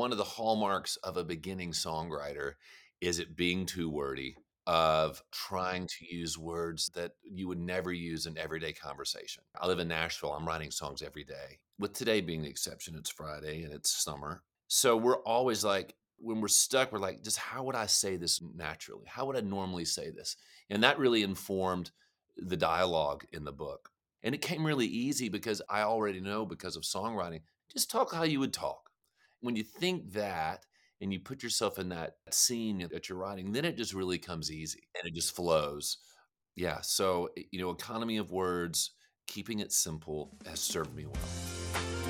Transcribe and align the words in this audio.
one 0.00 0.12
of 0.12 0.18
the 0.18 0.24
hallmarks 0.24 0.96
of 1.04 1.18
a 1.18 1.22
beginning 1.22 1.72
songwriter 1.72 2.54
is 3.02 3.18
it 3.18 3.36
being 3.36 3.66
too 3.66 3.90
wordy, 3.90 4.34
of 4.66 5.22
trying 5.30 5.86
to 5.86 6.16
use 6.16 6.38
words 6.38 6.90
that 6.94 7.12
you 7.22 7.46
would 7.46 7.60
never 7.60 7.92
use 7.92 8.24
in 8.24 8.38
everyday 8.38 8.72
conversation. 8.72 9.42
I 9.60 9.66
live 9.66 9.78
in 9.78 9.88
Nashville. 9.88 10.32
I'm 10.32 10.48
writing 10.48 10.70
songs 10.70 11.02
every 11.02 11.22
day. 11.22 11.58
With 11.78 11.92
today 11.92 12.22
being 12.22 12.40
the 12.40 12.48
exception, 12.48 12.94
it's 12.96 13.10
Friday 13.10 13.62
and 13.62 13.74
it's 13.74 14.02
summer. 14.02 14.42
So 14.68 14.96
we're 14.96 15.22
always 15.24 15.64
like, 15.64 15.94
when 16.16 16.40
we're 16.40 16.48
stuck, 16.48 16.92
we're 16.92 16.98
like, 16.98 17.22
just 17.22 17.36
how 17.36 17.62
would 17.64 17.76
I 17.76 17.84
say 17.84 18.16
this 18.16 18.40
naturally? 18.56 19.04
How 19.06 19.26
would 19.26 19.36
I 19.36 19.42
normally 19.42 19.84
say 19.84 20.08
this? 20.08 20.34
And 20.70 20.82
that 20.82 20.98
really 20.98 21.22
informed 21.22 21.90
the 22.38 22.56
dialogue 22.56 23.26
in 23.34 23.44
the 23.44 23.52
book. 23.52 23.90
And 24.22 24.34
it 24.34 24.40
came 24.40 24.64
really 24.64 24.86
easy 24.86 25.28
because 25.28 25.60
I 25.68 25.82
already 25.82 26.22
know 26.22 26.46
because 26.46 26.76
of 26.76 26.84
songwriting, 26.84 27.42
just 27.70 27.90
talk 27.90 28.14
how 28.14 28.22
you 28.22 28.40
would 28.40 28.54
talk. 28.54 28.89
When 29.40 29.56
you 29.56 29.62
think 29.62 30.12
that 30.12 30.66
and 31.00 31.12
you 31.12 31.20
put 31.20 31.42
yourself 31.42 31.78
in 31.78 31.88
that 31.90 32.16
scene 32.30 32.86
that 32.90 33.08
you're 33.08 33.18
writing, 33.18 33.52
then 33.52 33.64
it 33.64 33.76
just 33.76 33.94
really 33.94 34.18
comes 34.18 34.50
easy 34.50 34.82
and 34.94 35.08
it 35.08 35.14
just 35.14 35.34
flows. 35.34 35.96
Yeah. 36.56 36.80
So, 36.82 37.30
eh, 37.38 37.42
you 37.50 37.60
know, 37.60 37.70
economy 37.70 38.18
of 38.18 38.32
words, 38.32 38.90
keeping 39.26 39.60
it 39.60 39.72
simple 39.72 40.36
has 40.46 40.60
served 40.60 40.94
me 40.94 41.06
well. 41.06 42.09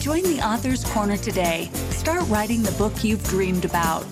Join 0.00 0.22
the 0.22 0.40
Author's 0.40 0.82
Corner 0.82 1.18
today. 1.18 1.68
Start 1.90 2.26
writing 2.30 2.62
the 2.62 2.72
book 2.72 3.04
you've 3.04 3.22
dreamed 3.24 3.66
about. 3.66 4.06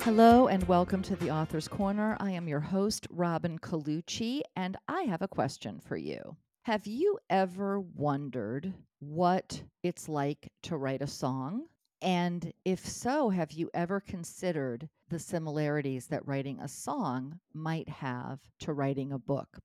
Hello 0.00 0.46
and 0.46 0.66
welcome 0.66 1.02
to 1.02 1.16
the 1.16 1.30
Author's 1.30 1.68
Corner. 1.68 2.16
I 2.18 2.30
am 2.30 2.48
your 2.48 2.60
host, 2.60 3.06
Robin 3.10 3.58
Colucci, 3.58 4.40
and 4.56 4.78
I 4.88 5.02
have 5.02 5.20
a 5.20 5.28
question 5.28 5.82
for 5.86 5.98
you. 5.98 6.38
Have 6.62 6.86
you 6.86 7.18
ever 7.28 7.80
wondered 7.80 8.72
what 9.00 9.62
it's 9.82 10.08
like 10.08 10.50
to 10.62 10.78
write 10.78 11.02
a 11.02 11.06
song? 11.06 11.66
And 12.00 12.54
if 12.64 12.86
so, 12.86 13.28
have 13.28 13.52
you 13.52 13.68
ever 13.74 14.00
considered 14.00 14.88
the 15.10 15.18
similarities 15.18 16.06
that 16.06 16.26
writing 16.26 16.58
a 16.60 16.68
song 16.68 17.38
might 17.52 17.90
have 17.90 18.40
to 18.60 18.72
writing 18.72 19.12
a 19.12 19.18
book? 19.18 19.58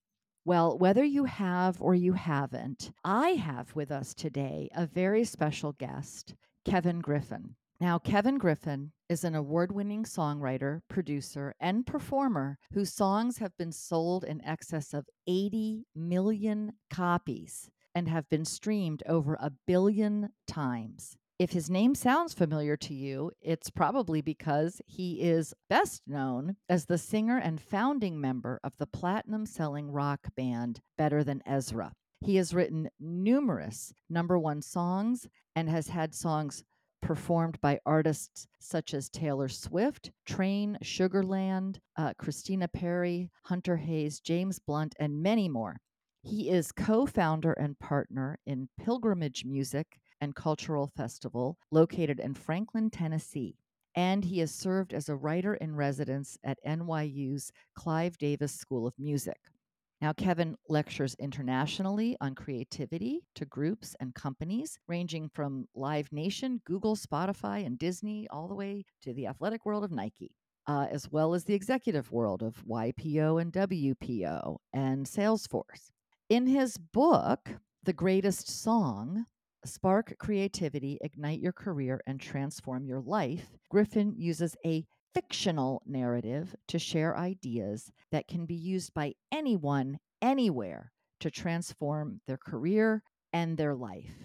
Well, 0.44 0.75
whether 0.75 1.03
you 1.03 1.25
have 1.25 1.80
or 1.80 1.94
you 1.94 2.14
haven't, 2.14 2.92
I 3.03 3.30
have 3.31 3.75
with 3.75 3.92
us 3.92 4.16
today 4.16 4.70
a 4.75 4.88
very 4.88 5.23
special 5.23 5.73
guest, 5.73 6.34
Kevin 6.66 7.00
Griffin. 7.00 7.56
Now, 7.80 8.00
Kevin 8.00 8.39
Griffin 8.39 8.92
is 9.08 9.23
an 9.23 9.36
award 9.36 9.72
winning 9.72 10.03
songwriter, 10.03 10.81
producer, 10.88 11.53
and 11.59 11.86
performer 11.86 12.58
whose 12.73 12.92
songs 12.92 13.38
have 13.38 13.56
been 13.58 13.72
sold 13.72 14.23
in 14.23 14.44
excess 14.44 14.95
of 14.95 15.09
80 15.28 15.86
million 15.95 16.73
copies 16.89 17.69
and 17.94 18.08
have 18.08 18.28
been 18.30 18.45
streamed 18.45 19.03
over 19.08 19.36
a 19.36 19.52
billion 19.67 20.30
times. 20.47 21.17
If 21.42 21.53
his 21.53 21.72
name 21.72 21.95
sounds 21.95 22.36
familiar 22.36 22.78
to 22.78 22.94
you, 22.94 23.31
it's 23.42 23.72
probably 23.72 24.22
because 24.22 24.80
he 24.86 25.22
is 25.22 25.56
best 25.72 26.03
known 26.06 26.56
as 26.70 26.85
the 26.85 27.00
singer 27.00 27.40
and 27.40 27.59
founding 27.59 28.22
member 28.22 28.59
of 28.63 28.74
the 28.78 28.85
platinum 28.85 29.47
selling 29.47 29.90
rock 29.90 30.28
band 30.35 30.81
Better 31.00 31.24
Than 31.24 31.41
Ezra. 31.47 31.94
He 32.19 32.35
has 32.35 32.53
written 32.53 32.91
numerous 33.00 33.91
number 34.07 34.38
one 34.38 34.62
songs 34.62 35.28
and 35.56 35.68
has 35.68 35.88
had 35.88 36.13
songs 36.13 36.63
performed 37.01 37.59
by 37.59 37.80
artists 37.88 38.46
such 38.59 38.94
as 38.94 39.09
Taylor 39.09 39.50
Swift, 39.50 40.12
Train, 40.28 40.78
Sugarland, 40.84 41.80
uh, 41.97 42.13
Christina 42.19 42.68
Perri, 42.68 43.31
Hunter 43.46 43.78
Hayes, 43.78 44.19
James 44.19 44.59
Blunt, 44.59 44.94
and 45.00 45.24
many 45.24 45.50
more. 45.50 45.78
He 46.22 46.51
is 46.51 46.72
co 46.72 47.07
founder 47.07 47.53
and 47.53 47.80
partner 47.80 48.38
in 48.46 48.69
Pilgrimage 48.78 49.44
Music 49.44 49.97
and 50.22 50.36
Cultural 50.36 50.88
Festival 50.96 51.58
located 51.72 52.20
in 52.20 52.34
Franklin, 52.34 52.90
Tennessee. 52.90 53.58
And 53.96 54.24
he 54.24 54.40
has 54.40 54.54
served 54.54 54.94
as 54.94 55.09
a 55.09 55.16
writer 55.16 55.56
in 55.56 55.76
residence 55.76 56.38
at 56.46 56.64
NYU's 56.66 57.52
Clive 57.76 58.18
Davis 58.18 58.54
School 58.54 58.88
of 58.88 58.94
Music. 58.98 59.38
Now, 60.02 60.14
Kevin 60.14 60.56
lectures 60.68 61.16
internationally 61.20 62.18
on 62.22 62.34
creativity 62.34 63.22
to 63.36 63.46
groups 63.46 63.96
and 64.00 64.16
companies, 64.16 64.80
ranging 64.88 65.30
from 65.30 65.68
Live 65.76 66.12
Nation, 66.12 66.60
Google, 66.66 66.96
Spotify, 66.96 67.66
and 67.66 67.78
Disney, 67.78 68.28
all 68.30 68.48
the 68.48 68.56
way 68.56 68.84
to 69.04 69.14
the 69.14 69.28
athletic 69.28 69.64
world 69.64 69.84
of 69.84 69.92
Nike, 69.92 70.31
uh, 70.68 70.88
as 70.90 71.12
well 71.12 71.36
as 71.36 71.44
the 71.44 71.54
executive 71.54 72.12
world 72.12 72.42
of 72.42 72.66
YPO 72.66 73.42
and 73.42 73.54
WPO 73.54 74.58
and 74.74 75.06
Salesforce. 75.06 75.92
In 76.30 76.48
his 76.48 76.78
book, 76.78 77.50
The 77.84 77.94
Greatest 77.94 78.50
Song, 78.50 79.28
Spark 79.64 80.16
Creativity, 80.18 80.98
Ignite 81.02 81.40
Your 81.40 81.52
Career, 81.52 82.02
and 82.08 82.20
Transform 82.20 82.88
Your 82.88 83.00
Life, 83.00 83.46
Griffin 83.70 84.14
uses 84.18 84.56
a 84.66 84.86
fictional 85.14 85.84
narrative 85.86 86.56
to 86.68 86.80
share 86.80 87.16
ideas 87.16 87.92
that 88.12 88.28
can 88.28 88.48
be 88.48 88.56
used 88.56 88.92
by 88.96 89.14
anyone, 89.32 90.00
anywhere, 90.20 90.92
to 91.20 91.30
transform 91.30 92.22
their 92.26 92.38
career 92.38 93.04
and 93.34 93.56
their 93.56 93.76
life. 93.76 94.16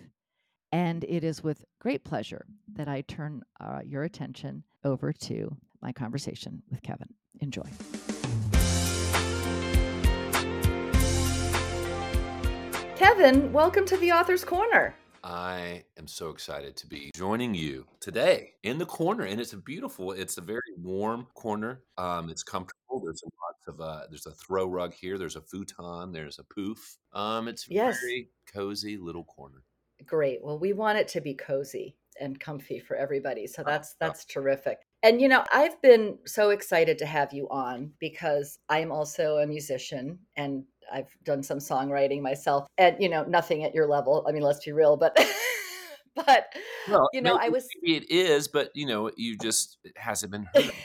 And 0.73 1.05
it 1.05 1.23
is 1.23 1.45
with 1.45 1.65
great 1.81 2.03
pleasure 2.03 2.47
that 2.73 2.89
I 2.89 3.03
turn 3.03 3.43
uh, 3.61 3.81
your 3.85 4.05
attention 4.05 4.65
over 4.85 5.13
to 5.13 5.55
my 5.83 5.93
conversation 5.93 6.63
with 6.71 6.83
Kevin. 6.83 7.09
Enjoy. 7.41 7.69
Kevin, 12.97 13.53
welcome 13.53 13.85
to 13.85 13.99
the 13.99 14.13
Author's 14.13 14.43
Corner. 14.43 14.95
I 15.27 15.83
am 15.99 16.07
so 16.07 16.31
excited 16.31 16.77
to 16.77 16.87
be 16.87 17.11
joining 17.13 17.53
you 17.53 17.85
today 17.99 18.53
in 18.63 18.79
the 18.79 18.87
corner, 18.87 19.25
and 19.25 19.41
it's 19.41 19.55
a 19.55 19.57
beautiful. 19.57 20.13
It's 20.13 20.39
a 20.39 20.41
very 20.41 20.61
warm 20.79 21.27
corner. 21.35 21.83
Um, 21.99 22.31
it's 22.31 22.45
comfortable. 22.45 23.01
There's 23.03 23.25
lots 23.25 23.67
of 23.67 23.81
uh, 23.81 24.07
there's 24.09 24.27
a 24.27 24.31
throw 24.31 24.69
rug 24.69 24.95
here. 24.95 25.19
There's 25.19 25.35
a 25.35 25.41
futon. 25.41 26.13
There's 26.13 26.39
a 26.39 26.45
poof. 26.45 26.99
Um, 27.13 27.49
it's 27.49 27.69
Yes. 27.69 27.99
very 28.01 28.31
cozy 28.47 28.97
little 28.99 29.25
corner. 29.25 29.65
Great. 30.05 30.45
Well, 30.45 30.61
we 30.61 30.73
want 30.73 30.99
it 30.99 31.09
to 31.09 31.21
be 31.21 31.35
cozy 31.35 31.97
and 32.21 32.39
comfy 32.39 32.79
for 32.79 32.95
everybody. 32.95 33.49
So 33.49 33.65
that's 33.65 33.95
that's 33.95 34.25
terrific. 34.27 34.79
And 35.03 35.21
you 35.21 35.27
know, 35.27 35.45
I've 35.53 35.83
been 35.83 36.19
so 36.25 36.51
excited 36.51 36.99
to 36.99 37.07
have 37.07 37.33
you 37.33 37.49
on 37.49 37.93
because 37.99 38.61
I 38.69 38.79
am 38.79 38.93
also 38.93 39.39
a 39.39 39.47
musician 39.47 40.21
and 40.37 40.65
I've 40.93 41.15
done 41.25 41.43
some 41.43 41.59
songwriting 41.59 42.21
myself. 42.23 42.67
And 42.79 42.97
you 43.01 43.09
know, 43.09 43.25
nothing 43.25 43.65
at 43.65 43.75
your 43.75 43.87
level. 43.87 44.25
I 44.29 44.33
mean, 44.33 44.43
let's 44.43 44.65
be 44.65 44.73
real, 44.73 44.97
but 44.97 45.17
but 46.15 46.47
Well, 46.89 47.09
you 47.13 47.21
know, 47.23 47.39
I 47.41 47.49
was 47.49 47.69
maybe 47.83 47.97
it 47.97 48.11
is, 48.11 48.49
but 48.49 48.71
you 48.75 48.87
know, 48.87 49.11
you 49.17 49.37
just 49.37 49.79
it 49.85 49.97
hasn't 49.97 50.33
been 50.33 50.49
heard. 50.55 50.73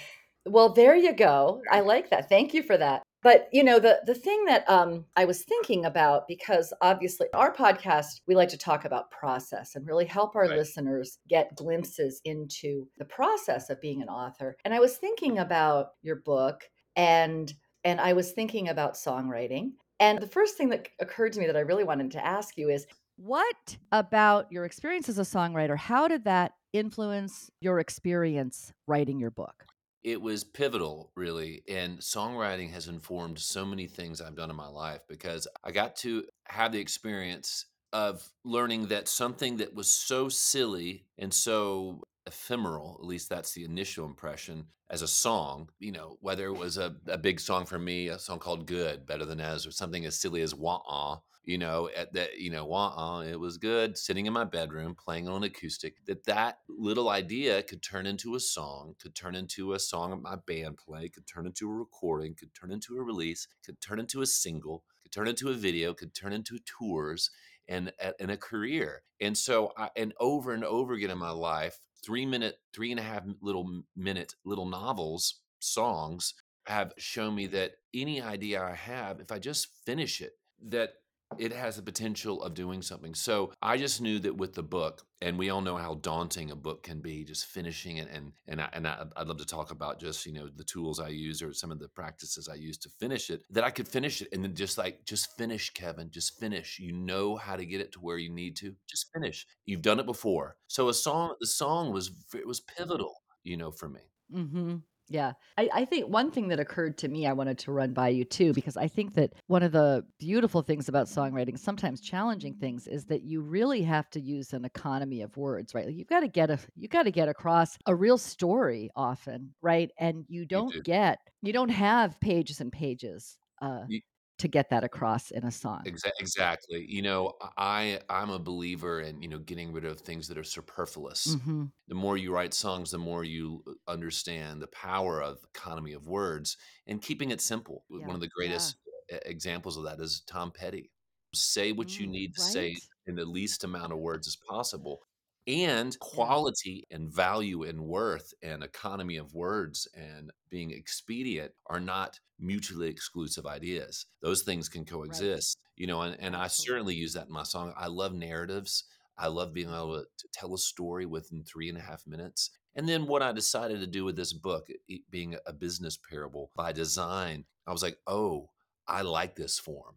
Well, 0.48 0.74
there 0.74 0.96
you 0.96 1.14
go. 1.14 1.62
I 1.72 1.82
like 1.82 2.10
that. 2.10 2.28
Thank 2.28 2.56
you 2.56 2.64
for 2.64 2.76
that. 2.76 3.04
But 3.24 3.48
you 3.54 3.64
know, 3.64 3.78
the 3.78 4.02
the 4.08 4.16
thing 4.16 4.46
that 4.46 4.68
um, 4.68 5.06
I 5.16 5.26
was 5.26 5.44
thinking 5.44 5.86
about 5.86 6.28
because 6.28 6.74
obviously 6.82 7.28
our 7.36 7.54
podcast 7.54 8.22
we 8.28 8.34
like 8.34 8.50
to 8.50 8.58
talk 8.58 8.84
about 8.86 9.12
process 9.12 9.76
and 9.76 9.86
really 9.86 10.06
help 10.06 10.36
our 10.36 10.47
Right. 10.47 10.58
listeners 10.58 11.20
get 11.30 11.56
glimpses 11.56 12.22
into 12.26 12.88
the 12.97 13.06
process 13.06 13.70
of 13.70 13.80
being 13.80 14.02
an 14.02 14.09
author. 14.09 14.58
And 14.66 14.74
I 14.74 14.80
was 14.80 14.97
thinking 14.97 15.38
about 15.38 15.90
your 16.02 16.16
book 16.18 16.64
and 16.96 17.54
and 17.84 18.02
I 18.02 18.14
was 18.14 18.32
thinking 18.32 18.70
about 18.70 18.96
songwriting. 18.96 19.74
And 20.02 20.20
the 20.20 20.28
first 20.28 20.58
thing 20.58 20.70
that 20.70 20.90
occurred 21.00 21.32
to 21.34 21.40
me 21.40 21.46
that 21.46 21.56
I 21.56 21.59
really 21.59 21.84
wanted 21.84 22.12
to 22.12 22.26
ask 22.26 22.58
you 22.58 22.70
is 22.70 22.88
what 23.18 23.78
about 23.92 24.52
your 24.52 24.66
experience 24.66 25.08
as 25.08 25.20
a 25.20 25.22
songwriter? 25.22 25.78
How 25.78 26.08
did 26.08 26.24
that 26.24 26.53
influence 26.74 27.52
your 27.62 27.80
experience 27.80 28.74
writing 28.88 29.20
your 29.20 29.30
book? 29.30 29.64
It 30.03 30.20
was 30.20 30.44
pivotal, 30.44 31.12
really. 31.16 31.62
And 31.70 32.00
songwriting 32.00 32.72
has 32.72 32.88
informed 32.88 33.38
so 33.38 33.64
many 33.64 33.86
things 33.86 34.20
I've 34.20 34.36
done 34.36 34.50
in 34.50 34.56
my 34.56 34.68
life 34.68 35.02
because 35.08 35.48
I 35.64 35.70
got 35.70 35.96
to 35.98 36.24
have 36.47 36.72
the 36.72 36.80
experience 36.80 37.66
of 37.94 38.28
learning 38.44 38.88
that 38.88 39.08
something 39.08 39.58
that 39.58 39.76
was 39.76 39.92
so 39.92 40.30
silly 40.30 41.06
and 41.20 41.32
so 41.32 42.02
ephemeral, 42.28 42.97
at 43.00 43.06
least 43.06 43.29
that's 43.29 43.53
the 43.53 43.64
initial 43.64 44.06
impression, 44.06 44.66
as 44.90 45.02
a 45.02 45.08
song, 45.08 45.70
you 45.79 45.91
know, 45.91 46.18
whether 46.22 46.46
it 46.47 46.58
was 46.58 46.78
a, 46.78 46.96
a 47.08 47.18
big 47.18 47.40
song 47.40 47.66
for 47.66 47.79
me, 47.79 48.09
a 48.09 48.20
song 48.20 48.40
called 48.40 48.68
Good, 48.68 49.06
Better 49.06 49.26
Than 49.26 49.40
Ezra, 49.40 49.70
or 49.70 49.72
something 49.72 50.06
as 50.06 50.20
silly 50.20 50.41
as 50.41 50.53
Wah 50.53 50.82
Ah, 50.88 51.20
you 51.44 51.58
know, 51.58 51.90
at 51.96 52.14
that, 52.14 52.38
you 52.38 52.52
know, 52.52 52.72
uh 52.72 53.22
it 53.22 53.40
was 53.40 53.58
good 53.58 53.97
sitting 53.97 54.26
in 54.26 54.34
my 54.34 54.44
bedroom 54.44 54.96
playing 54.96 55.28
on 55.28 55.44
acoustic. 55.44 55.96
That 56.06 56.26
that 56.26 56.59
little 56.70 57.09
idea 57.09 57.64
could 57.64 57.82
turn 57.82 58.06
into 58.06 58.35
a 58.35 58.40
song, 58.40 58.96
could 59.02 59.16
turn 59.16 59.34
into 59.34 59.73
a 59.73 59.79
song 59.79 60.12
of 60.12 60.22
my 60.22 60.35
band 60.46 60.78
play, 60.78 61.09
could 61.09 61.26
turn 61.26 61.47
into 61.47 61.70
a 61.70 61.73
recording, 61.73 62.35
could 62.35 62.53
turn 62.53 62.72
into 62.72 62.97
a 62.97 63.03
release, 63.03 63.47
could 63.66 63.82
turn 63.82 64.00
into 64.00 64.22
a 64.22 64.26
single, 64.26 64.84
could 65.02 65.12
turn 65.12 65.28
into 65.28 65.50
a 65.50 65.53
video, 65.53 65.94
could 65.94 66.14
turn 66.14 66.34
into 66.34 66.59
tours 66.59 67.32
and 67.68 67.91
and 68.20 68.29
a 68.29 68.38
career. 68.38 69.03
And 69.20 69.38
so, 69.38 69.72
I, 69.78 69.90
and 69.96 70.14
over 70.20 70.53
and 70.53 70.64
over 70.64 70.94
again 70.94 71.12
in 71.12 71.18
my 71.18 71.32
life, 71.32 71.79
three 72.03 72.26
minute, 72.26 72.59
three 72.74 72.92
and 72.92 73.00
a 73.00 73.03
half 73.03 73.24
little 73.42 73.84
minute 73.96 74.36
little 74.44 74.66
novels, 74.66 75.42
songs 75.59 76.34
have 76.66 76.94
shown 76.98 77.36
me 77.36 77.48
that 77.48 77.74
any 77.94 78.22
idea 78.22 78.64
I 78.64 78.76
have, 78.76 79.20
if 79.20 79.32
I 79.32 79.40
just 79.40 79.70
finish 79.86 80.22
it, 80.22 80.34
that 80.70 80.94
it 81.38 81.54
has 81.54 81.76
the 81.76 81.82
potential 81.82 82.42
of 82.44 82.54
doing 82.54 82.82
something. 82.82 83.14
So 83.14 83.52
I 83.62 83.78
just 83.78 84.02
knew 84.02 84.20
that 84.20 84.36
with 84.36 84.54
the 84.54 84.64
book, 84.64 85.04
and 85.22 85.38
we 85.38 85.50
all 85.50 85.62
know 85.62 85.78
how 85.78 85.96
daunting 85.96 86.52
a 86.52 86.56
book 86.56 86.84
can 86.84 87.00
be, 87.00 87.24
just 87.24 87.46
finishing 87.46 87.98
it. 87.98 88.10
And 88.12 88.34
and 88.48 88.62
I, 88.62 88.70
and 88.74 88.88
I, 88.88 89.06
would 89.18 89.28
love 89.28 89.38
to 89.38 89.46
talk 89.46 89.72
about 89.72 90.00
just 90.00 90.26
you 90.26 90.34
know 90.34 90.50
the 90.56 90.64
tools 90.64 91.00
I 91.00 91.10
use 91.10 91.42
or 91.42 91.54
some 91.54 91.72
of 91.72 91.80
the 91.80 91.88
practices 91.90 92.50
I 92.50 92.56
use 92.56 92.78
to 92.80 92.90
finish 92.90 93.30
it. 93.30 93.44
That 93.50 93.64
I 93.64 93.72
could 93.72 93.88
finish 93.88 94.22
it, 94.22 94.30
and 94.32 94.44
then 94.44 94.56
just 94.56 94.78
like 94.78 95.06
just 95.06 95.38
finish, 95.38 95.70
Kevin, 95.72 96.10
just 96.12 96.40
finish. 96.40 96.80
You 96.80 96.94
know 96.94 97.36
how 97.36 97.56
to 97.56 97.66
get 97.66 97.82
it 97.82 97.92
to 97.94 98.00
where 98.00 98.18
you 98.18 98.30
need 98.30 98.56
to. 98.58 98.76
Just 98.90 99.12
finish. 99.14 99.46
You've 99.66 99.82
done 99.82 100.00
it 100.00 100.06
before. 100.06 100.58
So 100.68 100.90
a 100.90 100.94
song, 100.94 101.36
the 101.40 101.48
song 101.48 101.92
was 101.92 102.12
it 102.34 102.48
was 102.48 102.60
pivotal, 102.60 103.16
you 103.44 103.58
know, 103.58 103.72
for 103.72 103.90
me. 103.90 104.02
Mm-hmm. 104.34 104.78
Yeah. 105.11 105.34
I, 105.58 105.69
I 105.73 105.85
think 105.85 106.08
one 106.08 106.31
thing 106.31 106.47
that 106.47 106.59
occurred 106.59 106.97
to 106.99 107.08
me, 107.08 107.28
I 107.28 107.34
wanted 107.34 107.58
to 107.59 107.72
run 107.72 107.93
by 107.93 108.09
you 108.09 108.23
too, 108.23 108.53
because 108.53 108.78
I 108.78 108.87
think 108.87 109.13
that 109.16 109.34
one 109.47 109.61
of 109.63 109.72
the 109.72 110.05
beautiful 110.19 110.61
things 110.61 110.87
about 110.87 111.08
songwriting, 111.08 111.59
sometimes 111.59 111.99
challenging 112.02 112.53
things, 112.55 112.87
is 112.87 113.05
that 113.05 113.23
you 113.23 113.41
really 113.41 113.81
have 113.81 114.09
to 114.11 114.22
use 114.22 114.53
an 114.53 114.63
economy 114.66 115.22
of 115.22 115.35
words, 115.37 115.75
right? 115.75 115.85
Like 115.85 115.96
you've 115.96 116.08
got 116.08 116.22
to 116.22 116.28
get 116.28 116.49
a 116.49 116.58
you've 116.75 116.91
got 116.91 117.03
to 117.03 117.11
get 117.11 117.28
across 117.28 117.78
a 117.85 117.93
real 117.93 118.17
story 118.17 118.90
often, 118.96 119.53
right? 119.61 119.91
And 119.97 120.25
you 120.29 120.46
don't 120.46 120.73
do. 120.73 120.81
get 120.81 121.19
you 121.41 121.52
don't 121.52 121.69
have 121.69 122.19
pages 122.19 122.61
and 122.61 122.72
pages. 122.72 123.37
Uh, 123.61 123.81
You- 123.87 124.02
to 124.41 124.47
get 124.47 124.70
that 124.70 124.84
across 124.84 125.32
in 125.32 125.43
a 125.46 125.52
song. 125.52 126.02
Exactly. 126.20 126.85
You 126.88 127.02
know, 127.02 127.34
I 127.58 128.02
I'm 128.09 128.29
a 128.29 128.38
believer 128.40 129.02
in 129.02 129.22
you 129.22 129.28
know 129.28 129.40
getting 129.40 129.72
rid 129.73 129.84
of 129.85 129.99
things 130.02 130.28
that 130.28 130.38
are 130.38 130.43
superfluous. 130.43 131.35
hmm 131.35 131.66
The 131.88 131.96
more 131.96 132.17
you 132.17 132.32
write 132.32 132.53
songs, 132.53 132.91
the 132.91 132.99
more 132.99 133.23
you 133.23 133.64
uh, 133.67 133.91
understand 133.91 134.61
the 134.61 134.67
power 134.67 135.22
of 135.22 135.43
economy 135.55 135.93
of 135.93 136.08
words 136.08 136.58
and 136.85 137.02
keeping 137.02 137.32
it 137.32 137.41
simple. 137.41 137.85
Yeah. 137.96 138.05
One 138.05 138.16
of 138.16 138.22
the 138.22 138.28
greatest 138.29 138.78
e- 139.11 139.17
examples 139.26 139.76
of 139.78 139.84
that 139.85 139.99
is 139.99 140.22
Tom 140.28 140.52
Petty. 140.52 140.91
Say 141.34 141.72
what 141.72 141.97
you 141.97 142.05
Mm, 142.05 142.08
need 142.08 142.35
to 142.35 142.40
say 142.41 142.82
in 143.08 143.16
the 143.16 143.26
least 143.26 143.64
amount 143.64 143.91
of 143.94 143.97
words 143.99 144.28
as 144.28 144.35
possible. 144.35 145.02
And 145.47 145.97
quality 145.99 146.85
and 146.91 147.11
value 147.11 147.64
and 147.64 147.82
worth 147.82 148.34
and 148.43 148.64
economy 148.64 149.17
of 149.17 149.34
words 149.34 149.88
and 149.96 150.32
being 150.49 150.72
expedient 150.72 151.52
are 151.67 151.79
not 151.79 152.20
mutually 152.40 152.90
exclusive 152.90 153.46
ideas. 153.47 154.05
Those 154.22 154.43
things 154.43 154.70
can 154.70 154.82
Right. 154.82 154.90
coexist, 154.91 155.58
you 155.76 155.88
know, 155.88 156.02
and, 156.02 156.16
and 156.20 156.35
I 156.35 156.47
certainly 156.47 156.96
use 156.96 157.14
that 157.14 157.28
in 157.28 157.34
my 157.34 157.43
song. 157.43 157.73
I 157.76 157.88
love 157.88 158.14
narratives. 158.14 158.84
I 159.17 159.28
love 159.28 159.53
being 159.53 159.70
able 159.70 159.99
to, 159.99 160.05
to 160.17 160.28
tell 160.32 160.53
a 160.53 160.58
story 160.58 161.05
within 161.05 161.44
three 161.44 161.70
and 161.70 161.78
a 161.78 161.82
half 161.82 162.05
minutes. 162.08 162.52
And 162.76 162.87
then 162.87 163.05
what 163.08 163.22
I 163.22 163.32
decided 163.32 163.79
to 163.82 163.87
do 163.87 164.05
with 164.05 164.16
this 164.16 164.34
book, 164.34 164.67
being 165.09 165.35
a 165.46 165.53
business 165.53 165.97
parable 165.97 166.52
by 166.55 166.72
design, 166.72 167.46
I 167.67 167.72
was 167.72 167.84
like, 167.84 167.97
oh, 168.08 168.49
I 168.87 169.02
like 169.02 169.35
this 169.35 169.59
form. 169.59 169.96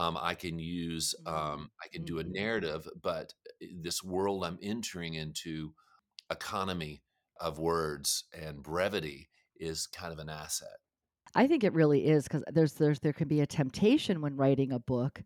Um, 0.00 0.16
I 0.20 0.34
can 0.34 0.58
use, 0.58 1.14
Mm, 1.18 1.42
um, 1.42 1.70
I 1.84 1.88
can 1.88 2.04
do 2.04 2.18
a 2.20 2.24
mhm. 2.24 2.34
narrative, 2.34 2.88
but 3.02 3.34
uh, 3.62 3.66
this 3.82 4.02
world 4.02 4.44
I'm 4.44 4.58
entering 4.62 5.14
into, 5.14 5.74
economy 6.30 7.02
of 7.40 7.58
words 7.58 8.24
and 8.32 8.62
brevity 8.62 9.30
is 9.56 9.86
kind 9.86 10.12
of 10.12 10.18
an 10.20 10.30
asset. 10.30 10.78
I 11.34 11.46
think 11.46 11.62
it 11.64 11.72
really 11.72 12.06
is 12.06 12.24
because 12.24 12.42
there's 12.52 12.74
there's 12.74 13.00
there 13.00 13.12
can 13.12 13.28
be 13.28 13.40
a 13.40 13.46
temptation 13.46 14.20
when 14.20 14.36
writing 14.36 14.72
a 14.72 14.78
book 14.78 15.22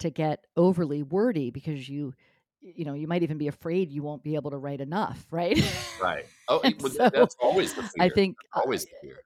to 0.00 0.10
get 0.10 0.46
overly 0.56 1.02
wordy 1.02 1.50
because 1.50 1.88
you 1.88 2.14
you 2.60 2.84
know 2.84 2.94
you 2.94 3.08
might 3.08 3.22
even 3.24 3.38
be 3.38 3.48
afraid 3.48 3.90
you 3.92 4.02
won't 4.02 4.24
be 4.24 4.36
able 4.36 4.52
to 4.52 4.58
write 4.58 4.80
enough, 4.82 5.26
right? 5.32 5.58
Right. 6.00 6.26
Oh, 6.48 6.60
and 6.64 6.74
it- 6.74 6.80
well, 6.80 6.92
so 6.92 7.10
that's 7.12 7.36
always 7.40 7.74
the 7.74 7.82
fear. 7.82 8.04
I 8.04 8.08
think 8.10 8.36
uh, 8.54 8.62
Always 8.62 8.84
the 8.86 8.96
fear. 9.00 9.24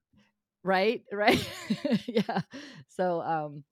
right 0.63 1.05
right 1.13 1.49
yeah 2.07 2.43
so 2.89 3.21
um 3.23 3.65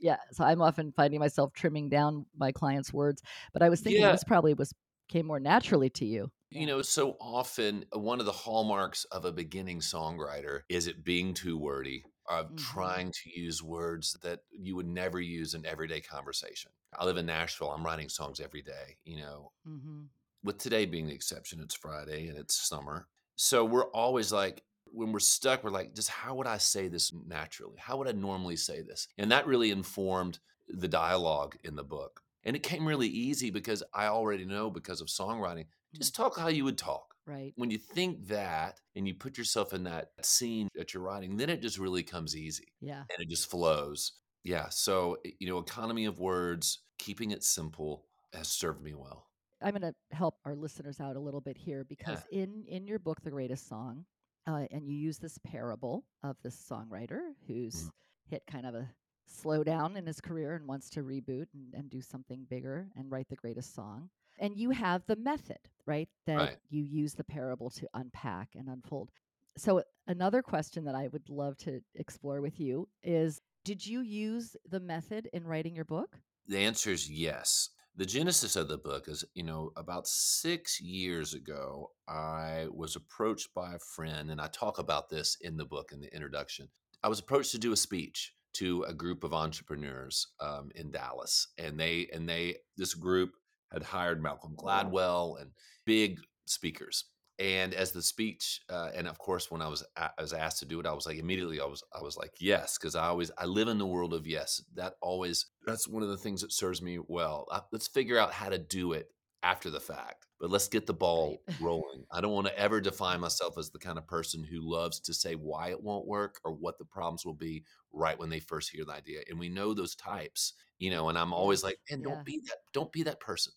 yeah 0.00 0.18
so 0.32 0.44
I'm 0.44 0.62
often 0.62 0.92
finding 0.92 1.20
myself 1.20 1.52
trimming 1.52 1.88
down 1.88 2.26
my 2.36 2.52
clients' 2.52 2.92
words, 2.92 3.22
but 3.52 3.62
I 3.62 3.68
was 3.68 3.80
thinking 3.80 4.08
Yeah. 4.08 4.10
this 4.10 4.24
probably 4.24 4.54
was 4.54 4.72
came 5.08 5.26
more 5.26 5.40
naturally 5.40 5.90
to 5.90 6.04
you. 6.04 6.30
You 6.50 6.66
know, 6.66 6.80
so 6.82 7.16
often 7.20 7.86
uh, 7.94 7.98
one 7.98 8.20
of 8.20 8.26
the 8.26 8.32
hallmarks 8.32 9.04
of 9.06 9.24
a 9.24 9.32
beginning 9.32 9.80
songwriter 9.80 10.62
is 10.68 10.86
it 10.86 11.04
being 11.04 11.34
too 11.34 11.58
wordy, 11.58 12.04
of 12.28 12.54
Mhm. 12.54 12.56
trying 12.56 13.12
to 13.12 13.40
use 13.40 13.62
words 13.62 14.12
that 14.22 14.40
you 14.50 14.74
would 14.76 14.86
never 14.86 15.20
use 15.20 15.54
in 15.54 15.66
everyday 15.66 16.00
conversation. 16.00 16.72
I 16.96 17.04
live 17.04 17.16
in 17.16 17.26
Nashville. 17.26 17.70
I'm 17.70 17.84
writing 17.84 18.08
songs 18.08 18.40
every 18.40 18.62
day, 18.62 18.96
you 19.04 19.16
know, 19.18 19.52
hmm 19.64 20.06
with 20.42 20.58
today 20.58 20.86
being 20.86 21.06
the 21.06 21.14
exception, 21.14 21.60
it's 21.60 21.74
Friday 21.74 22.28
and 22.28 22.38
it's 22.38 22.56
summer. 22.68 23.08
So 23.36 23.64
we're 23.64 23.90
always 23.92 24.32
like, 24.32 24.64
when 24.96 25.12
we're 25.12 25.18
stuck, 25.20 25.62
we're 25.62 25.70
like, 25.70 25.94
just 25.94 26.08
how 26.08 26.34
would 26.34 26.46
I 26.46 26.58
say 26.58 26.88
this 26.88 27.12
naturally? 27.26 27.76
How 27.78 27.96
would 27.98 28.08
I 28.08 28.12
normally 28.12 28.56
say 28.56 28.82
this? 28.82 29.08
And 29.18 29.30
that 29.30 29.46
really 29.46 29.70
informed 29.70 30.38
the 30.68 30.88
dialogue 30.88 31.56
in 31.64 31.76
the 31.76 31.84
book. 31.84 32.22
And 32.44 32.56
it 32.56 32.62
came 32.62 32.86
really 32.86 33.08
easy 33.08 33.50
because 33.50 33.82
I 33.92 34.06
already 34.06 34.44
know 34.44 34.70
because 34.70 35.00
of 35.00 35.08
songwriting, 35.08 35.66
just 35.94 36.14
talk 36.14 36.38
how 36.38 36.48
you 36.48 36.64
would 36.64 36.78
talk. 36.78 37.14
Right. 37.26 37.52
When 37.56 37.70
you 37.70 37.78
think 37.78 38.28
that 38.28 38.80
and 38.94 39.06
you 39.06 39.14
put 39.14 39.36
yourself 39.36 39.72
in 39.72 39.84
that 39.84 40.12
scene 40.22 40.68
that 40.76 40.94
you're 40.94 41.02
writing, 41.02 41.36
then 41.36 41.50
it 41.50 41.60
just 41.60 41.78
really 41.78 42.02
comes 42.04 42.36
easy 42.36 42.68
Yeah. 42.80 43.00
and 43.10 43.20
it 43.20 43.28
just 43.28 43.50
flows. 43.50 44.12
Yeah. 44.44 44.68
So, 44.68 45.18
eh, 45.24 45.30
you 45.40 45.48
know, 45.48 45.58
economy 45.58 46.04
of 46.04 46.20
words, 46.20 46.78
keeping 46.98 47.32
it 47.32 47.42
simple 47.42 48.04
has 48.32 48.46
served 48.48 48.80
me 48.82 48.94
well. 48.94 49.26
I'm 49.60 49.70
going 49.72 49.82
to 49.82 49.94
help 50.16 50.36
our 50.44 50.54
listeners 50.54 51.00
out 51.00 51.16
a 51.16 51.20
little 51.20 51.40
bit 51.40 51.56
here 51.56 51.82
because 51.84 52.22
in 52.30 52.64
in 52.68 52.86
your 52.86 52.98
book, 52.98 53.22
The 53.22 53.30
Greatest 53.30 53.68
Song, 53.68 54.04
uh, 54.46 54.66
and 54.70 54.86
you 54.88 54.94
use 54.94 55.18
this 55.18 55.38
parable 55.38 56.04
of 56.22 56.36
this 56.42 56.56
songwriter 56.56 57.34
who's 57.46 57.74
Mhm. 57.86 57.90
hit 58.30 58.46
kind 58.46 58.66
of 58.66 58.74
a 58.74 58.88
slowdown 59.28 59.96
in 59.96 60.06
his 60.06 60.20
career 60.20 60.54
and 60.54 60.66
wants 60.66 60.88
to 60.90 61.02
reboot 61.02 61.46
and, 61.52 61.74
and 61.74 61.90
do 61.90 62.00
something 62.00 62.44
bigger 62.44 62.90
and 62.96 63.10
write 63.10 63.28
the 63.28 63.36
greatest 63.36 63.74
song. 63.74 64.10
And 64.38 64.56
you 64.56 64.70
have 64.70 65.04
the 65.06 65.16
method, 65.16 65.58
right? 65.86 66.08
That 66.26 66.36
Right. 66.36 66.58
you 66.68 66.82
use 66.84 67.14
the 67.14 67.24
parable 67.24 67.70
to 67.70 67.88
unpack 67.94 68.54
and 68.54 68.68
unfold. 68.68 69.10
So 69.56 69.82
another 70.06 70.42
question 70.42 70.84
that 70.84 70.94
I 70.94 71.08
would 71.08 71.28
love 71.28 71.56
to 71.58 71.80
explore 71.94 72.40
with 72.40 72.60
you 72.60 72.88
is 73.02 73.40
did 73.64 73.84
you 73.84 74.00
use 74.00 74.56
the 74.68 74.78
method 74.78 75.28
in 75.32 75.44
writing 75.44 75.74
your 75.74 75.84
book? 75.86 76.20
The 76.46 76.58
answer 76.58 76.90
is 76.92 77.10
yes. 77.10 77.70
The 77.98 78.04
genesis 78.04 78.56
of 78.56 78.68
the 78.68 78.76
book 78.76 79.08
is, 79.08 79.24
you 79.34 79.42
know, 79.42 79.72
about 79.74 80.06
six 80.06 80.82
years 80.82 81.32
ago, 81.32 81.92
I 82.06 82.66
was 82.70 82.94
approached 82.94 83.54
by 83.54 83.72
a 83.72 83.78
friend, 83.78 84.30
and 84.30 84.38
I 84.38 84.48
talk 84.48 84.78
about 84.78 85.08
this 85.08 85.38
in 85.40 85.56
the 85.56 85.64
book 85.64 85.92
in 85.92 86.00
the 86.00 86.14
introduction. 86.14 86.68
I 87.02 87.08
was 87.08 87.20
approached 87.20 87.52
to 87.52 87.58
do 87.58 87.72
a 87.72 87.76
speech 87.76 88.34
to 88.54 88.82
a 88.82 88.92
group 88.92 89.24
of 89.24 89.32
entrepreneurs 89.32 90.28
um, 90.40 90.70
in 90.74 90.90
Dallas, 90.90 91.48
and 91.56 91.80
they 91.80 92.06
and 92.12 92.28
they 92.28 92.56
this 92.76 92.92
group 92.92 93.32
had 93.72 93.82
hired 93.82 94.22
Malcolm 94.22 94.54
Gladwell 94.56 95.40
and 95.40 95.52
big 95.86 96.18
speakers. 96.44 97.06
And 97.38 97.74
as 97.74 97.92
the 97.92 98.00
speech, 98.02 98.62
uh, 98.70 98.90
and 98.94 99.06
of 99.06 99.18
course, 99.18 99.50
when 99.50 99.60
I 99.60 99.68
was 99.68 99.84
i 99.96 100.10
was 100.18 100.32
asked 100.32 100.58
to 100.60 100.64
do 100.66 100.80
it, 100.80 100.86
I 100.86 100.92
was 100.92 101.04
like 101.06 101.18
immediately 101.18 101.60
I 101.60 101.66
was 101.66 101.82
I 101.92 102.00
was 102.02 102.16
like 102.16 102.32
yes 102.40 102.78
because 102.78 102.94
I 102.94 103.06
always 103.08 103.30
I 103.36 103.44
live 103.44 103.68
in 103.68 103.76
the 103.78 103.86
world 103.86 104.14
of 104.14 104.26
yes. 104.26 104.62
That 104.74 104.94
always 105.02 105.46
that's 105.66 105.86
one 105.86 106.02
of 106.02 106.08
the 106.08 106.16
things 106.16 106.40
that 106.40 106.52
serves 106.52 106.80
me 106.80 106.98
well. 106.98 107.46
Uh, 107.50 107.60
let's 107.72 107.88
figure 107.88 108.18
out 108.18 108.32
how 108.32 108.48
to 108.48 108.58
do 108.58 108.92
it 108.92 109.10
after 109.42 109.68
the 109.70 109.80
fact, 109.80 110.26
but 110.40 110.50
let's 110.50 110.68
get 110.68 110.86
the 110.86 110.94
ball 110.94 111.42
Right. 111.46 111.58
rolling. 111.58 112.04
I 112.10 112.20
don't 112.22 112.32
want 112.32 112.46
to 112.46 112.58
ever 112.58 112.80
define 112.80 113.20
myself 113.20 113.58
as 113.58 113.70
the 113.70 113.78
kind 113.78 113.98
of 113.98 114.06
person 114.06 114.42
who 114.42 114.60
loves 114.60 114.98
to 115.00 115.12
say 115.14 115.34
why 115.34 115.68
it 115.70 115.82
won't 115.82 116.06
work 116.06 116.40
or 116.44 116.52
what 116.52 116.78
the 116.78 116.84
problems 116.84 117.24
will 117.26 117.34
be 117.34 117.64
right 117.92 118.18
when 118.18 118.28
they 118.30 118.40
first 118.40 118.70
hear 118.70 118.84
the 118.84 118.92
idea. 118.92 119.20
And 119.28 119.38
we 119.38 119.48
know 119.48 119.74
those 119.74 119.94
types, 119.94 120.54
you 120.78 120.90
know. 120.90 121.08
And 121.08 121.18
I'm 121.18 121.32
always 121.32 121.62
like, 121.62 121.78
and 121.90 122.02
Yeah. 122.02 122.02
don't 122.02 122.24
be 122.24 122.40
that. 122.46 122.58
Don't 122.72 122.92
be 122.92 123.02
that 123.04 123.20
person. 123.20 123.52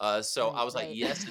Uh, 0.00 0.22
so 0.22 0.50
I 0.50 0.58
Right, 0.58 0.64
was 0.64 0.74
like, 0.74 0.88
yes. 0.92 1.26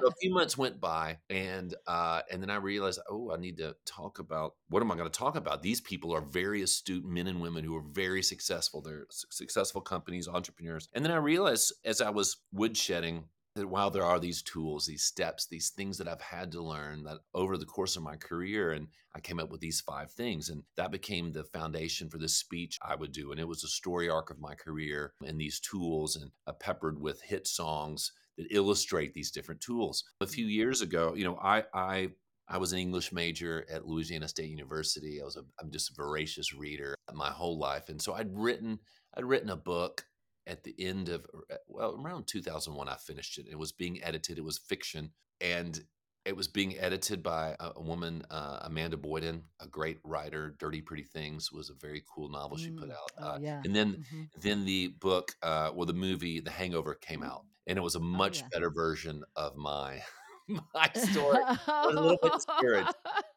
so 0.00 0.06
a 0.06 0.12
few 0.20 0.32
months 0.32 0.56
went 0.56 0.80
by 0.80 1.18
and 1.30 1.74
uh, 1.86 2.22
and 2.30 2.40
then 2.42 2.50
i 2.50 2.56
realized 2.56 3.00
oh 3.10 3.32
i 3.32 3.36
need 3.36 3.56
to 3.58 3.74
talk 3.86 4.18
about 4.20 4.54
what 4.68 4.82
am 4.82 4.90
i 4.92 4.96
going 4.96 5.10
to 5.10 5.18
talk 5.18 5.36
about? 5.36 5.62
These 5.62 5.80
people 5.80 6.12
are 6.14 6.20
very 6.20 6.62
astute 6.62 7.04
men 7.04 7.26
and 7.26 7.40
women 7.40 7.64
who 7.64 7.76
are 7.76 7.82
very 7.92 8.22
successful. 8.22 8.80
They're 8.82 9.06
su- 9.10 9.26
successful 9.30 9.80
companies 9.80 10.28
entrepreneurs. 10.28 10.88
And 10.92 11.04
then 11.04 11.12
i 11.12 11.16
realized 11.16 11.72
as 11.84 12.00
i 12.00 12.10
was 12.10 12.36
woodshedding 12.54 13.24
that 13.54 13.68
while 13.68 13.90
there 13.90 14.04
are 14.04 14.18
these 14.18 14.42
tools, 14.42 14.86
these 14.86 15.04
steps, 15.04 15.46
these 15.46 15.70
things 15.70 15.96
that 15.98 16.08
I've 16.08 16.20
had 16.20 16.50
to 16.52 16.62
learn 16.62 17.04
that 17.04 17.18
over 17.34 17.56
the 17.56 17.64
course 17.64 17.96
of 17.96 18.02
my 18.02 18.16
career, 18.16 18.72
and 18.72 18.88
I 19.14 19.20
came 19.20 19.38
up 19.38 19.50
with 19.50 19.60
these 19.60 19.80
five 19.80 20.10
things, 20.10 20.48
and 20.48 20.62
that 20.76 20.90
became 20.90 21.32
the 21.32 21.44
foundation 21.44 22.08
for 22.08 22.18
this 22.18 22.34
speech 22.34 22.78
I 22.82 22.96
would 22.96 23.12
do. 23.12 23.30
And 23.30 23.40
it 23.40 23.46
was 23.46 23.62
a 23.62 23.68
story 23.68 24.08
arc 24.08 24.30
of 24.30 24.40
my 24.40 24.54
career 24.54 25.12
and 25.24 25.40
these 25.40 25.60
tools, 25.60 26.16
and 26.16 26.30
uh, 26.46 26.52
peppered 26.52 27.00
with 27.00 27.22
hit 27.22 27.46
songs 27.46 28.12
that 28.36 28.48
illustrate 28.50 29.14
these 29.14 29.30
different 29.30 29.60
tools. 29.60 30.04
A 30.20 30.26
few 30.26 30.46
years 30.46 30.80
ago, 30.80 31.14
you 31.14 31.24
know, 31.24 31.38
I 31.40 31.64
I 31.72 32.08
I 32.48 32.58
was 32.58 32.72
an 32.72 32.78
English 32.80 33.12
major 33.12 33.64
at 33.70 33.86
Louisiana 33.86 34.28
State 34.28 34.50
University. 34.50 35.20
I 35.20 35.24
was 35.24 35.36
a 35.36 35.44
I'm 35.60 35.70
just 35.70 35.90
a 35.90 35.94
voracious 35.94 36.52
reader 36.52 36.96
my 37.12 37.30
whole 37.30 37.58
life, 37.58 37.88
and 37.88 38.02
so 38.02 38.14
I'd 38.14 38.36
written 38.36 38.80
I'd 39.16 39.24
written 39.24 39.50
a 39.50 39.56
book 39.56 40.04
at 40.46 40.64
the 40.64 40.74
end 40.78 41.08
of 41.08 41.26
uh, 41.50 41.56
well 41.68 41.96
around 42.02 42.26
2001 42.26 42.88
i 42.88 42.96
finished 42.96 43.38
it 43.38 43.46
it 43.48 43.58
was 43.58 43.72
being 43.72 44.02
edited 44.02 44.38
it 44.38 44.44
was 44.44 44.58
fiction 44.58 45.12
and 45.40 45.84
it 46.24 46.36
was 46.36 46.48
being 46.48 46.78
edited 46.78 47.22
by 47.22 47.54
a, 47.60 47.72
a 47.76 47.82
woman 47.82 48.22
uh, 48.30 48.60
amanda 48.62 48.96
boyden 48.96 49.44
a 49.60 49.66
great 49.66 49.98
writer 50.04 50.54
dirty 50.58 50.80
pretty 50.82 51.04
things 51.04 51.52
was 51.52 51.70
a 51.70 51.74
very 51.74 52.02
cool 52.14 52.28
novel 52.28 52.56
she 52.56 52.70
put 52.72 52.90
Mm. 52.90 52.90
out 52.90 53.10
Oh, 53.18 53.34
uh, 53.34 53.38
yeah. 53.38 53.64
and 53.64 53.74
then 53.74 53.98
Mhm. 53.98 54.30
then 54.36 54.64
the 54.64 54.88
book 54.88 55.32
uh, 55.42 55.70
well 55.74 55.86
the 55.86 55.92
movie 55.92 56.40
the 56.40 56.50
hangover 56.50 56.94
came 56.94 57.22
out 57.22 57.42
and 57.66 57.78
it 57.78 57.82
was 57.82 57.94
a 57.94 58.00
much 58.00 58.42
yeah. 58.42 58.50
better 58.52 58.70
version 58.70 59.24
of 59.36 59.56
my 59.56 60.02
my 60.74 60.90
story 60.94 61.38
I 61.66 61.86
was 61.86 61.96
a 61.96 62.00
little 62.00 62.18
bit 62.22 62.32
discouraged. 62.32 62.94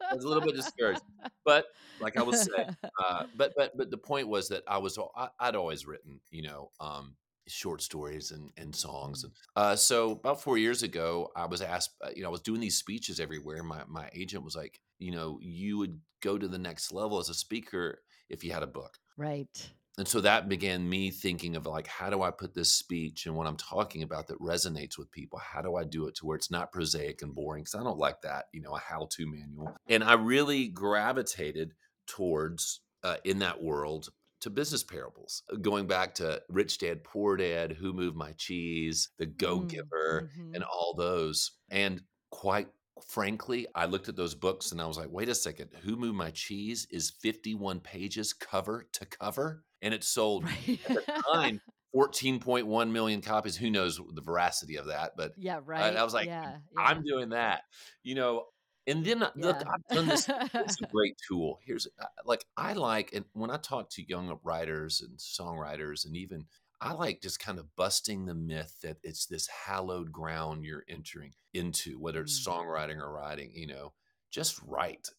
I 0.10 0.16
was 0.16 0.24
a 0.24 0.28
little 0.28 0.44
bit 0.44 0.56
discouraged. 0.56 1.02
But 1.46 1.66
like 2.02 2.18
I 2.18 2.24
was 2.24 2.42
saying, 2.42 2.76
uh, 3.06 3.24
but 3.36 3.54
but 3.56 3.78
but 3.78 3.92
the 3.92 3.98
point 3.98 4.28
was 4.28 4.50
that 4.50 4.64
I 4.68 4.78
was 4.78 4.98
I, 5.16 5.30
I'd 5.40 5.56
always 5.56 5.86
written, 5.86 6.20
you 6.32 6.44
know, 6.44 6.72
um, 6.80 7.16
short 7.48 7.82
stories 7.82 8.32
and 8.32 8.52
and 8.58 8.76
songs. 8.76 9.22
Mm. 9.22 9.26
And 9.26 9.34
uh, 9.56 9.76
so 9.76 10.12
about 10.12 10.42
four 10.42 10.58
years 10.58 10.84
ago, 10.84 11.30
I 11.36 11.46
was 11.46 11.62
asked, 11.62 11.92
uh, 12.04 12.10
you 12.16 12.24
know, 12.24 12.30
I 12.30 12.32
was 12.32 12.42
doing 12.42 12.62
these 12.62 12.78
speeches 12.78 13.20
everywhere. 13.20 13.64
My 13.64 13.84
my 13.88 14.10
agent 14.14 14.44
was 14.44 14.56
like, 14.56 14.80
you 15.00 15.12
know, 15.12 15.40
you 15.42 15.78
would 15.78 16.00
go 16.22 16.38
to 16.38 16.48
the 16.48 16.58
next 16.58 16.92
level 16.92 17.20
as 17.20 17.30
a 17.30 17.34
speaker 17.34 18.02
if 18.30 18.44
you 18.44 18.52
had 18.52 18.64
a 18.64 18.68
book. 18.68 18.98
right. 19.18 19.72
And 19.98 20.08
so 20.08 20.22
that 20.22 20.48
began 20.48 20.88
me 20.88 21.10
thinking 21.10 21.56
of 21.56 21.66
like, 21.66 21.88
how 21.88 22.12
do 22.12 22.22
I 22.22 22.30
put 22.30 22.54
this 22.54 22.72
speech 22.72 23.26
and 23.26 23.36
what 23.36 23.48
I'm 23.48 23.58
talking 23.58 24.04
about 24.04 24.28
that 24.28 24.40
resonates 24.40 24.98
with 24.98 25.12
people? 25.12 25.40
How 25.40 25.62
do 25.64 25.76
I 25.76 25.84
do 25.84 26.08
it 26.08 26.16
to 26.16 26.26
where 26.28 26.38
it's 26.38 26.52
not 26.52 26.72
prosaic 26.72 27.24
and 27.24 27.34
boring? 27.34 27.64
Because 27.64 27.80
I 27.80 27.84
don't 27.84 27.98
like 27.98 28.22
that, 28.22 28.46
you 28.54 28.62
know, 28.62 28.76
a 28.76 28.80
how 28.80 29.08
to 29.12 29.26
manual. 29.26 29.76
And 29.90 30.04
I 30.04 30.14
really 30.14 30.68
gravitated 30.68 31.74
towards, 32.06 32.82
uh, 33.04 33.18
in 33.24 33.40
that 33.40 33.62
world, 33.64 34.10
to 34.42 34.52
business 34.52 34.84
parables, 34.84 35.42
uh, 35.52 35.56
going 35.56 35.88
back 35.88 36.14
to 36.16 36.44
Rich 36.48 36.78
Dad, 36.78 37.04
Poor 37.04 37.36
Dad, 37.36 37.72
Who 37.72 37.92
Moved 37.92 38.16
My 38.16 38.34
Cheese, 38.34 39.10
The 39.18 39.26
Go 39.26 39.62
Mm, 39.62 39.70
Giver, 39.70 40.30
mhm. 40.38 40.54
and 40.54 40.64
all 40.64 40.94
those. 40.96 41.54
And 41.70 42.04
quite 42.30 42.68
frankly, 43.08 43.66
I 43.74 43.86
looked 43.86 44.10
at 44.10 44.16
those 44.16 44.36
books 44.36 44.72
and 44.72 44.82
I 44.82 44.86
was 44.86 44.98
like, 44.98 45.10
wait 45.10 45.30
a 45.30 45.36
second, 45.36 45.70
Who 45.82 45.96
Moved 45.96 46.18
My 46.18 46.30
Cheese 46.32 46.88
is 46.92 47.10
51 47.10 47.80
pages 47.80 48.34
cover 48.34 48.88
to 48.94 49.06
cover? 49.06 49.64
And 49.82 49.94
it 49.94 50.04
sold 50.04 50.44
Right. 50.46 50.80
at 50.86 50.94
the 50.94 51.04
time 51.34 51.62
14.1 51.96 52.92
million 52.92 53.22
copies. 53.22 53.56
Who 53.56 53.70
knows 53.70 54.00
the 54.14 54.22
veracity 54.22 54.78
of 54.78 54.88
that? 54.88 55.14
But 55.18 55.34
yeah, 55.38 55.60
right. 55.66 55.96
I 55.96 56.04
was 56.04 56.14
like, 56.14 56.28
yeah, 56.28 56.58
I'm 56.78 57.04
doing 57.04 57.30
that, 57.30 57.64
you 58.04 58.16
know. 58.16 58.46
And 58.88 59.04
then 59.06 59.22
uh, 59.22 59.32
look. 59.36 59.58
I've 59.58 59.82
done 59.94 60.08
this. 60.08 60.30
It's 60.60 60.82
a 60.82 60.86
great 60.92 61.16
tool. 61.28 61.60
Here's 61.66 61.88
uh, 62.00 62.06
like 62.26 62.46
I 62.56 62.74
like, 62.74 63.12
and 63.14 63.26
when 63.34 63.52
I 63.52 63.58
talk 63.58 63.90
to 63.92 64.08
young 64.08 64.38
writers 64.44 65.02
and 65.02 65.18
songwriters, 65.18 66.06
and 66.06 66.16
even 66.16 66.46
I 66.80 66.94
like 66.94 67.22
just 67.22 67.40
kind 67.40 67.60
of 67.60 67.76
busting 67.76 68.26
the 68.26 68.36
myth 68.36 68.76
that 68.84 68.98
it's 69.04 69.26
this 69.26 69.48
hallowed 69.48 70.12
ground 70.12 70.64
you're 70.64 70.86
entering 70.88 71.34
into, 71.54 72.00
whether 72.00 72.22
it's 72.22 72.40
Mm. 72.48 72.48
songwriting 72.52 72.98
or 73.02 73.12
writing. 73.12 73.52
You 73.54 73.68
know, 73.68 73.94
just 74.32 74.62
write. 74.64 75.10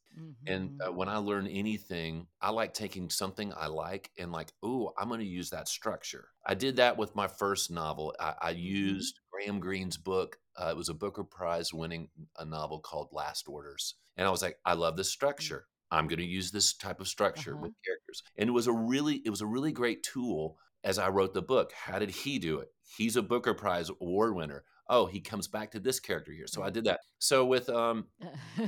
And 0.47 0.71
Mhm. 0.71 0.87
uh, 0.87 0.93
when 0.93 1.09
I 1.11 1.19
learn 1.19 1.47
anything, 1.47 2.29
I 2.41 2.51
like 2.51 2.73
taking 2.73 3.11
something 3.11 3.53
I 3.55 3.67
like 3.67 4.11
and 4.19 4.33
like, 4.33 4.53
oh, 4.63 4.93
I'm 4.99 5.09
going 5.09 5.21
to 5.21 5.27
use 5.27 5.51
that 5.51 5.69
structure. 5.69 6.31
I 6.47 6.55
did 6.55 6.77
that 6.77 6.97
with 6.97 7.15
my 7.15 7.29
first 7.29 7.71
novel. 7.71 8.15
I, 8.19 8.35
I 8.41 8.51
Mhm. 8.55 9.13
used 9.13 9.21
Graham 9.31 9.61
Greene's 9.61 9.99
book. 9.99 10.39
Uh, 10.57 10.69
it 10.71 10.77
was 10.77 10.89
a 10.89 10.95
Booker 10.95 11.25
Prize 11.25 11.75
winning 11.75 12.09
a 12.39 12.45
novel 12.47 12.81
called 12.81 13.11
Last 13.13 13.47
Orders, 13.49 13.97
and 14.17 14.27
I 14.27 14.31
was 14.31 14.43
like, 14.43 14.59
I 14.65 14.73
love 14.75 14.97
this 14.97 15.11
structure. 15.13 15.69
I'm 15.91 16.09
going 16.09 16.19
to 16.19 16.25
use 16.25 16.51
this 16.51 16.75
type 16.75 17.01
of 17.01 17.09
structure 17.09 17.57
Uh-huh. 17.57 17.57
with 17.57 17.73
characters, 17.85 18.23
and 18.37 18.49
it 18.49 18.53
was 18.53 18.67
a 18.67 18.73
really, 18.73 19.17
it 19.25 19.31
was 19.31 19.41
a 19.43 19.47
really 19.47 19.73
great 19.73 20.03
tool 20.03 20.59
as 20.85 20.99
I 20.99 21.09
wrote 21.09 21.35
the 21.35 21.43
book. 21.43 21.73
How 21.73 21.99
did 21.99 22.11
he 22.11 22.39
do 22.39 22.59
it? 22.59 22.69
He's 22.97 23.17
a 23.17 23.23
Booker 23.23 23.55
Prize 23.55 23.91
award 23.91 24.35
winner. 24.35 24.65
Oh, 24.89 25.07
he 25.07 25.21
comes 25.21 25.49
back 25.49 25.71
to 25.73 25.81
this 25.81 26.01
character 26.01 26.33
here. 26.33 26.47
So 26.47 26.63
I 26.63 26.71
did 26.71 26.85
that. 26.85 27.01
So 27.19 27.45
with 27.45 27.69
um, 27.69 28.07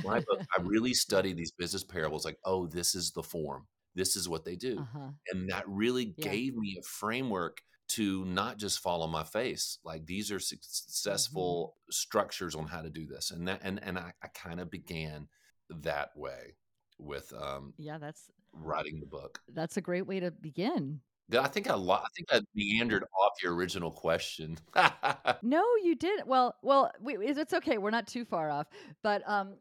my 0.03 0.19
book, 0.19 0.39
I 0.57 0.61
really 0.63 0.93
study 0.93 1.33
these 1.33 1.51
business 1.51 1.83
parables 1.83 2.25
like, 2.25 2.37
oh, 2.45 2.67
this 2.67 2.93
is 2.95 3.11
the 3.11 3.23
form. 3.23 3.67
This 3.95 4.15
is 4.15 4.29
what 4.29 4.45
they 4.45 4.55
do. 4.55 4.79
uh-huh. 4.79 5.09
And 5.31 5.49
that 5.49 5.63
really 5.67 6.13
Yeah. 6.17 6.29
gave 6.29 6.55
me 6.55 6.77
a 6.79 6.83
framework 6.83 7.57
to 7.89 8.23
not 8.25 8.57
just 8.57 8.79
fall 8.79 9.01
on 9.03 9.09
my 9.09 9.23
face. 9.23 9.79
Like 9.83 10.05
these 10.05 10.31
are 10.31 10.39
suc- 10.39 10.59
successful 10.61 11.75
structures 11.89 12.55
on 12.55 12.67
how 12.67 12.81
to 12.81 12.89
do 12.89 13.05
this. 13.05 13.31
And 13.31 13.47
that 13.47 13.61
and, 13.63 13.83
and 13.83 13.97
I, 13.97 14.13
I 14.23 14.27
kind 14.27 14.59
of 14.59 14.69
began 14.71 15.27
that 15.69 16.09
way 16.15 16.55
with 16.99 17.33
um 17.33 17.73
Yeah, 17.77 17.97
that's 17.97 18.29
writing 18.53 18.99
the 18.99 19.07
book. 19.07 19.41
that's 19.53 19.75
a 19.77 19.81
great 19.81 20.05
way 20.07 20.19
to 20.19 20.31
begin. 20.31 21.01
I 21.33 21.47
think 21.47 21.69
I 21.69 21.73
lo- 21.75 21.95
I 21.95 22.07
think 22.15 22.27
I 22.31 22.41
meandered 22.55 23.03
off 23.03 23.41
your 23.43 23.53
original 23.55 23.91
question. 23.91 24.57
No, 25.43 25.63
you 25.83 25.95
didn't. 25.95 26.27
Well, 26.27 26.55
well, 26.61 26.91
we, 26.99 27.17
it's 27.17 27.39
it's 27.39 27.53
okay. 27.53 27.77
We're 27.77 27.89
not 27.89 28.07
too 28.07 28.25
far 28.25 28.49
off, 28.51 28.67
but 29.01 29.27
um, 29.27 29.55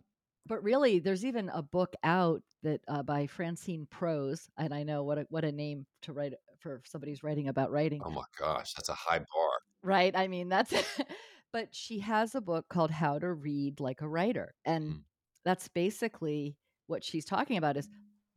but 0.46 0.62
really, 0.62 0.98
there's 0.98 1.24
even 1.24 1.48
a 1.50 1.62
book 1.62 1.94
out 2.04 2.42
that 2.62 2.80
uh, 2.88 3.02
by 3.02 3.26
Francine 3.26 3.86
Prose, 3.90 4.48
and 4.58 4.74
I 4.74 4.82
know 4.82 5.02
what 5.04 5.18
a, 5.18 5.26
what 5.30 5.44
a 5.44 5.52
name 5.52 5.86
to 6.02 6.12
write 6.12 6.34
for 6.58 6.82
somebody 6.84 7.12
who's 7.12 7.22
writing 7.22 7.48
about 7.48 7.70
writing, 7.70 8.02
oh 8.04 8.10
my 8.10 8.24
gosh, 8.38 8.74
that's 8.74 8.90
a 8.90 8.94
high 8.94 9.18
bar. 9.18 9.50
right? 9.82 10.14
I 10.14 10.28
mean, 10.28 10.48
that's. 10.50 10.74
but 11.52 11.68
she 11.74 12.00
has 12.00 12.34
a 12.34 12.40
book 12.40 12.66
called 12.68 12.90
How 12.90 13.18
to 13.18 13.32
Read 13.32 13.80
Like 13.80 14.02
a 14.02 14.08
Writer, 14.08 14.54
and 14.64 14.84
Mm. 14.84 15.00
that's 15.44 15.68
basically 15.68 16.56
what 16.88 17.02
she's 17.04 17.24
talking 17.24 17.56
about. 17.56 17.76
Is 17.78 17.88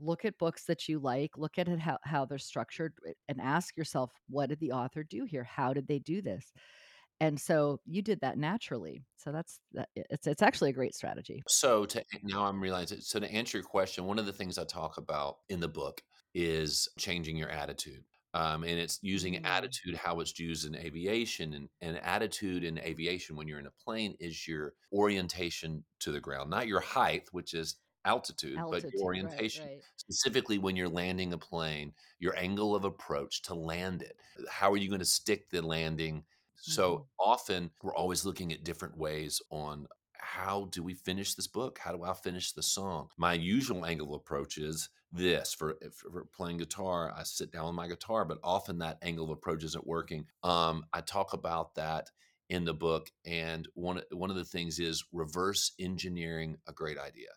look 0.03 0.25
at 0.25 0.37
books 0.37 0.65
that 0.65 0.87
you 0.89 0.99
like, 0.99 1.37
look 1.37 1.57
at 1.59 1.67
it 1.69 1.79
how 1.79 1.97
how 2.03 2.25
they're 2.25 2.37
structured, 2.39 2.93
eh, 3.07 3.13
and 3.29 3.41
ask 3.41 3.77
yourself, 3.77 4.11
what 4.29 4.49
did 4.49 4.59
the 4.59 4.71
author 4.73 5.03
do 5.03 5.25
here? 5.25 5.43
How 5.45 5.73
did 5.73 5.87
they 5.87 5.99
do 5.99 6.21
this? 6.21 6.53
and 7.21 7.39
so 7.39 7.79
you 7.85 8.01
did 8.01 8.21
that 8.21 8.37
naturally 8.37 9.05
so 9.17 9.31
that's 9.31 9.59
that 9.73 9.89
it's 9.95 10.27
it's 10.27 10.41
actually 10.41 10.69
a 10.71 10.73
great 10.73 10.95
strategy 10.95 11.45
So 11.47 11.85
to 11.87 12.05
now 12.23 12.45
I'm 12.45 12.61
realizing 12.61 13.01
so 13.01 13.19
to 13.19 13.29
answer 13.31 13.57
your 13.57 13.65
question, 13.65 14.05
one 14.05 14.19
of 14.19 14.25
the 14.25 14.33
things 14.33 14.57
I 14.57 14.63
talk 14.63 14.97
about 14.97 15.39
in 15.49 15.59
the 15.59 15.67
book 15.67 16.01
is 16.33 16.87
changing 16.97 17.35
your 17.37 17.49
attitude. 17.49 18.05
Um, 18.35 18.63
and 18.63 18.79
it's 18.79 18.97
using 19.03 19.37
Mm. 19.37 19.45
attitude 19.45 19.95
how 19.95 20.19
it's 20.19 20.39
used 20.39 20.65
in 20.65 20.73
aviation 20.75 21.53
and, 21.53 21.69
and 21.81 21.97
attitude 21.99 22.63
in 22.63 22.79
aviation 22.79 23.35
when 23.35 23.47
you're 23.47 23.59
in 23.59 23.67
a 23.67 23.71
plane 23.71 24.15
is 24.19 24.47
your 24.47 24.73
orientation 24.91 25.85
to 25.99 26.11
the 26.11 26.19
ground, 26.21 26.49
not 26.49 26.65
your 26.67 26.79
height, 26.79 27.27
which 27.31 27.53
is 27.53 27.75
altitude, 28.05 28.67
but 28.69 28.85
your 28.91 29.01
orientation. 29.03 29.71
right 29.71 29.83
Specifically, 29.97 30.57
when 30.57 30.75
you're 30.75 30.89
landing 30.89 31.33
a 31.33 31.37
plane, 31.37 31.93
your 32.19 32.35
angle 32.37 32.75
of 32.75 32.83
approach 32.85 33.41
to 33.43 33.55
land 33.55 34.01
it. 34.01 34.17
How 34.49 34.71
are 34.71 34.77
you 34.77 34.89
going 34.89 34.99
to 34.99 35.05
stick 35.05 35.49
the 35.49 35.61
landing? 35.61 36.25
So 36.55 37.03
Mhm. 37.03 37.09
often 37.19 37.71
we're 37.81 37.95
always 37.95 38.25
looking 38.25 38.51
at 38.53 38.63
different 38.63 38.97
ways 38.97 39.41
on 39.49 39.87
how 40.13 40.65
do 40.65 40.81
we 40.83 40.93
finish 40.93 41.35
this 41.35 41.47
book? 41.47 41.79
How 41.79 41.91
do 41.91 42.03
I 42.03 42.13
finish 42.13 42.53
the 42.53 42.63
song? 42.63 43.09
My 43.17 43.33
usual 43.33 43.85
angle 43.85 44.13
of 44.13 44.21
approach 44.21 44.57
is 44.57 44.89
this 45.11 45.53
for, 45.53 45.77
for 45.91 46.25
playing 46.25 46.57
guitar. 46.57 47.11
I 47.15 47.23
sit 47.23 47.51
down 47.51 47.65
with 47.65 47.75
my 47.75 47.87
guitar, 47.87 48.23
but 48.25 48.39
often 48.43 48.77
that 48.79 48.99
angle 49.01 49.25
of 49.25 49.31
approach 49.31 49.63
isn't 49.63 49.85
working. 49.85 50.27
Um, 50.41 50.85
I 50.93 51.01
talk 51.01 51.33
about 51.33 51.75
that 51.75 52.09
in 52.49 52.65
the 52.65 52.73
book, 52.73 53.11
and 53.25 53.67
one 53.73 54.01
one 54.11 54.29
of 54.29 54.35
the 54.35 54.45
things 54.45 54.79
is 54.79 55.03
reverse 55.11 55.73
engineering 55.79 56.57
a 56.67 56.73
great 56.73 56.97
idea. 56.97 57.29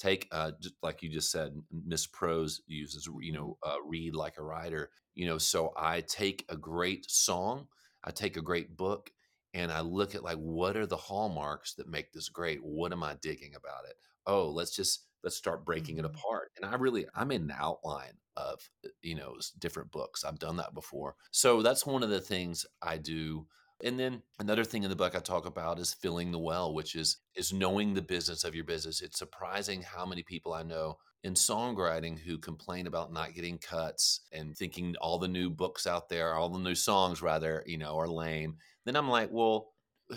Take 0.00 0.28
uh, 0.32 0.52
just 0.60 0.74
like 0.82 1.02
you 1.02 1.10
just 1.10 1.30
said, 1.30 1.54
Miss 1.70 2.06
Prose 2.06 2.62
uses 2.66 3.06
you 3.20 3.32
know 3.32 3.58
uh, 3.62 3.76
read 3.84 4.16
like 4.16 4.38
a 4.38 4.42
writer. 4.42 4.90
You 5.14 5.26
know, 5.26 5.38
so 5.38 5.74
I 5.76 6.00
take 6.00 6.46
a 6.48 6.56
great 6.56 7.10
song, 7.10 7.68
I 8.02 8.10
take 8.10 8.38
a 8.38 8.42
great 8.42 8.76
book, 8.78 9.12
and 9.52 9.70
I 9.72 9.80
look 9.80 10.14
at 10.14 10.22
like 10.24 10.38
what 10.38 10.76
are 10.76 10.86
the 10.86 10.96
hallmarks 10.96 11.74
that 11.74 11.88
make 11.88 12.12
this 12.12 12.28
great? 12.30 12.64
What 12.64 12.92
am 12.92 13.02
I 13.02 13.14
digging 13.16 13.54
about 13.54 13.84
it? 13.86 13.96
Oh, 14.26 14.50
let's 14.50 14.74
just 14.74 15.06
let's 15.22 15.36
start 15.36 15.66
breaking 15.66 15.98
it 15.98 16.04
Mhm. 16.04 16.06
apart. 16.06 16.52
And 16.56 16.64
I 16.64 16.76
really 16.76 17.06
I'm 17.14 17.30
in 17.30 17.48
the 17.48 17.54
outline 17.54 18.18
of 18.36 18.70
uh, 18.84 18.88
you 19.02 19.14
know 19.16 19.36
different 19.58 19.90
books. 19.90 20.24
I've 20.24 20.38
done 20.38 20.56
that 20.56 20.74
before. 20.74 21.16
So 21.30 21.62
that's 21.62 21.84
one 21.86 22.02
of 22.02 22.10
the 22.10 22.20
things 22.22 22.64
I 22.82 22.98
do. 22.98 23.48
And 23.84 23.98
then 23.98 24.22
another 24.38 24.64
thing 24.64 24.82
in 24.82 24.90
the 24.90 24.96
book 24.96 25.14
I 25.14 25.20
talk 25.20 25.46
about 25.46 25.78
is 25.78 25.94
filling 25.94 26.30
the 26.32 26.38
well, 26.38 26.74
which 26.74 26.94
is 26.94 27.18
is 27.34 27.52
knowing 27.52 27.94
the 27.94 28.02
business 28.02 28.44
of 28.44 28.54
your 28.54 28.64
business. 28.64 29.02
It's 29.02 29.18
surprising 29.18 29.82
how 29.82 30.04
many 30.04 30.22
people 30.22 30.52
I 30.52 30.62
know 30.62 30.98
in 31.22 31.34
songwriting 31.34 32.18
who 32.18 32.38
complain 32.38 32.86
about 32.86 33.12
not 33.12 33.34
getting 33.34 33.58
cuts 33.58 34.20
and 34.32 34.56
thinking 34.56 34.94
all 35.00 35.18
the 35.18 35.28
new 35.28 35.50
books 35.50 35.86
out 35.86 36.08
there, 36.08 36.34
all 36.34 36.48
the 36.48 36.58
new 36.58 36.74
songs 36.74 37.20
rather, 37.20 37.62
you 37.66 37.76
know, 37.76 37.98
are 37.98 38.08
lame. 38.08 38.56
Then 38.86 38.96
I'm 38.96 39.08
like, 39.08 39.28
well, 39.30 39.72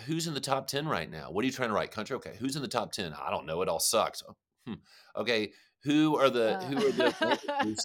who's 0.06 0.28
in 0.28 0.34
the 0.34 0.40
top 0.40 0.68
10 0.68 0.88
right 0.88 1.10
now? 1.10 1.30
What 1.30 1.44
are 1.44 1.46
you 1.46 1.52
trying 1.52 1.70
to 1.70 1.76
write? 1.76 1.92
Country? 1.92 2.16
Okay. 2.16 2.36
Who's 2.40 2.56
in 2.56 2.62
the 2.62 2.68
top 2.68 2.92
10? 2.92 3.14
I 3.14 3.30
don't 3.30 3.46
know. 3.46 3.62
It 3.62 3.70
all 3.70 3.80
sucks. 3.80 4.24
Oh, 4.28 4.36
hmm. 4.66 4.74
Okay. 5.18 5.52
Who 5.84 6.16
are 6.16 6.30
the 6.30 6.56
who 6.62 6.78
are 6.78 6.92
the 6.92 7.78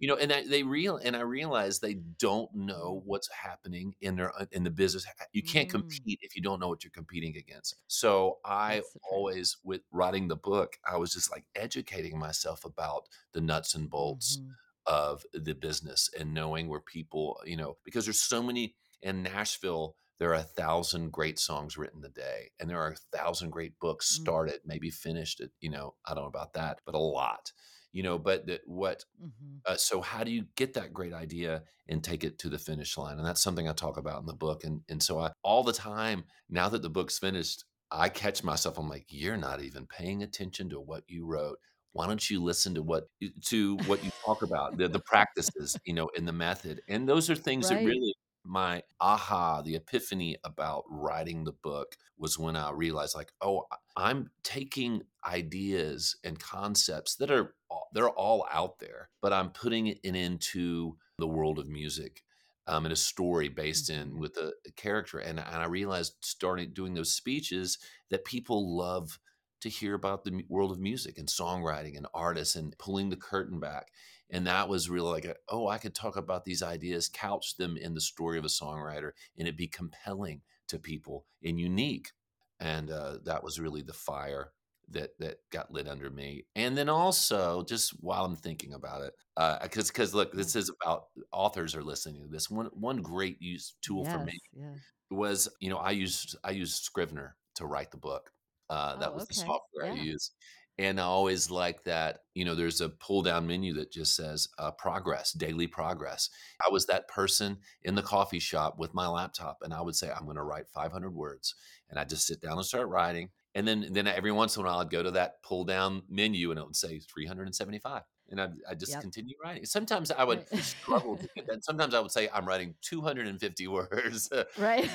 you 0.00 0.08
know, 0.08 0.16
and 0.16 0.32
I, 0.32 0.46
they 0.46 0.64
real 0.64 0.96
and 0.96 1.16
I 1.16 1.20
realize 1.20 1.78
they 1.80 1.94
don't 1.94 2.52
know 2.54 3.02
what's 3.06 3.30
happening 3.32 3.94
in 4.00 4.16
their 4.16 4.34
uh, 4.40 4.46
in 4.52 4.64
the 4.64 4.70
business. 4.70 5.06
You 5.32 5.44
can't 5.44 5.68
Mm, 5.68 6.10
compete 6.10 6.20
if 6.22 6.34
you 6.36 6.42
don't 6.42 6.60
know 6.60 6.68
what 6.68 6.84
you're 6.84 6.90
competing 6.92 7.36
against. 7.36 7.76
So 7.88 8.40
I 8.44 8.82
always, 9.12 9.58
with 9.64 9.82
writing 9.92 10.28
the 10.28 10.36
book, 10.36 10.78
I 10.90 10.96
was 10.98 11.12
just 11.12 11.30
like 11.30 11.46
educating 11.54 12.18
myself 12.18 12.64
about 12.64 13.08
the 13.32 13.42
nuts 13.42 13.74
and 13.76 13.90
bolts 13.90 14.38
Mhm. 14.38 14.56
of 14.86 15.24
the 15.32 15.54
business 15.54 16.08
and 16.18 16.34
knowing 16.34 16.68
where 16.68 16.80
people, 16.80 17.40
you 17.44 17.56
know, 17.56 17.78
because 17.84 18.06
there's 18.06 18.20
so 18.20 18.42
many 18.42 18.76
in 19.02 19.22
Nashville. 19.22 19.96
There 20.18 20.30
are 20.30 20.34
a 20.34 20.42
thousand 20.42 21.12
great 21.12 21.38
songs 21.38 21.78
written 21.78 22.04
a 22.04 22.10
day, 22.10 22.50
and 22.60 22.68
there 22.68 22.80
are 22.80 22.92
a 22.92 23.16
thousand 23.16 23.50
great 23.50 23.78
books 23.80 24.06
Mm. 24.10 24.30
started, 24.30 24.60
maybe 24.66 24.90
finished. 24.90 25.40
It, 25.40 25.52
you 25.60 25.70
know, 25.70 25.96
I 26.04 26.14
don't 26.14 26.24
know 26.24 26.28
about 26.28 26.52
that, 26.54 26.80
but 26.84 26.94
a 26.94 26.98
lot 26.98 27.52
you 27.92 28.02
know 28.02 28.18
but 28.18 28.46
that 28.46 28.60
what 28.66 29.04
Mhm. 29.18 29.62
uh, 29.66 29.76
so 29.76 30.00
how 30.00 30.24
do 30.24 30.30
you 30.30 30.46
get 30.56 30.74
that 30.74 30.92
great 30.92 31.12
idea 31.12 31.62
and 31.88 32.02
take 32.02 32.24
it 32.24 32.38
to 32.38 32.48
the 32.48 32.58
finish 32.58 32.96
line? 32.96 33.18
And 33.18 33.26
that's 33.26 33.42
something 33.42 33.68
i 33.68 33.72
talk 33.72 33.96
about 33.98 34.20
in 34.20 34.26
the 34.26 34.32
book 34.34 34.64
and 34.64 34.82
and 34.88 35.02
so 35.02 35.18
i 35.20 35.30
all 35.42 35.62
the 35.64 35.72
time 35.72 36.24
now 36.48 36.68
that 36.68 36.82
the 36.82 36.90
book's 36.90 37.18
finished 37.18 37.64
i 37.90 38.08
catch 38.08 38.42
myself 38.44 38.78
i'm 38.78 38.88
like 38.88 39.06
you're 39.10 39.36
not 39.36 39.60
even 39.62 39.86
paying 39.86 40.22
attention 40.22 40.70
to 40.70 40.80
what 40.80 41.04
you 41.08 41.26
wrote. 41.26 41.58
Why 41.92 42.06
don't 42.06 42.30
you 42.30 42.42
listen 42.42 42.74
to 42.76 42.82
what 42.82 43.04
to 43.46 43.76
what 43.76 44.04
you 44.04 44.10
talk 44.24 44.42
about 44.42 44.76
the, 44.78 44.88
the 44.88 45.00
practices 45.06 45.78
you 45.84 45.92
know 45.94 46.08
in 46.16 46.24
the 46.26 46.32
method? 46.32 46.82
And 46.88 47.08
those 47.08 47.28
are 47.30 47.34
things 47.36 47.68
that 47.68 47.78
really 47.82 48.14
my 48.50 48.82
aha 49.00 49.62
the 49.62 49.76
epiphany 49.76 50.36
about 50.44 50.82
writing 50.90 51.44
the 51.44 51.52
book 51.52 51.96
was 52.18 52.36
when 52.36 52.56
i 52.56 52.70
realized 52.72 53.14
like 53.14 53.32
oh 53.40 53.64
i'm 53.96 54.28
taking 54.42 55.02
ideas 55.24 56.16
and 56.24 56.40
concepts 56.40 57.14
that 57.14 57.30
are 57.30 57.54
they're 57.92 58.10
all 58.10 58.44
out 58.50 58.80
there 58.80 59.08
but 59.22 59.32
i'm 59.32 59.50
putting 59.50 59.86
it 59.86 60.00
into 60.02 60.96
the 61.18 61.28
world 61.28 61.58
of 61.60 61.68
music 61.68 62.24
um, 62.66 62.84
and 62.86 62.92
a 62.92 62.96
story 62.96 63.48
based 63.48 63.88
in 63.88 64.12
Mhm. 64.12 64.18
with 64.18 64.36
a, 64.36 64.52
a 64.66 64.72
character 64.72 65.18
and, 65.20 65.38
and 65.38 65.62
i 65.62 65.66
realized 65.66 66.14
starting 66.20 66.72
doing 66.72 66.94
those 66.94 67.12
speeches 67.12 67.78
that 68.10 68.24
people 68.24 68.76
love 68.76 69.20
to 69.60 69.68
hear 69.68 69.94
about 69.94 70.24
the 70.24 70.44
world 70.48 70.72
of 70.72 70.80
music 70.80 71.18
and 71.18 71.28
songwriting 71.28 71.96
and 71.96 72.06
artists 72.14 72.56
and 72.56 72.76
pulling 72.78 73.10
the 73.10 73.16
curtain 73.16 73.60
back 73.60 73.92
and 74.30 74.46
that 74.46 74.68
was 74.68 74.90
really 74.90 75.10
like 75.10 75.24
a, 75.24 75.34
oh 75.48 75.68
i 75.68 75.78
could 75.78 75.94
talk 75.94 76.16
about 76.16 76.44
these 76.44 76.62
ideas 76.62 77.08
couch 77.12 77.56
them 77.56 77.76
in 77.76 77.94
the 77.94 78.00
story 78.00 78.38
of 78.38 78.44
a 78.44 78.48
songwriter 78.48 79.12
and 79.36 79.46
it'd 79.46 79.56
be 79.56 79.68
compelling 79.68 80.42
to 80.68 80.78
people 80.78 81.26
and 81.42 81.58
unique 81.60 82.10
and 82.58 82.90
uh, 82.90 83.18
that 83.24 83.42
was 83.42 83.58
really 83.58 83.82
the 83.82 83.92
fire 83.92 84.52
that 84.88 85.16
that 85.20 85.38
got 85.50 85.70
lit 85.70 85.86
under 85.86 86.10
me 86.10 86.44
and 86.56 86.76
then 86.76 86.88
also 86.88 87.62
just 87.64 87.90
while 88.02 88.24
i'm 88.24 88.36
thinking 88.36 88.72
about 88.74 89.02
it 89.02 89.14
because 89.62 89.88
because 89.88 90.14
look 90.14 90.32
this 90.32 90.56
is 90.56 90.70
about 90.82 91.06
authors 91.32 91.74
are 91.76 91.84
listening 91.84 92.22
to 92.22 92.28
this 92.28 92.50
one 92.50 92.66
one 92.74 93.00
great 93.00 93.40
use 93.40 93.76
tool 93.82 94.04
for 94.04 94.18
me 94.18 94.32
Yes. 94.32 94.40
Yeah. 94.52 94.76
was 95.10 95.48
you 95.60 95.70
know 95.70 95.78
i 95.78 95.90
used 95.90 96.36
i 96.44 96.50
used 96.50 96.82
scrivener 96.84 97.36
to 97.54 97.66
write 97.66 97.90
the 97.90 97.96
book 97.96 98.32
uh, 98.70 98.96
that 98.96 99.12
Oh, 99.12 99.14
was 99.14 99.26
the 99.26 99.34
okay. 99.34 99.34
software 99.34 99.86
i 99.90 99.94
used 99.94 100.34
and 100.80 100.98
i 100.98 101.04
always 101.04 101.50
like 101.50 101.84
that 101.84 102.20
you 102.34 102.44
know 102.44 102.54
there's 102.54 102.80
a 102.80 102.88
pull 102.88 103.22
down 103.22 103.46
menu 103.46 103.74
that 103.74 103.92
just 103.92 104.16
says 104.16 104.48
uh, 104.58 104.70
progress 104.70 105.32
daily 105.32 105.66
progress. 105.66 106.30
I 106.66 106.72
was 106.72 106.86
that 106.86 107.06
person 107.06 107.58
in 107.82 107.94
the 107.94 108.02
coffee 108.02 108.38
shop 108.38 108.78
with 108.78 108.94
my 108.94 109.06
laptop 109.06 109.58
and 109.62 109.74
i 109.74 109.80
would 109.80 109.94
say 109.94 110.10
i'm 110.10 110.24
going 110.24 110.36
to 110.36 110.42
write 110.42 110.68
500 110.68 111.14
words 111.14 111.54
and 111.90 111.98
i 111.98 112.04
just 112.04 112.26
sit 112.26 112.40
down 112.40 112.56
and 112.56 112.64
start 112.64 112.88
writing 112.88 113.28
and 113.54 113.68
then 113.68 113.88
then 113.92 114.06
every 114.06 114.32
once 114.32 114.56
in 114.56 114.62
a 114.62 114.66
while 114.66 114.78
i'd 114.78 114.90
go 114.90 115.02
to 115.02 115.10
that 115.10 115.42
pull 115.42 115.64
down 115.64 116.02
menu 116.08 116.50
and 116.50 116.58
it 116.58 116.64
would 116.64 116.76
say 116.76 116.98
375 116.98 118.02
and 118.30 118.40
I'd, 118.40 118.52
I'd 118.68 118.80
just 118.80 118.92
Yep. 118.92 119.02
continue 119.02 119.34
writing 119.42 119.64
sometimes 119.64 120.10
i 120.10 120.24
would 120.24 120.44
Right. 120.52 120.64
struggle 120.64 121.16
to 121.18 121.28
get 121.36 121.46
that 121.48 121.64
sometimes 121.64 121.94
i 121.94 122.00
would 122.00 122.10
say 122.12 122.28
i'm 122.32 122.46
writing 122.46 122.74
250 122.82 123.66
words 123.68 124.30
right. 124.56 124.88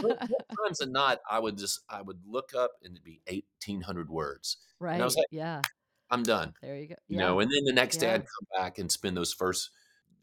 more, 0.00 0.18
more 0.28 0.40
times 0.66 0.78
than 0.78 0.92
not, 0.92 1.18
I 1.30 1.38
would 1.38 1.56
just 1.58 1.80
I 1.88 2.02
would 2.02 2.20
look 2.26 2.54
up 2.54 2.72
and 2.82 2.92
it'd 2.94 3.04
be 3.04 3.20
eighteen 3.26 3.80
hundred 3.82 4.10
words, 4.10 4.58
and 4.92 5.02
I 5.02 5.04
was 5.04 5.16
right. 5.16 5.16
like, 5.16 5.26
Yeah. 5.30 5.62
I'm 6.10 6.22
done, 6.24 6.54
There 6.60 6.76
you 6.76 6.88
go. 6.88 6.94
you 7.08 7.16
Yeah. 7.16 7.26
know. 7.26 7.40
And 7.40 7.50
then 7.50 7.64
the 7.64 7.72
next 7.72 7.98
day, 7.98 8.12
I'd 8.12 8.20
come 8.20 8.46
back 8.62 8.78
and 8.78 8.90
spend 8.90 9.16
those 9.16 9.32
first 9.32 9.70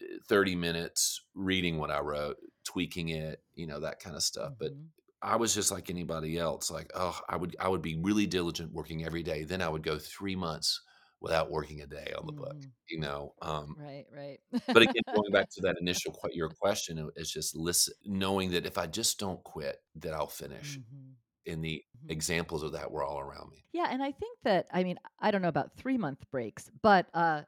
uh, 0.02 0.06
thirty 0.28 0.56
minutes 0.56 1.22
reading 1.34 1.78
what 1.80 1.92
I 1.92 2.00
wrote, 2.00 2.38
tweaking 2.64 3.10
it, 3.10 3.44
you 3.56 3.68
know, 3.68 3.80
that 3.82 4.00
kind 4.00 4.16
of 4.16 4.24
stuff. 4.24 4.54
But 4.60 4.74
Mhm. 4.74 4.90
I 5.22 5.36
was 5.36 5.54
just 5.56 5.72
like 5.72 5.90
anybody 5.90 6.38
else. 6.38 6.72
Like, 6.72 6.92
oh, 6.96 7.20
I 7.28 7.36
would 7.38 7.56
I 7.60 7.68
would 7.70 7.82
be 7.82 7.96
really 7.96 8.28
diligent 8.28 8.72
working 8.74 9.06
every 9.06 9.24
day. 9.24 9.44
Then 9.44 9.62
I 9.62 9.70
would 9.70 9.84
go 9.84 9.98
three 10.00 10.36
months 10.36 10.82
without 11.22 11.52
working 11.52 11.82
a 11.82 11.88
day 11.88 12.14
on 12.18 12.26
the 12.26 12.32
book, 12.32 12.56
Mhm. 12.56 12.72
you 12.90 13.00
know. 13.00 13.34
Um, 13.42 13.76
Right. 13.78 14.06
Right. 14.16 14.40
but 14.68 14.82
again, 14.82 15.04
going 15.16 15.32
back 15.32 15.50
to 15.52 15.62
that 15.62 15.78
initial 15.80 16.14
que- 16.14 16.34
your 16.36 16.50
question, 16.50 17.10
it's 17.16 17.32
just 17.32 17.56
listen, 17.56 17.94
knowing 18.06 18.52
that 18.52 18.66
if 18.66 18.78
I 18.78 18.88
just 18.88 19.20
don't 19.20 19.44
quit, 19.44 19.82
that 19.96 20.14
I'll 20.14 20.28
finish 20.28 20.78
Mhm. 20.78 21.14
and 21.48 21.64
the 21.64 21.84
Mhm. 22.06 22.12
examples 22.12 22.64
of 22.64 22.72
that 22.74 22.90
were 22.92 23.04
all 23.04 23.20
around 23.20 23.52
me. 23.52 23.66
Yeah, 23.74 23.88
and 23.90 24.02
I 24.02 24.12
think 24.14 24.40
that 24.44 24.68
I 24.72 24.84
mean 24.84 24.98
I 25.20 25.32
don't 25.32 25.42
know 25.42 25.50
about 25.50 25.74
three 25.76 25.98
month 25.98 26.24
breaks, 26.32 26.70
but 26.82 27.08
uh, 27.14 27.44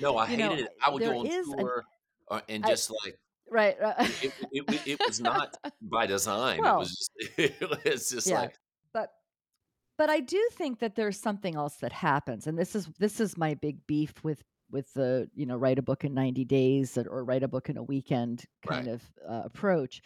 No, 0.00 0.16
I 0.16 0.30
you 0.30 0.36
know 0.36 0.50
hated 0.50 0.66
it. 0.66 0.72
I- 0.82 0.88
I 0.88 0.92
would 0.92 1.02
go 1.02 1.18
on 1.18 1.26
an 1.26 1.44
tour 1.44 1.84
uh, 2.30 2.40
and 2.48 2.64
I 2.64 2.68
just 2.68 2.90
like 3.04 3.18
right. 3.48 3.76
right. 3.80 3.98
it, 4.22 4.32
it, 4.52 4.64
it, 4.72 4.86
it 4.86 5.00
was 5.06 5.20
not 5.20 5.56
by 5.82 6.06
design. 6.16 6.60
It 6.60 6.62
was 6.62 6.68
well, 6.68 6.84
just 6.84 7.84
it's 7.86 8.10
just 8.10 8.26
yeah, 8.28 8.40
like 8.42 8.58
but 8.92 9.12
but 10.00 10.08
I 10.08 10.20
do 10.20 10.42
think 10.52 10.78
that 10.78 10.94
there's 10.94 11.20
something 11.20 11.56
else 11.56 11.74
that 11.82 11.92
happens, 11.92 12.46
and 12.46 12.58
this 12.58 12.74
is 12.74 12.88
this 12.98 13.20
is 13.20 13.36
my 13.36 13.52
big 13.52 13.86
beef 13.86 14.14
with 14.24 14.42
with 14.70 14.90
the 14.94 15.28
you 15.34 15.44
know 15.44 15.58
write 15.58 15.78
a 15.78 15.82
book 15.82 16.04
in 16.04 16.14
90 16.14 16.42
days 16.46 16.96
or, 16.96 17.06
or 17.10 17.22
write 17.22 17.42
a 17.42 17.48
book 17.48 17.68
in 17.68 17.76
a 17.76 17.82
weekend 17.82 18.46
kind 18.66 18.86
right. 18.86 18.94
of 18.94 19.02
uh, 19.28 19.42
approach 19.44 20.00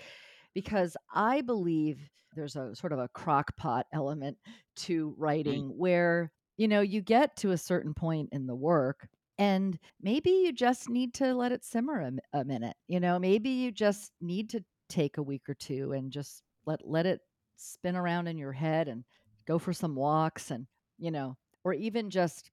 because 0.52 0.96
I 1.14 1.42
believe 1.42 2.10
there's 2.34 2.56
a 2.56 2.74
sort 2.74 2.92
of 2.92 2.98
a 2.98 3.06
crock 3.06 3.56
pot 3.56 3.86
element 3.92 4.36
to 4.78 5.10
Mm, 5.10 5.14
writing 5.16 5.68
where, 5.78 6.32
you 6.56 6.66
know, 6.66 6.80
you 6.80 7.00
get 7.00 7.36
to 7.36 7.52
a 7.52 7.56
certain 7.56 7.94
point 7.94 8.30
in 8.32 8.48
the 8.48 8.56
work 8.56 9.06
and 9.38 9.78
maybe 10.02 10.30
you 10.30 10.52
just 10.52 10.88
need 10.88 11.14
to 11.14 11.34
let 11.34 11.52
it 11.52 11.64
simmer 11.64 12.00
a, 12.00 12.40
a 12.40 12.44
minute. 12.44 12.76
You 12.88 12.98
know, 12.98 13.20
maybe 13.20 13.50
you 13.50 13.70
just 13.70 14.10
need 14.20 14.50
to 14.50 14.64
take 14.88 15.18
a 15.18 15.22
week 15.22 15.48
or 15.48 15.54
two 15.54 15.92
and 15.92 16.10
just 16.10 16.42
let 16.66 16.80
let 16.84 17.06
it 17.06 17.20
spin 17.56 17.94
around 17.94 18.26
in 18.26 18.36
your 18.36 18.50
head 18.50 18.88
and 18.88 19.04
go 19.46 19.58
for 19.58 19.72
some 19.72 19.94
walks 19.94 20.50
and, 20.50 20.66
you 20.98 21.10
know, 21.10 21.36
or 21.64 21.72
even 21.74 22.10
just 22.10 22.50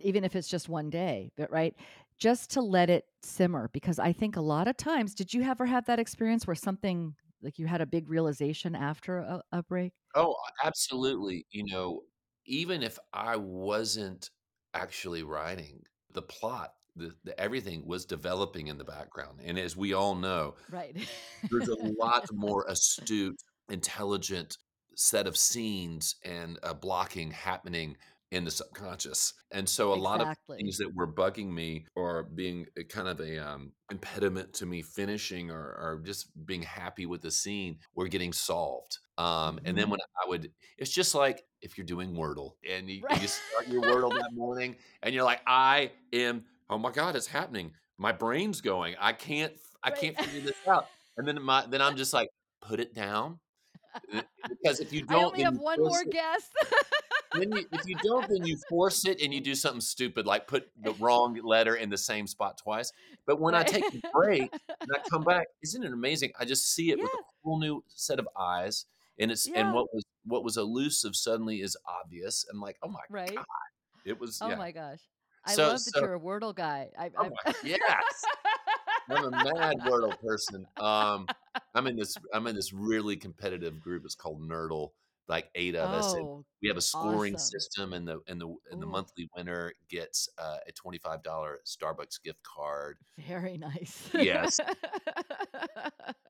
even 0.00 0.24
if 0.24 0.34
it's 0.34 0.48
just 0.48 0.68
one 0.68 0.90
day, 0.90 1.30
but 1.36 1.50
right? 1.50 1.74
Just 2.18 2.50
to 2.52 2.60
let 2.62 2.90
it 2.90 3.06
simmer 3.22 3.68
because 3.72 3.98
I 4.00 4.12
think 4.12 4.36
a 4.36 4.40
lot 4.40 4.66
of 4.66 4.76
times, 4.76 5.14
did 5.14 5.32
you 5.32 5.42
ever 5.42 5.66
have 5.66 5.86
that 5.86 6.00
experience 6.00 6.46
where 6.46 6.56
something 6.56 7.14
like 7.42 7.58
you 7.60 7.66
had 7.66 7.80
a 7.80 7.86
big 7.86 8.08
realization 8.08 8.74
after 8.74 9.18
a, 9.18 9.42
a 9.52 9.62
break? 9.62 9.92
Oh, 10.14 10.36
absolutely. 10.64 11.46
You 11.50 11.64
know, 11.66 12.02
even 12.46 12.82
if 12.82 12.98
I 13.12 13.36
wasn't 13.36 14.30
actually 14.74 15.22
writing, 15.22 15.82
the 16.10 16.22
plot, 16.22 16.74
the, 16.96 17.14
the 17.24 17.38
everything 17.38 17.86
was 17.86 18.04
developing 18.06 18.66
in 18.68 18.78
the 18.78 18.84
background. 18.84 19.40
And 19.42 19.58
as 19.58 19.76
we 19.76 19.92
all 19.92 20.14
know, 20.14 20.56
Right. 20.68 20.96
there's 21.50 21.68
a 21.68 21.76
lot 21.76 22.24
more 22.32 22.66
astute, 22.68 23.40
intelligent 23.70 24.58
set 24.98 25.28
of 25.28 25.36
scenes 25.36 26.16
and 26.24 26.58
uh, 26.64 26.74
blocking 26.74 27.30
happening 27.30 27.96
in 28.32 28.44
the 28.44 28.50
subconscious. 28.50 29.32
And 29.52 29.66
so 29.66 29.92
a 29.92 29.94
lot 29.94 30.20
of 30.20 30.28
things 30.50 30.76
that 30.78 30.92
were 30.94 31.06
bugging 31.06 31.50
me 31.50 31.86
or 31.94 32.24
being 32.24 32.66
kind 32.88 33.06
of 33.06 33.20
a 33.20 33.38
um, 33.38 33.72
impediment 33.90 34.52
to 34.54 34.66
me 34.66 34.82
finishing 34.82 35.50
or, 35.50 35.56
or 35.60 36.02
just 36.04 36.30
being 36.44 36.62
happy 36.62 37.06
with 37.06 37.22
the 37.22 37.30
scene 37.30 37.78
were 37.94 38.08
getting 38.08 38.32
solved. 38.32 38.98
Um, 39.16 39.60
and 39.64 39.78
then 39.78 39.84
hmm 39.84 39.92
when 39.92 40.00
I 40.00 40.28
would, 40.28 40.50
it's 40.76 40.90
just 40.90 41.14
like 41.14 41.44
if 41.62 41.78
you're 41.78 41.86
doing 41.86 42.12
Wordle 42.12 42.54
and 42.68 42.90
you, 42.90 43.02
Right. 43.04 43.22
you 43.22 43.28
start 43.28 43.68
your 43.68 43.82
Wordle 43.82 44.12
that 44.12 44.30
morning 44.34 44.76
and 45.02 45.14
you're 45.14 45.24
like, 45.24 45.40
I 45.46 45.92
am, 46.12 46.44
oh 46.68 46.76
my 46.76 46.90
God, 46.90 47.14
it's 47.14 47.28
happening. 47.28 47.72
My 47.98 48.12
brain's 48.12 48.60
going. 48.60 48.96
I 49.00 49.12
can't, 49.12 49.52
I 49.82 49.90
right. 49.90 49.98
can't 49.98 50.18
figure 50.18 50.40
this 50.42 50.60
out. 50.68 50.86
And 51.16 51.26
then 51.26 51.40
my, 51.40 51.64
then 51.66 51.80
I'm 51.80 51.96
just 51.96 52.12
like, 52.12 52.28
put 52.60 52.80
it 52.80 52.94
down 52.94 53.38
because 54.48 54.80
if 54.80 54.92
you 54.92 55.02
don't, 55.02 55.34
only 55.34 55.42
have 55.42 55.56
one 55.58 55.82
more 55.82 56.04
it. 56.04 56.10
guess. 56.10 56.50
Then 57.32 57.52
you, 57.52 57.66
if 57.72 57.82
you 57.86 57.96
don't, 58.02 58.26
then 58.28 58.44
you 58.44 58.56
force 58.68 59.04
it 59.06 59.20
and 59.22 59.32
you 59.34 59.40
do 59.40 59.54
something 59.54 59.80
stupid 59.80 60.26
like 60.26 60.46
put 60.46 60.70
the 60.82 60.92
wrong 60.94 61.38
letter 61.42 61.74
in 61.76 61.90
the 61.90 61.98
same 61.98 62.26
spot 62.26 62.58
twice. 62.58 62.92
But 63.26 63.40
when 63.40 63.54
I 63.54 63.62
take 63.64 63.84
a 63.94 63.98
break 64.12 64.52
and 64.86 64.96
I 64.96 65.00
come 65.10 65.24
back, 65.24 65.46
isn't 65.62 65.84
it 65.84 65.92
amazing? 65.92 66.32
I 66.38 66.44
just 66.44 66.72
see 66.74 66.90
it 66.90 67.00
with 67.00 67.12
a 67.12 67.18
whole 67.44 67.58
new 67.60 67.84
set 67.88 68.18
of 68.18 68.28
eyes, 68.38 68.86
and 69.18 69.30
it's 69.30 69.46
and 69.54 69.72
what 69.72 69.92
was 69.92 70.04
what 70.24 70.42
was 70.44 70.56
elusive 70.56 71.14
suddenly 71.14 71.60
is 71.60 71.76
obvious. 71.86 72.46
And 72.50 72.60
like, 72.60 72.76
oh 72.82 72.88
my 72.88 73.00
Right. 73.10 73.34
god, 73.36 73.44
it 74.04 74.18
was 74.18 74.38
Oh 74.40 74.48
yeah. 74.48 74.56
my 74.56 74.72
gosh. 74.72 75.00
I 75.44 75.54
So 75.54 75.68
love 75.68 75.84
that 75.84 75.94
so 75.94 76.00
you're 76.00 76.14
a 76.14 76.20
Wordle 76.20 76.54
guy. 76.54 76.90
I, 76.98 77.10
oh 77.18 77.24
my 77.30 77.36
I 77.46 77.54
yes, 77.62 77.80
I'm 79.10 79.24
a 79.24 79.30
mad 79.30 79.76
Wordle 79.86 80.18
person. 80.20 80.66
Um, 80.78 81.28
I'm 81.74 81.86
in 81.86 81.96
this 81.96 82.16
I'm 82.32 82.46
in 82.46 82.56
this 82.56 82.72
really 82.72 83.16
competitive 83.16 83.80
group. 83.80 84.04
It's 84.04 84.14
called 84.14 84.40
Nerdle. 84.42 84.90
Like 85.28 85.50
eight 85.54 85.74
of 85.74 85.92
us, 85.92 86.14
and 86.14 86.26
Oh, 86.26 86.44
we 86.62 86.68
have 86.68 86.78
a 86.78 86.80
scoring 86.80 87.34
awesome. 87.34 87.50
system, 87.60 87.92
and 87.92 88.08
the 88.08 88.20
and 88.26 88.40
the 88.40 88.46
and 88.70 88.80
the 88.80 88.86
Ooh, 88.86 88.90
monthly 88.90 89.28
winner 89.36 89.74
gets 89.90 90.26
uh, 90.38 90.56
a 90.66 90.72
twenty 90.72 90.96
five 90.98 91.22
dollar 91.22 91.58
Starbucks 91.66 92.22
gift 92.24 92.42
card. 92.42 92.96
very 93.18 93.58
nice. 93.58 94.08
Yes. 94.14 94.58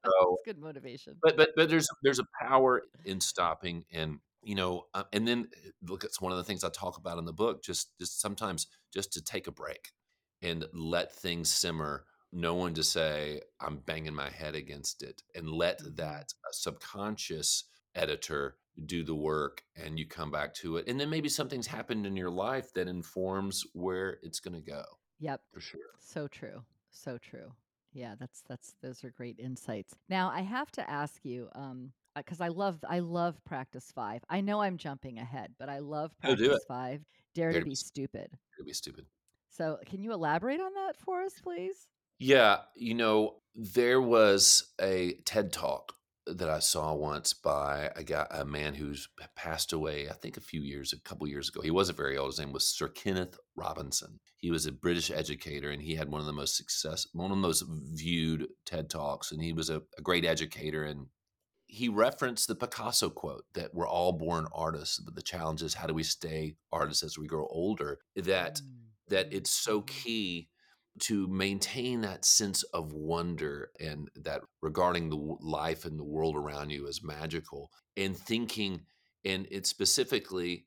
So, 0.04 0.32
It's 0.32 0.42
good 0.44 0.58
motivation. 0.58 1.16
but 1.22 1.36
but 1.36 1.50
but 1.56 1.68
there's 1.68 1.88
there's 2.02 2.18
a 2.18 2.26
power 2.40 2.82
in 3.04 3.20
stopping, 3.20 3.84
and 3.92 4.20
you 4.42 4.54
know, 4.54 4.86
uh, 4.94 5.04
and 5.12 5.26
then 5.26 5.48
uh, 5.54 5.70
look, 5.82 6.04
it's 6.04 6.20
one 6.20 6.32
of 6.32 6.38
the 6.38 6.44
things 6.44 6.64
I 6.64 6.70
talk 6.70 6.96
about 6.96 7.18
in 7.18 7.24
the 7.24 7.32
book. 7.32 7.62
Just 7.62 7.98
just 7.98 8.20
sometimes 8.20 8.68
just 8.92 9.12
to 9.14 9.22
take 9.22 9.46
a 9.46 9.52
break 9.52 9.90
and 10.42 10.64
let 10.72 11.12
things 11.12 11.50
simmer. 11.50 12.04
No 12.32 12.54
one 12.54 12.74
to 12.74 12.82
say 12.84 13.42
I'm 13.60 13.78
banging 13.80 14.14
my 14.14 14.30
head 14.30 14.54
against 14.54 15.02
it, 15.02 15.22
and 15.34 15.50
let 15.50 15.80
Mhm. 15.80 15.96
that 15.96 16.32
uh, 16.46 16.52
subconscious 16.52 17.64
editor 17.94 18.58
do 18.86 19.02
the 19.04 19.14
work, 19.14 19.64
and 19.76 19.98
you 19.98 20.06
come 20.06 20.30
back 20.30 20.54
to 20.54 20.76
it, 20.78 20.88
and 20.88 20.98
then 21.00 21.10
maybe 21.10 21.28
something's 21.28 21.66
happened 21.66 22.06
in 22.06 22.16
your 22.16 22.30
life 22.30 22.72
that 22.74 22.88
informs 22.88 23.62
where 23.74 24.18
it's 24.22 24.40
going 24.40 24.54
to 24.54 24.60
go. 24.70 24.84
Yep. 25.18 25.42
For 25.52 25.60
sure. 25.60 25.98
So 25.98 26.28
true. 26.28 26.64
So 26.90 27.18
true. 27.18 27.54
Yeah, 27.92 28.14
that's 28.16 28.42
that's 28.48 28.74
those 28.82 29.04
are 29.04 29.10
great 29.10 29.38
insights. 29.38 29.96
Now, 30.08 30.30
I 30.30 30.42
have 30.42 30.70
to 30.72 30.88
ask 30.90 31.24
you 31.24 31.48
um 31.54 31.92
because 32.16 32.40
I 32.40 32.48
love 32.48 32.80
I 32.88 33.00
love 33.00 33.42
practice 33.44 33.92
5. 33.92 34.24
I 34.28 34.40
know 34.40 34.60
I'm 34.62 34.78
jumping 34.78 35.18
ahead, 35.18 35.54
but 35.58 35.68
I 35.68 35.78
love 35.80 36.16
do 36.24 36.36
practice 36.36 36.64
5. 36.64 37.04
Dare 37.34 37.52
Dare 37.52 37.60
to 37.60 37.60
to 37.60 37.66
be, 37.66 37.70
be 37.70 37.74
stupid. 37.74 38.38
dare 38.52 38.58
to 38.58 38.64
be 38.64 38.72
stupid. 38.74 39.06
So, 39.50 39.78
can 39.84 40.00
you 40.00 40.12
elaborate 40.12 40.60
on 40.60 40.72
that 40.74 40.96
for 40.96 41.22
us, 41.22 41.40
please? 41.40 41.88
Yeah, 42.18 42.58
you 42.74 42.94
know, 42.94 43.36
there 43.54 44.00
was 44.00 44.72
a 44.80 45.14
TED 45.24 45.52
Talk 45.52 45.92
that 46.26 46.50
I 46.50 46.58
saw 46.58 46.92
once 46.94 47.32
by 47.32 47.90
a 47.96 48.04
guy, 48.04 48.26
a 48.30 48.44
man 48.44 48.74
who's 48.74 49.08
passed 49.34 49.72
away, 49.72 50.08
I 50.08 50.12
think 50.12 50.36
a 50.36 50.42
few 50.42 50.60
years, 50.60 50.92
a 50.92 51.00
couple 51.00 51.26
years 51.26 51.48
ago. 51.48 51.62
He 51.62 51.70
wasn't 51.70 51.96
very 51.96 52.18
old. 52.18 52.30
His 52.30 52.38
name 52.38 52.52
was 52.52 52.66
Sir 52.68 52.88
Kenneth 52.88 53.38
Robinson. 53.56 54.20
He 54.36 54.50
was 54.50 54.66
a 54.66 54.72
British 54.72 55.10
educator 55.10 55.70
and 55.70 55.80
he 55.80 55.94
had 55.94 56.10
one 56.10 56.20
of 56.20 56.26
the 56.26 56.32
most 56.32 56.56
success, 56.56 57.06
one 57.12 57.30
of 57.30 57.36
the 57.36 57.40
most 57.40 57.64
viewed 57.94 58.48
TED 58.66 58.90
Talks. 58.90 59.32
And 59.32 59.42
he 59.42 59.52
was 59.54 59.70
a, 59.70 59.82
a 59.96 60.02
great 60.02 60.26
educator. 60.26 60.84
And 60.84 61.06
he 61.66 61.88
referenced 61.88 62.48
the 62.48 62.54
Picasso 62.54 63.10
quote 63.10 63.44
that 63.54 63.74
we're 63.74 63.88
all 63.88 64.12
born 64.12 64.46
artists, 64.54 64.98
but 64.98 65.14
the 65.14 65.22
challenge 65.22 65.62
is 65.62 65.74
how 65.74 65.86
do 65.86 65.94
we 65.94 66.02
stay 66.02 66.56
artists 66.72 67.02
as 67.02 67.18
we 67.18 67.26
grow 67.26 67.46
older? 67.50 68.00
That 68.16 68.60
Mm, 68.60 68.88
that 69.08 69.30
mm, 69.30 69.34
it's 69.36 69.50
so 69.50 69.80
mhm. 69.80 69.86
key 69.86 70.48
to 70.98 71.26
maintain 71.28 72.00
that 72.02 72.24
sense 72.24 72.62
of 72.64 72.92
wonder 72.92 73.70
and 73.80 74.10
that 74.16 74.42
regarding 74.62 75.08
the 75.10 75.16
life 75.16 75.84
and 75.84 75.98
the 75.98 76.04
world 76.04 76.36
around 76.36 76.70
you 76.70 76.86
as 76.88 77.02
magical 77.02 77.70
and 77.96 78.16
thinking 78.16 78.86
and 79.24 79.46
it's 79.50 79.68
specifically 79.70 80.66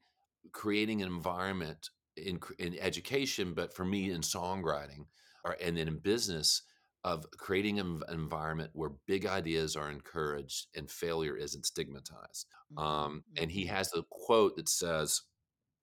creating 0.52 1.02
an 1.02 1.08
environment 1.08 1.90
in 2.18 2.40
in 2.60 2.78
education 2.80 3.54
but 3.54 3.74
for 3.74 3.86
me 3.86 4.12
in 4.12 4.22
songwriting 4.22 5.06
or 5.46 5.56
and 5.62 5.78
then 5.78 5.88
in 5.88 6.00
business 6.00 6.64
of 7.04 7.26
creating 7.32 7.80
an 7.80 8.02
environment 8.10 8.70
where 8.74 8.92
big 9.08 9.26
ideas 9.26 9.76
are 9.76 9.90
encouraged 9.90 10.68
and 10.76 10.92
failure 10.92 11.36
isn't 11.36 11.66
stigmatized 11.66 12.48
Mhm, 12.70 12.78
um, 12.78 13.24
and 13.38 13.52
he 13.52 13.66
mhm. 13.66 13.68
has 13.68 13.92
a 13.94 14.04
quote 14.10 14.56
that 14.56 14.70
says 14.70 15.22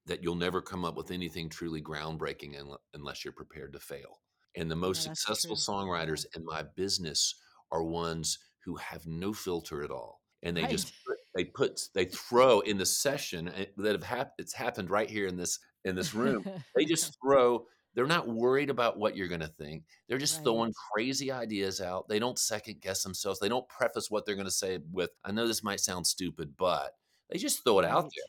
that 0.07 0.23
you'll 0.23 0.35
never 0.35 0.63
come 0.63 0.85
up 0.85 0.97
with 0.97 1.11
anything 1.11 1.49
truly 1.49 1.83
groundbreaking 1.83 2.77
unless 2.95 3.25
you're 3.25 3.33
prepared 3.33 3.73
to 3.73 3.81
fail. 3.81 4.23
And 4.59 4.71
the 4.71 4.77
most 4.77 5.03
that's 5.05 5.17
successful 5.17 5.57
true. 5.57 5.65
Yeah. 6.07 6.15
songwriters 6.15 6.27
in 6.37 6.45
my 6.45 6.63
business 6.63 7.35
are 7.71 7.83
ones 7.85 8.39
who 8.65 8.77
have 8.77 9.07
no 9.07 9.33
filter 9.33 9.83
at 9.85 9.91
all. 9.91 10.23
And 10.43 10.57
they 10.57 10.67
just 10.67 10.87
Right. 10.87 11.03
put, 11.07 11.19
they 11.35 11.45
put 11.45 11.81
they 11.95 12.05
throw 12.07 12.61
in 12.61 12.79
the 12.79 12.87
session 12.87 13.49
eh, 13.49 13.67
that 13.79 13.93
have 13.93 14.05
happened. 14.05 14.35
It's 14.39 14.55
happened 14.55 14.91
right 14.91 15.11
here 15.11 15.27
in 15.29 15.37
this 15.37 15.59
in 15.85 15.97
this 15.97 16.15
room. 16.15 16.45
They 16.77 16.85
just 16.85 17.17
throw. 17.23 17.67
They're 17.95 18.07
not 18.07 18.29
worried 18.29 18.71
about 18.71 18.99
what 18.99 19.17
you're 19.17 19.29
going 19.29 19.41
to 19.41 19.49
think. 19.49 19.85
They're 20.09 20.19
just 20.19 20.43
Right. 20.43 20.45
throwing 20.45 20.73
crazy 20.93 21.33
ideas 21.33 21.81
out. 21.81 22.09
They 22.09 22.19
don't 22.21 22.39
second 22.39 22.81
guess 22.81 23.03
themselves. 23.03 23.41
They 23.41 23.49
don't 23.49 23.69
preface 23.69 24.11
what 24.11 24.25
they're 24.27 24.37
going 24.37 24.45
to 24.47 24.51
say 24.53 24.79
with, 24.93 25.11
"I 25.25 25.33
know 25.33 25.49
this 25.49 25.63
might 25.65 25.81
sound 25.81 26.07
stupid, 26.07 26.57
but." 26.57 26.95
They 27.31 27.39
just 27.39 27.63
throw 27.65 27.79
it 27.81 27.85
out 27.85 28.05
there 28.17 28.25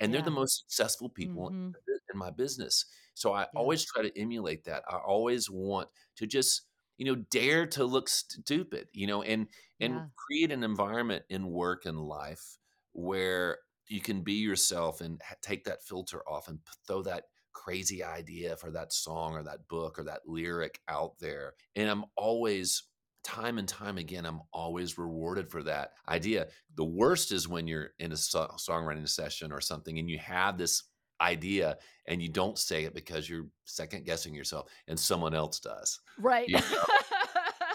and 0.00 0.12
they're 0.14 0.22
the 0.22 0.30
most 0.30 0.60
successful 0.62 1.08
people 1.10 1.50
Mhm. 1.50 1.74
in 2.12 2.18
my 2.18 2.30
business. 2.30 2.84
So 3.18 3.32
I 3.32 3.44
Yeah. 3.52 3.68
always 3.68 3.84
try 3.84 4.02
to 4.02 4.18
emulate 4.18 4.64
that. 4.64 4.84
I 4.88 4.96
always 4.96 5.50
want 5.50 5.88
to 6.16 6.26
just, 6.26 6.68
you 6.96 7.04
know, 7.06 7.16
dare 7.30 7.66
to 7.68 7.84
look 7.84 8.08
stupid, 8.08 8.88
you 8.92 9.06
know, 9.06 9.22
and 9.22 9.48
and 9.80 10.02
Yeah. 10.02 10.08
create 10.16 10.50
an 10.52 10.64
environment 10.64 11.24
in 11.28 11.50
work 11.50 11.86
and 11.86 12.00
life 12.00 12.58
where 12.92 13.58
you 13.88 14.00
can 14.00 14.22
be 14.22 14.34
yourself 14.34 15.00
and 15.00 15.22
take 15.40 15.64
that 15.64 15.82
filter 15.82 16.26
off 16.28 16.48
and 16.48 16.60
throw 16.86 17.02
that 17.02 17.24
crazy 17.52 18.02
idea 18.04 18.56
for 18.56 18.70
that 18.70 18.92
song 18.92 19.32
or 19.34 19.42
that 19.42 19.66
book 19.68 19.98
or 19.98 20.04
that 20.04 20.22
lyric 20.26 20.80
out 20.88 21.18
there. 21.18 21.54
And 21.74 21.88
I'm 21.88 22.04
always 22.16 22.82
time 23.24 23.58
and 23.58 23.68
time 23.68 23.98
again 23.98 24.24
i'm 24.24 24.40
always 24.52 24.96
rewarded 24.96 25.50
for 25.50 25.62
that 25.62 25.92
idea 26.08 26.48
the 26.76 26.84
worst 26.84 27.32
is 27.32 27.48
when 27.48 27.66
you're 27.66 27.90
in 27.98 28.12
a 28.12 28.16
so- 28.16 28.46
songwriting 28.58 29.08
session 29.08 29.52
or 29.52 29.60
something 29.60 29.98
and 29.98 30.08
you 30.08 30.18
have 30.18 30.56
this 30.56 30.84
idea 31.20 31.76
and 32.06 32.22
you 32.22 32.28
don't 32.28 32.58
say 32.58 32.84
it 32.84 32.94
because 32.94 33.28
you're 33.28 33.46
second 33.64 34.04
guessing 34.04 34.34
yourself 34.34 34.70
and 34.86 34.98
someone 34.98 35.34
else 35.34 35.60
does. 35.60 36.00
Right. 36.18 36.48
You 36.48 36.58
know, 36.58 36.84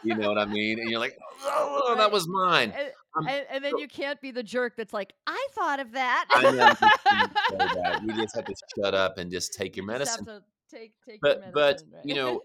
you 0.04 0.16
know 0.16 0.30
what 0.30 0.38
I 0.38 0.46
mean? 0.46 0.80
And 0.80 0.90
you're 0.90 1.00
like, 1.00 1.18
oh, 1.44 1.96
that 1.98 2.12
was 2.12 2.28
mine. 2.28 2.74
And, 2.78 2.92
Um, 3.16 3.28
and, 3.28 3.46
and 3.50 3.64
then 3.64 3.72
so 3.74 3.80
you 3.80 3.88
can't 3.88 4.20
be 4.22 4.32
the 4.32 4.44
jerk 4.44 4.76
that's 4.76 4.94
like, 4.94 5.14
I 5.28 5.48
thought 5.52 5.80
of 5.80 5.92
that. 5.92 6.26
I 6.32 6.42
know 6.42 6.50
you 6.52 6.58
that. 7.58 8.02
You 8.04 8.14
just 8.16 8.36
have 8.36 8.46
to 8.46 8.56
shut 8.80 8.96
up 8.96 9.18
and 9.18 9.32
just 9.32 9.54
take 9.54 9.76
your 9.76 9.84
you 9.84 9.88
medicine. 9.92 10.26
to 10.26 10.42
take 10.72 10.94
take 11.08 11.20
your 11.24 11.36
But 11.36 11.54
but 11.54 11.84
medicine, 11.92 11.92
you 12.04 12.16
know, 12.16 12.42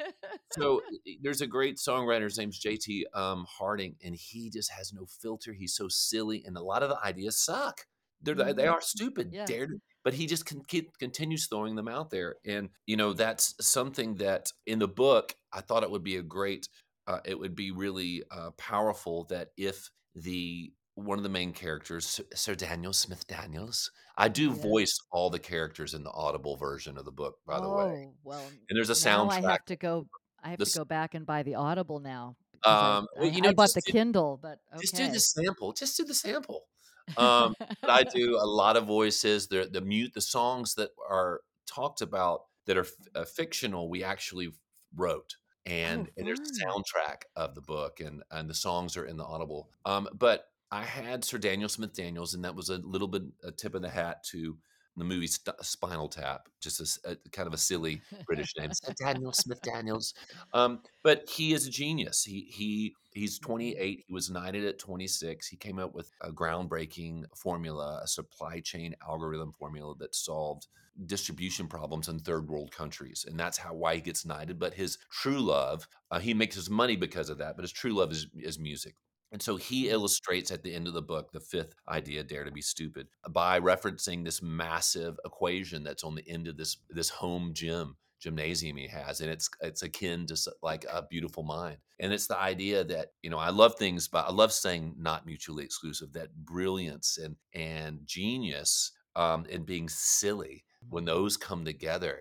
so 0.52 0.82
there's 1.22 1.40
a 1.40 1.46
great 1.46 1.78
songwriter. 1.78 2.24
His 2.24 2.38
name's 2.38 2.61
JT 2.61 3.04
um, 3.14 3.46
Harding, 3.48 3.96
and 4.04 4.14
he 4.14 4.50
just 4.50 4.70
has 4.72 4.92
no 4.92 5.06
filter. 5.06 5.52
He's 5.54 5.74
so 5.74 5.88
silly, 5.88 6.44
and 6.46 6.56
a 6.56 6.62
lot 6.62 6.82
of 6.82 6.90
the 6.90 6.98
ideas 7.04 7.38
suck. 7.38 7.87
They're 8.22 8.34
they 8.34 8.52
they 8.52 8.66
are 8.66 8.80
stupid. 8.82 9.30
Yeah. 9.32 9.46
Dare 9.46 9.68
to, 9.68 9.80
but 10.09 10.14
he 10.14 10.27
just 10.27 10.51
keep, 10.68 10.97
continues 10.97 11.49
throwing 11.49 11.75
them 11.77 11.87
out 11.87 12.09
there, 12.09 12.37
and 12.47 12.71
you 12.87 12.97
know 12.97 13.12
that's 13.12 13.55
something 13.61 14.14
that 14.14 14.51
in 14.66 14.79
the 14.79 14.88
book 14.88 15.35
I 15.53 15.61
thought 15.61 15.83
it 15.83 15.90
would 15.90 16.03
be 16.03 16.16
a 16.16 16.23
great. 16.23 16.66
Uh, 17.07 17.21
it 17.27 17.38
would 17.38 17.55
be 17.55 17.73
really 17.73 18.23
uh, 18.31 18.53
powerful 18.53 19.25
that 19.25 19.49
if 19.59 19.90
the 20.14 20.73
one 20.94 21.18
of 21.18 21.25
the 21.25 21.29
main 21.29 21.53
characters, 21.53 22.23
Sir 22.35 22.55
Daniel 22.55 22.94
Smith 22.94 23.27
Daniels, 23.27 23.90
I 24.16 24.29
do 24.29 24.51
Yes. 24.51 24.62
voice 24.62 24.99
all 25.12 25.29
the 25.29 25.38
characters 25.38 25.92
in 25.92 26.05
the 26.05 26.11
Audible 26.12 26.57
version 26.57 26.97
of 26.97 27.05
the 27.05 27.12
book, 27.12 27.37
by 27.47 27.61
the 27.61 27.68
way. 27.68 27.85
Oh, 27.85 28.14
well, 28.25 28.51
And 28.71 28.79
there's 28.79 28.88
a 28.90 28.94
now 29.05 29.29
I 29.29 29.40
have 29.42 29.62
to 29.66 29.77
go 29.77 30.09
I 30.42 30.51
have 30.51 30.62
to 30.62 30.71
go 30.71 30.87
back 30.87 31.14
and 31.14 31.27
buy 31.27 31.42
the 31.42 31.57
Audible 31.57 32.01
now 32.01 32.37
I 32.64 32.73
um, 32.73 33.07
well, 33.14 33.27
I, 33.27 33.37
you 33.37 33.42
I 33.42 33.51
know, 33.51 33.53
bought 33.53 33.75
just 33.75 33.75
the 33.75 33.83
do 33.85 33.92
Kindle, 33.92 34.38
but 34.40 34.59
just 34.81 34.97
do 34.97 35.09
the 35.09 35.21
sample. 35.21 35.73
Just 35.73 35.97
do 35.97 36.05
the 36.05 36.14
sample. 36.14 36.67
Um, 37.16 37.55
I 37.83 38.05
do 38.05 38.37
a 38.37 38.47
lot 38.47 38.77
of 38.77 38.87
voices. 38.87 39.49
The 39.49 39.68
the 39.71 39.81
mute 39.81 40.14
the 40.14 40.21
songs 40.21 40.75
that 40.75 40.90
are 41.09 41.40
talked 41.66 42.01
about 42.01 42.42
that 42.66 42.77
are 42.77 42.83
f- 42.83 42.92
uh, 43.14 43.25
fictional. 43.25 43.88
We 43.88 44.05
actually 44.05 44.51
wrote, 44.94 45.37
and 45.66 46.09
oh, 46.09 46.12
and 46.16 46.27
there's 46.27 46.40
a 46.40 46.66
soundtrack 46.66 47.23
of 47.37 47.55
the 47.55 47.62
book, 47.62 48.01
and 48.01 48.23
and 48.31 48.49
the 48.49 48.55
songs 48.55 48.97
are 48.97 49.07
in 49.07 49.16
the 49.16 49.25
Audible. 49.25 49.71
Um, 49.85 50.09
but 50.14 50.47
I 50.71 50.85
had 50.85 51.25
Sir 51.25 51.38
Daniel 51.38 51.68
Smith 51.68 51.94
Daniels, 51.94 52.35
and 52.35 52.44
that 52.44 52.55
was 52.55 52.68
a 52.68 52.79
little 52.79 53.09
bit 53.09 53.23
a 53.42 53.51
tip 53.51 53.75
of 53.75 53.83
the 53.83 53.88
hat 53.88 54.23
to 54.31 54.57
the 54.99 55.05
movie 55.05 55.29
St- 55.29 55.57
Spinal 55.62 56.09
Tap, 56.09 56.49
just 56.61 56.99
a 57.05 57.16
kind 57.31 57.47
of 57.47 57.55
a 57.55 57.59
silly 57.59 58.03
British 58.27 58.53
name, 58.59 58.71
Sir 58.73 58.92
Daniel 58.99 59.33
Smith 59.33 59.62
Daniels. 59.62 60.12
Um, 60.53 60.81
but 61.03 61.29
he 61.29 61.53
is 61.53 61.66
a 61.66 61.71
genius. 61.71 62.25
He 62.25 62.49
he 62.51 62.94
he's 63.18 63.38
Mhm. 63.40 63.40
28. 63.40 64.04
He 64.07 64.12
was 64.12 64.31
knighted 64.31 64.64
at 64.64 64.78
26. 64.78 65.48
He 65.48 65.57
came 65.57 65.78
up 65.78 65.94
with 65.94 66.11
a 66.20 66.33
groundbreaking 66.33 67.24
formula, 67.37 68.00
a 68.02 68.09
supply 68.09 68.61
chain 68.61 68.94
algorithm 69.07 69.52
formula 69.52 69.94
that 69.98 70.14
solved 70.14 70.66
distribution 71.07 71.68
problems 71.68 72.09
in 72.09 72.18
third 72.18 72.48
world 72.48 72.72
countries, 72.72 73.24
and 73.28 73.38
that's 73.38 73.59
how 73.59 73.74
why 73.74 73.94
he 73.96 74.00
gets 74.00 74.24
knighted. 74.24 74.59
But 74.59 74.74
his 74.74 74.98
true 75.11 75.40
love, 75.40 75.87
uh, 76.11 76.18
he 76.20 76.35
makes 76.35 76.57
his 76.57 76.70
money 76.70 76.96
because 76.96 77.28
of 77.31 77.38
that. 77.38 77.57
But 77.57 77.62
his 77.64 77.72
true 77.72 77.92
love 77.94 78.11
is 78.12 78.26
is 78.35 78.59
music. 78.59 78.96
And 79.31 79.42
so 79.42 79.57
he 79.57 79.88
Mm. 79.88 79.90
illustrates 79.90 80.50
at 80.50 80.62
the 80.62 80.74
end 80.74 80.88
of 80.88 80.94
the 80.94 81.02
book 81.02 81.33
the 81.33 81.40
fifth 81.40 81.74
idea, 81.88 82.24
dare 82.24 82.44
to 82.44 82.50
be 82.50 82.62
stupid, 82.62 83.09
by 83.31 83.61
referencing 83.61 84.24
this 84.24 84.40
massive 84.42 85.18
equation 85.24 85.83
that's 85.85 86.02
on 86.04 86.14
the 86.14 86.26
end 86.28 86.48
of 86.48 86.57
this 86.57 86.78
this 86.88 87.11
home 87.11 87.52
gym 87.54 87.96
gymnasium 88.20 88.76
he 88.76 88.87
has 88.88 89.20
and 89.20 89.31
it's 89.31 89.48
it's 89.61 89.83
akin 89.83 90.26
to 90.26 90.37
like 90.62 90.85
a 90.92 91.02
beautiful 91.02 91.42
mind 91.42 91.76
and 92.00 92.12
it's 92.12 92.26
the 92.26 92.38
idea 92.38 92.83
that 92.85 93.12
you 93.22 93.31
know 93.31 93.38
i 93.38 93.50
love 93.50 93.74
things 93.76 94.09
but 94.09 94.26
i 94.26 94.33
love 94.33 94.52
saying 94.52 94.94
not 94.98 95.24
mutually 95.26 95.64
exclusive 95.64 96.12
that 96.12 96.35
brilliance 96.44 97.18
and 97.22 97.37
and 97.54 98.00
genius 98.04 98.92
um 99.16 99.46
and 99.52 99.66
being 99.66 99.88
silly 99.88 100.64
when 100.88 101.04
those 101.04 101.37
come 101.37 101.64
together 101.64 102.20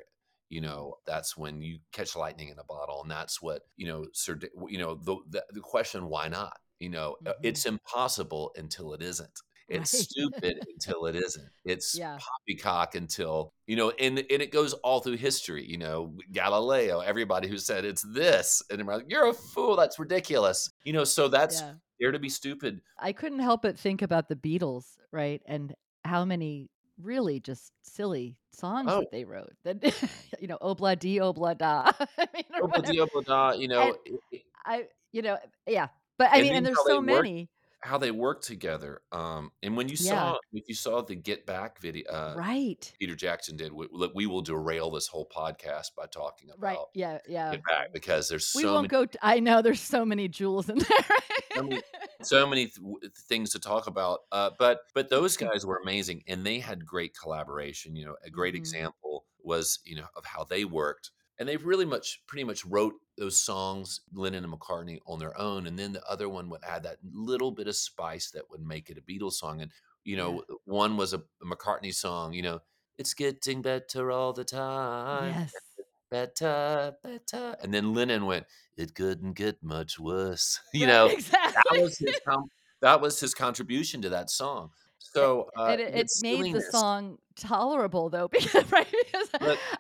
you 0.50 0.62
know 0.62 0.96
that's 1.06 1.36
when 1.38 1.62
you 1.62 1.80
catch 1.92 2.16
lightning 2.16 2.50
in 2.50 2.60
a 2.60 2.64
bottle 2.64 3.02
and 3.02 3.12
that's 3.12 3.42
what 3.42 3.64
you 3.76 3.88
know 3.88 4.06
sir 4.14 4.40
you 4.70 4.78
know 4.78 4.96
the, 4.96 5.16
the 5.30 5.44
the 5.52 5.60
question 5.62 6.08
why 6.08 6.28
not 6.28 6.58
You 6.80 6.90
know, 6.90 7.18
uh, 7.26 7.34
Mhm. 7.34 7.40
it's 7.50 7.66
impossible 7.66 8.52
until 8.56 8.94
it 8.94 9.02
isn't. 9.02 9.40
It's 9.70 9.94
Right. 9.94 10.04
stupid 10.04 10.60
until 10.74 11.06
it 11.08 11.16
isn't. 11.16 11.50
It's 11.66 11.94
Yeah. 11.98 12.18
poppycock 12.20 12.96
until, 12.96 13.54
you 13.66 13.76
know, 13.76 13.90
and 13.92 14.20
and 14.20 14.42
it 14.42 14.52
goes 14.52 14.74
all 14.76 15.02
through 15.02 15.18
history, 15.18 15.66
you 15.66 15.78
know, 15.78 16.18
Galileo, 16.32 17.00
everybody 17.02 17.48
who 17.50 17.58
said 17.58 17.84
it's 17.84 18.02
this, 18.04 18.62
and 18.70 18.80
they're 18.80 18.86
like, 18.98 19.06
"You're 19.10 19.28
a 19.28 19.34
fool, 19.34 19.76
that's 19.76 20.00
ridiculous." 20.00 20.70
You 20.86 20.94
know, 20.94 21.04
so 21.04 21.28
that's 21.28 21.60
Yeah. 21.62 21.74
Dare 22.00 22.12
to 22.12 22.20
be 22.20 22.30
stupid. 22.30 22.82
I 23.00 23.12
couldn't 23.12 23.40
help 23.40 23.64
but 23.64 23.78
think 23.78 24.02
about 24.04 24.30
the 24.30 24.36
Beatles, 24.36 24.98
right? 25.12 25.42
And 25.48 25.74
how 26.06 26.24
many 26.26 26.70
really 27.02 27.40
just 27.40 27.74
silly 27.84 28.38
songs 28.52 28.88
Oh. 28.92 29.00
that 29.02 29.12
they 29.12 29.26
wrote. 29.26 29.52
That 29.64 29.82
you 30.40 30.48
know, 30.48 30.58
oh, 30.62 30.76
"Obla 30.76 30.98
di, 30.98 31.18
obla 31.18 31.52
oh, 31.52 31.54
da." 31.56 31.92
I 32.18 32.28
mean. 32.34 32.44
Obla-di, 32.62 32.98
obla-da, 33.00 33.52
you 33.54 33.68
know, 33.68 33.82
And 33.82 33.98
it 34.06 34.20
it 34.32 34.44
I 34.66 34.88
you 35.12 35.22
know, 35.24 35.38
yeah. 35.68 35.88
But 36.18 36.32
I 36.32 36.38
And 36.38 36.44
mean, 36.48 36.56
and 36.56 36.66
there's 36.66 36.78
so 36.86 37.02
many. 37.02 37.50
How 37.88 37.98
they 37.98 38.12
work 38.12 38.42
together, 38.44 39.02
um, 39.12 39.52
and 39.64 39.78
when 39.78 39.90
you 39.90 39.98
Yeah. 39.98 40.32
saw 40.32 40.38
if 40.54 40.68
you 40.70 40.76
saw 40.76 41.02
the 41.02 41.16
Get 41.16 41.46
Back 41.46 41.80
video, 41.82 42.10
uh, 42.12 42.38
Right. 42.38 42.98
Peter 43.00 43.16
Jackson 43.16 43.58
did, 43.58 43.74
we 43.74 43.88
look, 43.92 44.14
we 44.16 44.28
will 44.28 44.42
derail 44.44 44.92
this 44.92 45.08
whole 45.08 45.28
podcast 45.30 45.96
by 45.98 46.08
talking 46.08 46.52
about 46.52 46.58
Right. 46.58 46.80
Yeah, 46.94 47.20
yeah. 47.28 47.58
Get 47.58 47.62
Back 47.68 47.94
because 47.94 48.30
there's 48.30 48.48
We 48.54 48.66
so 48.66 48.70
won't 48.70 48.90
many 48.90 48.90
go 48.90 49.06
t 49.06 49.18
I 49.22 49.40
know 49.40 49.62
there's 49.62 49.82
so 49.82 50.06
many 50.06 50.28
jewels 50.30 50.70
in 50.70 50.80
there. 50.80 51.08
so 51.56 51.64
many 51.64 51.82
so 52.22 52.48
many 52.48 52.68
th 52.68 53.12
things 53.30 53.52
to 53.52 53.60
talk 53.60 53.88
about, 53.88 54.22
uh, 54.32 54.52
but 54.60 54.82
but 54.94 55.10
those 55.10 55.38
guys 55.38 55.66
were 55.66 55.80
amazing, 55.84 56.24
and 56.28 56.46
they 56.46 56.60
had 56.60 56.86
great 56.86 57.16
collaboration, 57.18 57.96
you 57.96 58.06
know, 58.06 58.16
a 58.24 58.30
great 58.30 58.56
Mhm. 58.56 58.56
example 58.56 59.26
was, 59.40 59.80
you 59.86 59.96
know, 59.96 60.08
of 60.16 60.26
how 60.26 60.44
they 60.44 60.66
worked, 60.66 61.12
and 61.38 61.48
they 61.48 61.58
really 61.58 61.86
much 61.86 62.24
pretty 62.28 62.44
much 62.44 62.66
wrote 62.66 62.96
those 63.18 63.38
songs, 63.38 64.02
Lennon 64.14 64.44
and 64.46 64.54
McCartney, 64.54 65.00
on 65.08 65.20
their 65.20 65.38
own, 65.40 65.68
and 65.68 65.78
then 65.80 65.94
the 65.94 66.04
other 66.10 66.30
one 66.30 66.50
would 66.50 66.64
add 66.64 66.84
that 66.84 67.00
little 67.04 67.52
bit 67.52 67.68
of 67.68 67.76
spice 67.76 68.32
that 68.32 68.50
would 68.50 68.62
make 68.62 68.90
it 68.90 68.98
a 68.98 69.02
Beatles 69.02 69.34
song, 69.34 69.62
and, 69.62 69.72
you 70.04 70.16
Yeah. 70.20 70.38
know, 70.38 70.44
one 70.66 70.98
was 70.98 71.14
a 71.14 71.24
McCartney 71.44 71.94
song, 71.94 72.34
you 72.34 72.42
know, 72.44 72.62
"It's 72.98 73.14
getting 73.14 73.62
better 73.62 74.12
all 74.12 74.34
the 74.34 74.46
time, 74.46 75.42
Yes. 75.50 75.78
better, 76.12 76.98
better," 77.04 77.58
and 77.62 77.74
then 77.74 77.94
Lennon 77.94 78.26
went, 78.26 78.48
"It 78.78 78.96
couldn't 78.96 79.34
get 79.34 79.64
much 79.64 80.00
worse," 80.00 80.60
you 80.74 80.88
Right, 80.88 80.88
know? 80.88 81.18
That 81.56 81.76
was 81.78 81.98
his 82.00 82.20
com 82.28 82.50
that 82.82 83.02
was 83.02 83.20
his 83.20 83.34
contribution 83.36 84.02
to 84.04 84.10
that 84.10 84.30
song. 84.30 84.72
So, 85.00 85.50
uh, 85.58 85.78
it 85.78 85.80
but 85.94 86.04
it 86.04 86.12
made 86.16 86.52
the 86.52 86.62
song 86.62 87.18
tolerable 87.36 88.10
though 88.10 88.28
because 88.32 88.72
right? 88.72 88.88
Because 89.06 89.30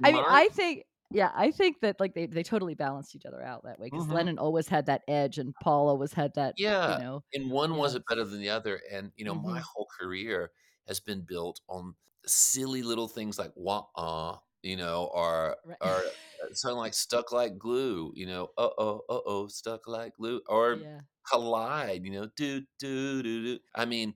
I 0.03 0.11
mean, 0.11 0.25
I 0.29 0.49
think 0.53 0.85
yeah, 1.11 1.31
I 1.35 1.51
think 1.51 1.81
that, 1.81 1.99
like, 1.99 2.13
they 2.15 2.25
they 2.27 2.43
totally 2.43 2.75
balanced 2.75 3.15
each 3.15 3.25
other 3.25 3.41
out 3.43 3.63
that 3.63 3.79
way 3.79 3.89
'cause 3.91 4.09
Mhm. 4.09 4.11
Lennon 4.11 4.37
always 4.39 4.67
had 4.67 4.85
that 4.87 5.03
edge 5.07 5.37
and 5.39 5.57
Paul 5.59 5.89
always 5.89 6.13
had 6.13 6.33
that, 6.35 6.57
Yeah, 6.57 6.85
you 6.85 6.95
know 6.97 7.23
and 7.33 7.51
one 7.51 7.75
yeah. 7.75 7.75
wasn't 7.75 8.05
better 8.07 8.23
than 8.23 8.39
the 8.39 8.49
other, 8.49 8.81
and, 8.91 9.11
you 9.15 9.25
know, 9.25 9.35
my 9.35 9.59
Mhm. 9.59 9.67
whole 9.73 9.87
career 9.99 10.51
has 10.87 10.99
been 10.99 11.21
built 11.27 11.59
on 11.67 11.95
silly 12.25 12.81
little 12.83 13.07
things 13.07 13.37
like 13.37 13.51
"Wah-uh," 13.55 14.37
you 14.63 14.75
know, 14.77 15.05
or 15.13 15.57
Right. 15.63 15.77
or, 15.81 16.05
uh, 16.43 16.53
something 16.53 16.77
like 16.77 16.93
"Stuck 16.93 17.31
Like 17.31 17.57
Glue," 17.57 18.11
you 18.15 18.25
know, 18.25 18.45
"Uh-oh, 18.57 19.01
uh-oh, 19.09 19.47
stuck 19.47 19.87
like 19.87 20.15
glue," 20.15 20.41
or 20.47 20.83
Yeah. 20.83 21.01
"Collide," 21.29 22.05
you 22.05 22.11
know, 22.11 22.27
"Do, 22.35 22.61
do, 22.79 23.21
do, 23.23 23.43
do." 23.57 23.59
I 23.75 23.85
mean, 23.85 24.15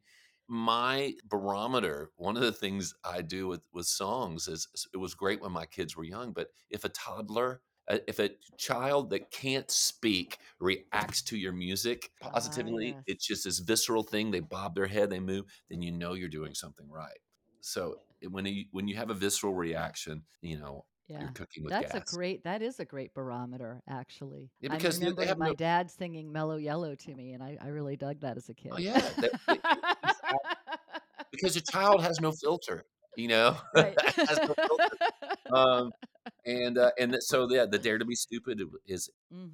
my 0.52 1.14
barometer 1.26 2.12
one 2.18 2.36
of 2.38 2.44
the 2.44 2.52
things 2.52 2.94
I 3.06 3.22
do 3.22 3.48
with 3.48 3.62
with 3.74 3.88
songs 3.88 4.48
is 4.50 4.68
it 4.94 4.98
was 4.98 5.16
great 5.16 5.42
when 5.42 5.52
my 5.54 5.66
kids 5.66 5.96
were 5.96 6.04
young, 6.04 6.34
but 6.34 6.50
if 6.70 6.84
a 6.86 6.90
toddler 6.90 7.62
uh, 7.90 8.00
if 8.08 8.20
a 8.20 8.32
child 8.58 9.10
that 9.12 9.32
can't 9.32 9.72
speak 9.72 10.40
reacts 10.60 11.24
to 11.24 11.38
your 11.38 11.54
music 11.54 12.12
Ah, 12.22 12.68
positively, 12.76 13.00
yes. 13.06 13.06
it's 13.08 13.26
just 13.28 13.46
this 13.46 13.60
visceral 13.60 14.04
thing, 14.04 14.32
they 14.32 14.40
bob 14.42 14.76
their 14.76 14.88
head, 14.88 15.10
they 15.10 15.20
move, 15.22 15.46
then 15.70 15.82
you 15.82 15.92
know 15.92 16.14
you're 16.14 16.30
doing 16.30 16.54
something 16.54 16.90
right. 16.92 17.20
So, 17.62 18.02
when 18.30 18.46
you 18.46 18.66
when 18.72 18.88
you 18.88 18.96
have 18.98 19.10
a 19.10 19.14
visceral 19.16 19.54
reaction, 19.56 20.26
you 20.42 20.60
know, 20.60 20.86
Yeah. 21.08 21.18
you're 21.18 21.32
cooking 21.32 21.64
with 21.64 21.78
That's 21.78 21.94
a 21.94 22.02
great 22.02 22.44
that 22.44 22.62
is 22.62 22.80
a 22.80 22.86
great 22.86 23.14
barometer, 23.14 23.82
actually. 23.88 24.52
Yeah, 24.60 24.70
because 24.70 25.00
they 25.00 25.26
have 25.28 25.38
my 25.38 25.52
no 25.52 25.54
dad 25.54 25.90
singing 25.92 26.32
"Mellow 26.32 26.58
Yellow" 26.58 26.96
to 26.96 27.16
me, 27.16 27.34
and 27.34 27.44
I 27.44 27.58
I 27.62 27.68
really 27.68 27.96
dug 27.98 28.22
that 28.22 28.38
as 28.38 28.50
a 28.50 28.54
kid. 28.54 28.72
Oh, 28.72 28.78
yeah, 28.80 29.12
that 29.20 29.34
they 29.48 29.56
exact 29.56 29.84
because 31.32 31.56
a 31.56 31.62
child 31.62 32.02
has 32.02 32.20
no 32.20 32.32
filter, 32.32 32.86
you 33.16 33.28
know? 33.28 33.58
Right. 33.76 33.96
No 34.18 34.54
filter. 34.54 34.98
Um, 35.54 35.92
and, 36.46 36.78
uh, 36.78 36.92
and 37.00 37.18
so, 37.20 37.48
yeah, 37.50 37.66
the 37.66 37.80
Dare 37.80 37.98
to 37.98 38.06
be 38.06 38.16
Stupid 38.16 38.62
is 38.88 39.10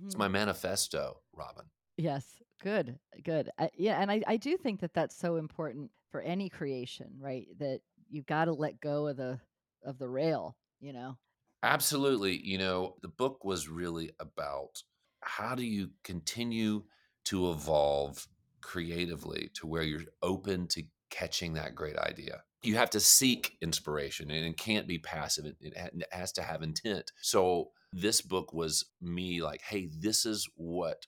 it's 0.06 0.18
my 0.18 0.28
manifesto, 0.28 1.22
Robin. 1.34 1.66
Yes, 1.98 2.26
good, 2.62 3.00
good. 3.24 3.50
I 3.58 3.70
yeah, 3.76 4.00
and 4.00 4.12
I 4.12 4.22
I 4.28 4.38
do 4.38 4.56
think 4.56 4.82
that 4.82 4.94
that's 4.94 5.18
so 5.18 5.38
important 5.38 5.90
for 6.12 6.22
any 6.22 6.48
creation, 6.48 7.08
right? 7.20 7.48
That 7.60 7.80
you've 8.10 8.28
gotta 8.28 8.54
let 8.54 8.80
go 8.80 9.08
of 9.08 9.18
the 9.18 9.40
of 9.84 9.98
the 9.98 10.08
rail, 10.08 10.56
you 10.80 10.94
know? 10.94 11.18
Absolutely, 11.64 12.38
you 12.38 12.60
know, 12.60 12.96
the 13.02 13.08
book 13.08 13.44
was 13.44 13.68
really 13.68 14.12
about 14.20 14.84
how 15.22 15.56
do 15.56 15.64
you 15.64 15.90
continue 16.04 16.84
to 17.26 17.50
evolve 17.52 18.28
creatively 18.68 19.50
to 19.56 19.68
where 19.68 19.84
you're 19.84 20.04
open 20.22 20.68
to 20.70 20.84
catching 21.10 21.54
that 21.54 21.76
great 21.76 21.98
idea. 21.98 22.44
You 22.64 22.76
have 22.76 22.90
to 22.92 23.00
seek 23.00 23.58
inspiration, 23.62 24.30
and 24.32 24.46
it 24.46 24.58
can't 24.58 24.88
be 24.88 25.00
passive, 25.00 25.46
it 25.46 25.58
it 25.62 26.08
has 26.12 26.32
to 26.34 26.44
have 26.44 26.62
intent. 26.64 27.12
So, 27.22 27.72
this 27.94 28.22
book 28.22 28.52
was 28.54 28.92
me 29.02 29.42
like, 29.42 29.62
"Hey, 29.62 29.88
this 29.88 30.26
is 30.26 30.50
what 30.56 31.08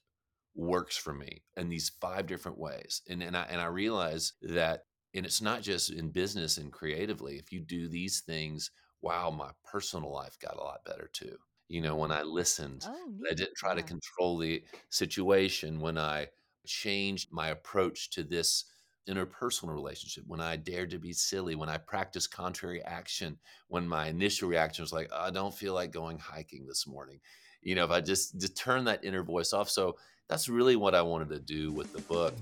works 0.54 0.96
for 0.96 1.14
me 1.14 1.44
in 1.56 1.68
these 1.68 1.90
5 2.00 2.26
different 2.26 2.58
ways," 2.58 3.02
and 3.08 3.22
and 3.22 3.36
I 3.36 3.44
and 3.44 3.60
I 3.60 3.66
realized 3.66 4.34
that 4.42 4.86
and 5.14 5.26
it's 5.26 5.42
not 5.42 5.62
just 5.62 5.90
in 5.90 6.10
business 6.12 6.56
and 6.58 6.72
creatively, 6.72 7.36
if 7.38 7.52
you 7.52 7.60
do 7.60 7.88
these 7.88 8.20
things, 8.22 8.70
wow, 9.02 9.30
my 9.30 9.52
personal 9.64 10.12
life 10.12 10.38
got 10.40 10.56
a 10.56 10.60
lot 10.62 10.84
better 10.84 11.08
too. 11.12 11.36
You 11.68 11.80
know, 11.82 11.96
when 11.96 12.12
I 12.12 12.22
listened, 12.22 12.84
Oh, 12.84 13.30
I 13.30 13.34
didn't 13.34 13.56
try 13.56 13.74
to 13.74 13.82
control 13.82 14.38
the 14.38 14.64
situation, 14.90 15.80
when 15.80 15.98
I 15.98 16.28
changed 16.66 17.32
my 17.32 17.48
approach 17.48 18.10
to 18.10 18.22
this 18.22 18.64
interpersonal 19.08 19.74
relationship, 19.74 20.24
when 20.26 20.40
I 20.40 20.56
dared 20.56 20.90
to 20.90 20.98
be 20.98 21.12
silly, 21.12 21.54
when 21.54 21.68
I 21.68 21.78
practiced 21.78 22.30
contrary 22.30 22.82
action, 22.82 23.38
when 23.68 23.88
my 23.88 24.08
initial 24.08 24.48
reaction 24.48 24.82
was 24.82 24.92
like, 24.92 25.08
oh, 25.12 25.22
"I 25.22 25.30
don't 25.30 25.54
feel 25.54 25.74
like 25.74 25.90
going 25.90 26.18
hiking 26.18 26.66
this 26.66 26.86
morning." 26.86 27.20
You 27.62 27.74
know, 27.74 27.84
if 27.84 27.90
I 27.90 28.00
just 28.00 28.40
just 28.40 28.56
turn 28.56 28.84
that 28.84 29.04
inner 29.04 29.22
voice 29.22 29.52
off, 29.52 29.68
so 29.68 29.96
that's 30.28 30.48
really 30.48 30.76
what 30.76 30.94
I 30.94 31.02
wanted 31.02 31.30
to 31.30 31.40
do 31.40 31.72
with 31.72 31.92
the 31.92 32.00
book. 32.02 32.34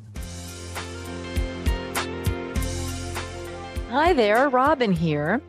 Hi 3.91 4.13
there, 4.13 4.49
Robin 4.51 4.93
here. 4.93 5.41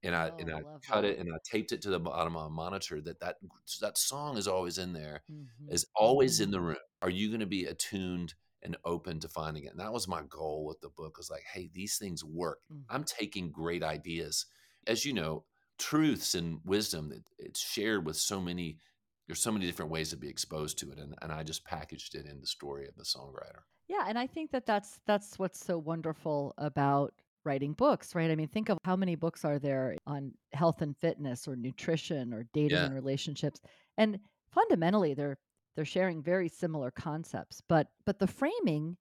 And 0.04 0.16
I 0.16 0.32
and 0.40 0.50
Oh, 0.50 0.54
I 0.54 0.64
cut 0.92 1.06
that. 1.06 1.06
it 1.06 1.20
and 1.20 1.30
I 1.34 1.38
taped 1.50 1.72
it 1.72 1.82
to 1.84 1.90
the 1.90 2.00
bottom 2.00 2.36
of 2.36 2.52
my 2.52 2.56
monitor 2.64 3.02
that 3.02 3.20
that 3.22 3.38
that 3.82 3.98
song 3.98 4.38
is 4.38 4.48
always 4.48 4.78
in 4.78 4.94
there, 4.94 5.24
Mhm. 5.30 5.70
is 5.70 5.88
always 5.96 6.40
in 6.42 6.52
the 6.52 6.62
room. 6.62 6.78
Are 7.02 7.10
you 7.10 7.30
going 7.30 7.40
to 7.42 7.46
be 7.46 7.66
attuned 7.66 8.34
and 8.64 8.78
open 8.86 9.20
to 9.20 9.28
finding 9.30 9.64
it? 9.66 9.72
And 9.72 9.80
that 9.80 9.94
was 9.94 10.08
my 10.08 10.24
goal 10.24 10.66
with 10.66 10.80
the 10.82 10.90
book. 10.90 11.18
Was 11.18 11.30
like, 11.32 11.44
hey, 11.44 11.70
these 11.74 11.98
things 11.98 12.24
work. 12.24 12.60
Mhm. 12.72 12.84
I'm 12.90 13.04
taking 13.04 13.52
great 13.52 13.84
ideas, 13.84 14.46
as 14.88 15.06
you 15.06 15.14
know, 15.14 15.46
truths 15.78 16.36
and 16.36 16.60
wisdom 16.66 17.10
that 17.10 17.24
it's 17.38 17.60
shared 17.60 18.06
with 18.06 18.18
so 18.18 18.40
many. 18.42 18.80
There's 19.28 19.42
so 19.42 19.52
many 19.52 19.66
different 19.66 19.92
ways 19.92 20.10
to 20.10 20.18
be 20.18 20.28
exposed 20.30 20.78
to 20.80 20.92
it, 20.92 21.00
and, 21.00 21.16
and 21.22 21.32
I 21.32 21.44
just 21.44 21.64
packaged 21.64 22.14
it 22.16 22.26
in 22.26 22.42
the 22.42 22.48
story 22.48 22.88
of 22.88 22.96
the 22.96 23.04
songwriter. 23.04 23.62
Yeah, 23.88 24.06
and 24.08 24.20
I 24.20 24.28
think 24.28 24.52
that 24.52 24.66
that's 24.66 25.00
that's 25.06 25.40
what's 25.40 25.60
so 25.66 25.78
wonderful 25.78 26.54
about 26.58 27.14
writing 27.46 27.74
books, 27.74 28.16
right? 28.16 28.32
I 28.32 28.36
mean, 28.36 28.48
think 28.48 28.70
of 28.70 28.78
how 28.86 28.96
many 28.96 29.16
books 29.16 29.44
are 29.46 29.60
there 29.60 29.98
on 30.08 30.34
health 30.54 30.82
and 30.82 30.96
fitness 30.98 31.48
or 31.48 31.56
nutrition 31.58 32.34
or 32.34 32.46
dating 32.54 32.78
Yeah. 32.78 32.86
and 32.86 32.94
relationships. 32.96 33.60
And 33.98 34.20
fundamentally 34.50 35.14
they're 35.14 35.38
they're 35.76 35.86
sharing 35.86 36.22
very 36.22 36.50
similar 36.50 36.92
concepts, 36.92 37.62
but 37.68 37.88
but 38.06 38.20
the 38.20 38.28
framing 38.28 38.98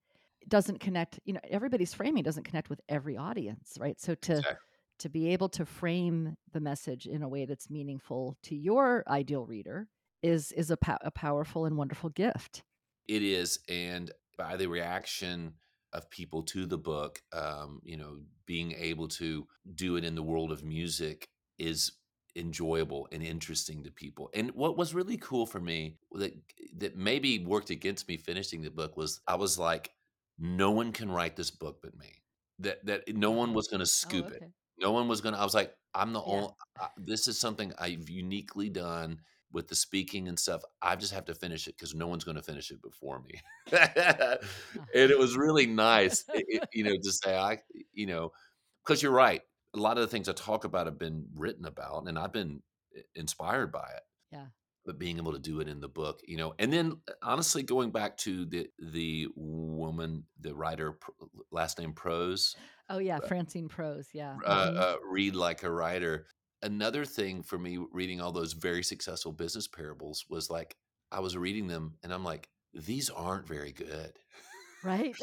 doesn't 0.48 0.80
connect, 0.80 1.20
you 1.24 1.32
know, 1.32 1.40
everybody's 1.48 1.94
framing 1.94 2.22
doesn't 2.22 2.44
connect 2.44 2.68
with 2.68 2.80
every 2.88 3.16
audience, 3.16 3.76
right? 3.78 4.00
So 4.00 4.14
to 4.14 4.32
Exactly. 4.38 4.56
to 4.98 5.08
be 5.08 5.28
able 5.28 5.48
to 5.50 5.66
frame 5.66 6.36
the 6.52 6.60
message 6.60 7.06
in 7.06 7.22
a 7.22 7.28
way 7.28 7.44
that's 7.44 7.70
meaningful 7.70 8.36
to 8.44 8.54
your 8.54 9.04
ideal 9.08 9.46
reader 9.46 9.88
is 10.22 10.52
is 10.52 10.70
a, 10.70 10.76
pow- 10.76 10.98
a 11.02 11.10
powerful 11.10 11.64
and 11.64 11.76
wonderful 11.76 12.10
gift. 12.10 12.62
It 13.08 13.22
is, 13.22 13.58
and 13.68 14.10
by 14.38 14.56
the 14.56 14.68
reaction 14.68 15.54
of 15.92 16.08
people 16.08 16.42
to 16.42 16.66
the 16.66 16.78
book, 16.78 17.20
um, 17.32 17.80
you 17.84 17.96
know, 17.96 18.20
being 18.46 18.72
able 18.72 19.08
to 19.08 19.46
do 19.74 19.96
it 19.96 20.04
in 20.04 20.14
the 20.14 20.22
world 20.22 20.52
of 20.52 20.64
music 20.64 21.28
is 21.58 21.92
enjoyable 22.36 23.08
and 23.12 23.22
interesting 23.22 23.82
to 23.84 23.90
people. 23.90 24.30
And 24.34 24.50
what 24.52 24.76
was 24.76 24.94
really 24.94 25.16
cool 25.18 25.46
for 25.46 25.60
me 25.60 25.98
that 26.12 26.34
that 26.78 26.96
maybe 26.96 27.44
worked 27.44 27.70
against 27.70 28.08
me 28.08 28.16
finishing 28.16 28.62
the 28.62 28.70
book 28.70 28.96
was 28.96 29.20
I 29.26 29.34
was 29.36 29.58
like, 29.58 29.90
no 30.38 30.70
one 30.70 30.92
can 30.92 31.10
write 31.10 31.36
this 31.36 31.50
book 31.50 31.80
but 31.82 31.96
me. 31.96 32.22
That 32.60 32.84
that 32.86 33.14
no 33.16 33.30
one 33.30 33.50
mm. 33.50 33.54
was 33.54 33.68
going 33.68 33.80
to 33.80 33.84
Oh, 33.84 33.86
scoop 33.86 34.30
it. 34.30 34.42
No 34.78 34.92
one 34.92 35.08
was 35.08 35.20
going 35.20 35.34
to. 35.34 35.40
I 35.40 35.44
was 35.44 35.54
like, 35.54 35.74
I'm 35.94 36.12
the 36.12 36.20
Yeah. 36.26 36.34
only. 36.34 36.48
I, 36.80 36.88
this 36.96 37.28
is 37.28 37.38
something 37.38 37.72
I've 37.78 38.08
uniquely 38.08 38.68
done 38.70 39.20
with 39.52 39.68
the 39.68 39.74
speaking 39.74 40.28
and 40.28 40.38
stuff. 40.38 40.62
I 40.80 40.96
just 40.96 41.12
have 41.12 41.26
to 41.26 41.34
finish 41.34 41.66
it 41.68 41.76
because 41.76 41.94
no 41.94 42.06
one's 42.06 42.24
going 42.24 42.36
to 42.36 42.42
finish 42.42 42.70
it 42.70 42.82
before 42.82 43.20
me. 43.20 43.40
Uh-huh. 43.72 44.36
and 44.94 45.10
it 45.10 45.18
was 45.18 45.36
really 45.36 45.66
nice, 45.66 46.24
it- 46.34 46.68
you 46.72 46.84
know, 46.84 46.92
to 47.02 47.12
say 47.12 47.36
I, 47.36 47.58
you 47.92 48.06
know, 48.06 48.32
because 48.84 49.02
you're 49.02 49.12
right. 49.12 49.42
A 49.74 49.78
lot 49.78 49.96
of 49.98 50.02
the 50.02 50.08
things 50.08 50.28
I 50.28 50.32
talk 50.32 50.64
about 50.64 50.86
have 50.86 50.98
been 50.98 51.26
written 51.34 51.64
about, 51.64 52.06
and 52.06 52.18
I've 52.18 52.32
been 52.32 52.62
inspired 53.14 53.72
by 53.72 53.90
it. 53.96 54.02
Yeah. 54.30 54.48
But 54.84 54.98
being 54.98 55.16
able 55.18 55.32
to 55.32 55.38
do 55.38 55.60
it 55.60 55.68
in 55.68 55.80
the 55.80 55.88
book, 55.88 56.20
you 56.26 56.36
know, 56.36 56.54
and 56.58 56.72
then 56.72 57.00
uh, 57.08 57.12
honestly, 57.22 57.62
going 57.62 57.92
back 57.92 58.16
to 58.18 58.44
the 58.46 58.68
the 58.80 59.28
woman, 59.36 60.26
the 60.40 60.54
writer, 60.54 60.98
last 61.52 61.78
name 61.78 61.92
Prose, 61.94 62.56
Oh 62.88 62.98
yeah, 62.98 63.20
Francine 63.20 63.68
Prose. 63.68 64.10
Yeah. 64.12 64.40
uh, 64.44 64.72
Mhm. 64.72 64.76
uh, 64.76 64.96
read 65.04 65.36
like 65.36 65.62
a 65.62 65.70
writer. 65.70 66.26
Another 66.62 67.04
thing 67.04 67.42
for 67.42 67.58
me 67.58 67.78
reading 67.92 68.20
all 68.20 68.32
those 68.32 68.52
very 68.52 68.82
successful 68.82 69.32
business 69.32 69.66
parables 69.68 70.24
was 70.28 70.50
like 70.50 70.76
I 71.10 71.20
was 71.20 71.36
reading 71.36 71.66
them 71.66 71.98
and 72.02 72.12
I'm 72.12 72.24
like, 72.24 72.48
these 72.72 73.10
aren't 73.10 73.46
very 73.46 73.72
good. 73.72 74.18
Right. 74.84 75.14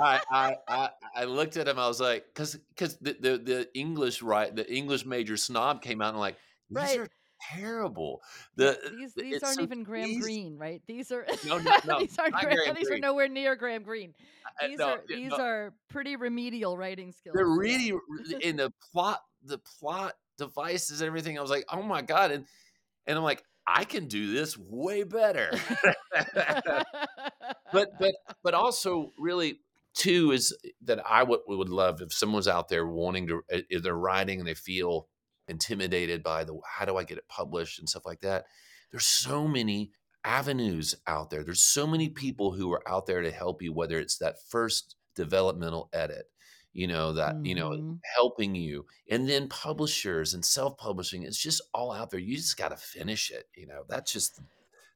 I, 0.00 0.20
I, 0.30 0.56
I, 0.68 0.90
I 1.14 1.24
looked 1.24 1.56
at 1.56 1.68
him. 1.68 1.78
I 1.78 1.88
was 1.88 2.00
like, 2.00 2.24
because 2.32 2.56
because 2.70 2.96
the, 2.98 3.16
the 3.20 3.38
the 3.38 3.68
English 3.74 4.22
right 4.22 4.54
the 4.54 4.70
English 4.72 5.04
major 5.04 5.36
snob 5.36 5.82
came 5.82 6.00
out 6.00 6.10
and 6.10 6.18
like 6.20 6.36
these 6.70 6.76
Right. 6.76 6.98
are 7.00 7.08
terrible. 7.52 8.20
The 8.56 8.78
these 8.96 9.14
these 9.14 9.42
aren't 9.42 9.56
so 9.56 9.62
even 9.62 9.84
Graham 9.84 10.08
easy. 10.08 10.20
Greene, 10.20 10.56
right? 10.58 10.82
These 10.86 11.10
are 11.12 11.26
No, 11.46 11.58
no, 11.58 11.72
no, 11.86 11.98
these 12.00 12.18
aren't 12.18 12.34
Graham, 12.34 12.56
Graham 12.56 12.74
these 12.74 12.90
are 12.90 12.98
nowhere 12.98 13.28
near 13.28 13.56
Graham 13.56 13.82
Greene. 13.82 14.14
I- 14.60 14.68
These 14.68 14.78
no, 14.78 14.88
are 14.88 15.02
these 15.06 15.32
are 15.32 15.72
pretty 15.88 16.16
remedial 16.16 16.76
writing 16.76 17.12
skills. 17.12 17.34
They're 17.36 17.46
really 17.58 17.92
in 18.40 18.56
the 18.56 18.72
plot, 18.92 19.20
the 19.44 19.58
plot 19.78 20.14
devices, 20.36 21.00
and 21.00 21.06
everything. 21.08 21.38
I 21.38 21.42
was 21.42 21.50
like, 21.50 21.64
oh 21.70 21.82
my 21.82 22.02
god, 22.02 22.30
and 22.32 22.44
and 23.06 23.16
I'm 23.16 23.24
like, 23.24 23.42
I 23.68 23.84
can 23.84 24.06
do 24.06 24.32
this 24.32 24.56
way 24.56 25.02
better. 25.02 25.50
but 27.72 27.88
but 27.98 28.14
but 28.42 28.54
also 28.54 29.12
really 29.18 29.60
too 29.94 30.32
is 30.32 30.56
that 30.84 31.00
I 31.08 31.22
would 31.22 31.40
would 31.46 31.68
love 31.68 32.00
if 32.00 32.12
someone's 32.12 32.48
out 32.48 32.68
there 32.68 32.86
wanting 32.86 33.26
to 33.28 33.42
if 33.48 33.82
they're 33.82 33.94
writing 33.94 34.38
and 34.38 34.48
they 34.48 34.54
feel 34.54 35.08
intimidated 35.48 36.22
by 36.22 36.44
the 36.44 36.58
how 36.66 36.86
do 36.86 36.96
I 36.96 37.04
get 37.04 37.18
it 37.18 37.28
published 37.28 37.78
and 37.78 37.88
stuff 37.88 38.06
like 38.06 38.20
that. 38.20 38.46
There's 38.90 39.06
so 39.06 39.46
many 39.46 39.92
avenues 40.24 40.94
out 41.06 41.30
there. 41.30 41.44
There's 41.44 41.62
so 41.62 41.86
many 41.86 42.08
people 42.08 42.52
who 42.52 42.72
are 42.72 42.88
out 42.88 43.06
there 43.06 43.22
to 43.22 43.30
help 43.30 43.62
you, 43.62 43.72
whether 43.72 43.98
it's 43.98 44.18
that 44.18 44.36
first 44.48 44.96
developmental 45.14 45.90
edit, 45.92 46.26
you 46.72 46.86
know, 46.86 47.12
that, 47.14 47.38
you 47.44 47.54
know, 47.54 47.76
Mhm. 47.76 48.00
helping 48.16 48.54
you, 48.54 48.86
and 49.10 49.28
then 49.28 49.48
publishers 49.48 50.34
and 50.34 50.44
self-publishing. 50.44 51.22
It's 51.24 51.38
just 51.42 51.62
all 51.74 51.92
out 51.92 52.10
there. 52.10 52.20
You 52.20 52.36
just 52.36 52.56
got 52.56 52.70
to 52.70 52.76
finish 52.76 53.30
it. 53.30 53.46
You 53.56 53.66
know, 53.66 53.84
that's 53.88 54.12
just 54.12 54.40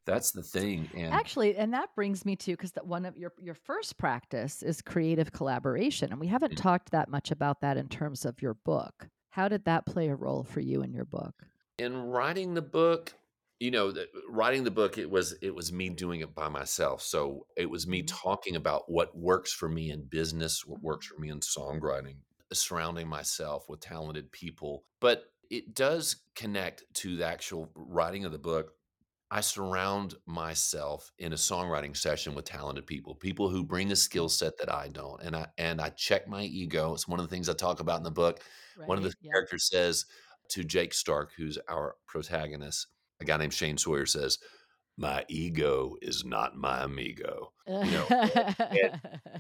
that's 0.06 0.32
the 0.32 0.42
thing. 0.44 0.90
And 0.96 1.24
Actually, 1.24 1.56
and 1.56 1.72
that 1.74 1.94
brings 1.94 2.24
me 2.24 2.34
to 2.36 2.52
because 2.52 2.72
that 2.72 2.86
one 2.86 3.04
of 3.04 3.16
your 3.16 3.32
your 3.38 3.54
first 3.54 3.98
practice 3.98 4.62
is 4.62 4.80
creative 4.82 5.30
collaboration, 5.32 6.10
and 6.10 6.20
we 6.20 6.26
haven't 6.26 6.54
Mm. 6.54 6.56
talked 6.56 6.90
that 6.90 7.08
much 7.08 7.30
about 7.30 7.60
that 7.60 7.76
in 7.76 7.88
terms 7.88 8.24
of 8.24 8.40
your 8.42 8.54
book. 8.54 9.08
How 9.30 9.48
did 9.48 9.64
that 9.66 9.86
play 9.86 10.08
a 10.08 10.16
role 10.16 10.42
for 10.44 10.60
you 10.60 10.82
in 10.82 10.92
your 10.92 11.04
book? 11.04 11.46
in 11.78 11.96
writing 11.96 12.54
the 12.54 12.62
book 12.62 13.14
you 13.62 13.70
know 13.70 13.94
writing 14.28 14.64
the 14.64 14.70
book 14.72 14.98
it 14.98 15.08
was 15.08 15.34
it 15.40 15.54
was 15.54 15.72
me 15.72 15.88
doing 15.88 16.20
it 16.20 16.34
by 16.34 16.48
myself 16.48 17.00
so 17.00 17.46
it 17.56 17.70
was 17.70 17.86
me 17.86 18.02
Mhm. 18.02 18.08
talking 18.08 18.56
about 18.56 18.90
what 18.90 19.16
works 19.16 19.52
for 19.52 19.68
me 19.68 19.90
in 19.90 20.02
business 20.02 20.66
what 20.66 20.82
works 20.82 21.06
for 21.06 21.18
me 21.20 21.28
in 21.28 21.38
songwriting 21.38 22.16
surrounding 22.52 23.06
myself 23.08 23.68
with 23.68 23.78
talented 23.78 24.32
people 24.32 24.84
but 25.00 25.32
it 25.48 25.74
does 25.74 26.16
connect 26.34 26.82
to 26.94 27.16
the 27.16 27.24
actual 27.24 27.70
writing 27.76 28.24
of 28.24 28.32
the 28.32 28.38
book 28.38 28.74
i 29.30 29.40
surround 29.40 30.16
myself 30.26 31.12
in 31.18 31.32
a 31.32 31.36
songwriting 31.36 31.96
session 31.96 32.34
with 32.34 32.44
talented 32.44 32.84
people 32.84 33.14
people 33.14 33.48
who 33.48 33.64
bring 33.64 33.92
a 33.92 33.96
skill 33.96 34.28
set 34.28 34.58
that 34.58 34.74
i 34.74 34.88
don't 34.88 35.22
and 35.22 35.36
i 35.36 35.46
and 35.56 35.80
i 35.80 35.88
check 35.90 36.26
my 36.26 36.42
ego 36.42 36.94
it's 36.94 37.06
one 37.06 37.20
of 37.20 37.28
the 37.28 37.34
things 37.34 37.48
i 37.48 37.52
talk 37.52 37.78
about 37.78 37.98
in 37.98 38.02
the 38.02 38.10
book 38.10 38.40
one 38.86 38.98
of 38.98 39.04
the 39.04 39.14
yeah. 39.20 39.30
characters 39.30 39.68
says 39.70 40.04
to 40.48 40.64
Jake 40.64 40.92
Stark, 40.92 41.32
who's 41.34 41.56
our 41.68 41.96
protagonist, 42.06 42.88
a 43.22 43.24
guy 43.24 43.36
named 43.36 43.54
Shane 43.54 43.78
Sawyer 43.78 44.06
says, 44.06 44.38
My 44.96 45.24
ego 45.28 45.96
is 46.02 46.24
not 46.24 46.56
my 46.56 46.82
amigo. 46.82 47.52
know, 47.90 48.06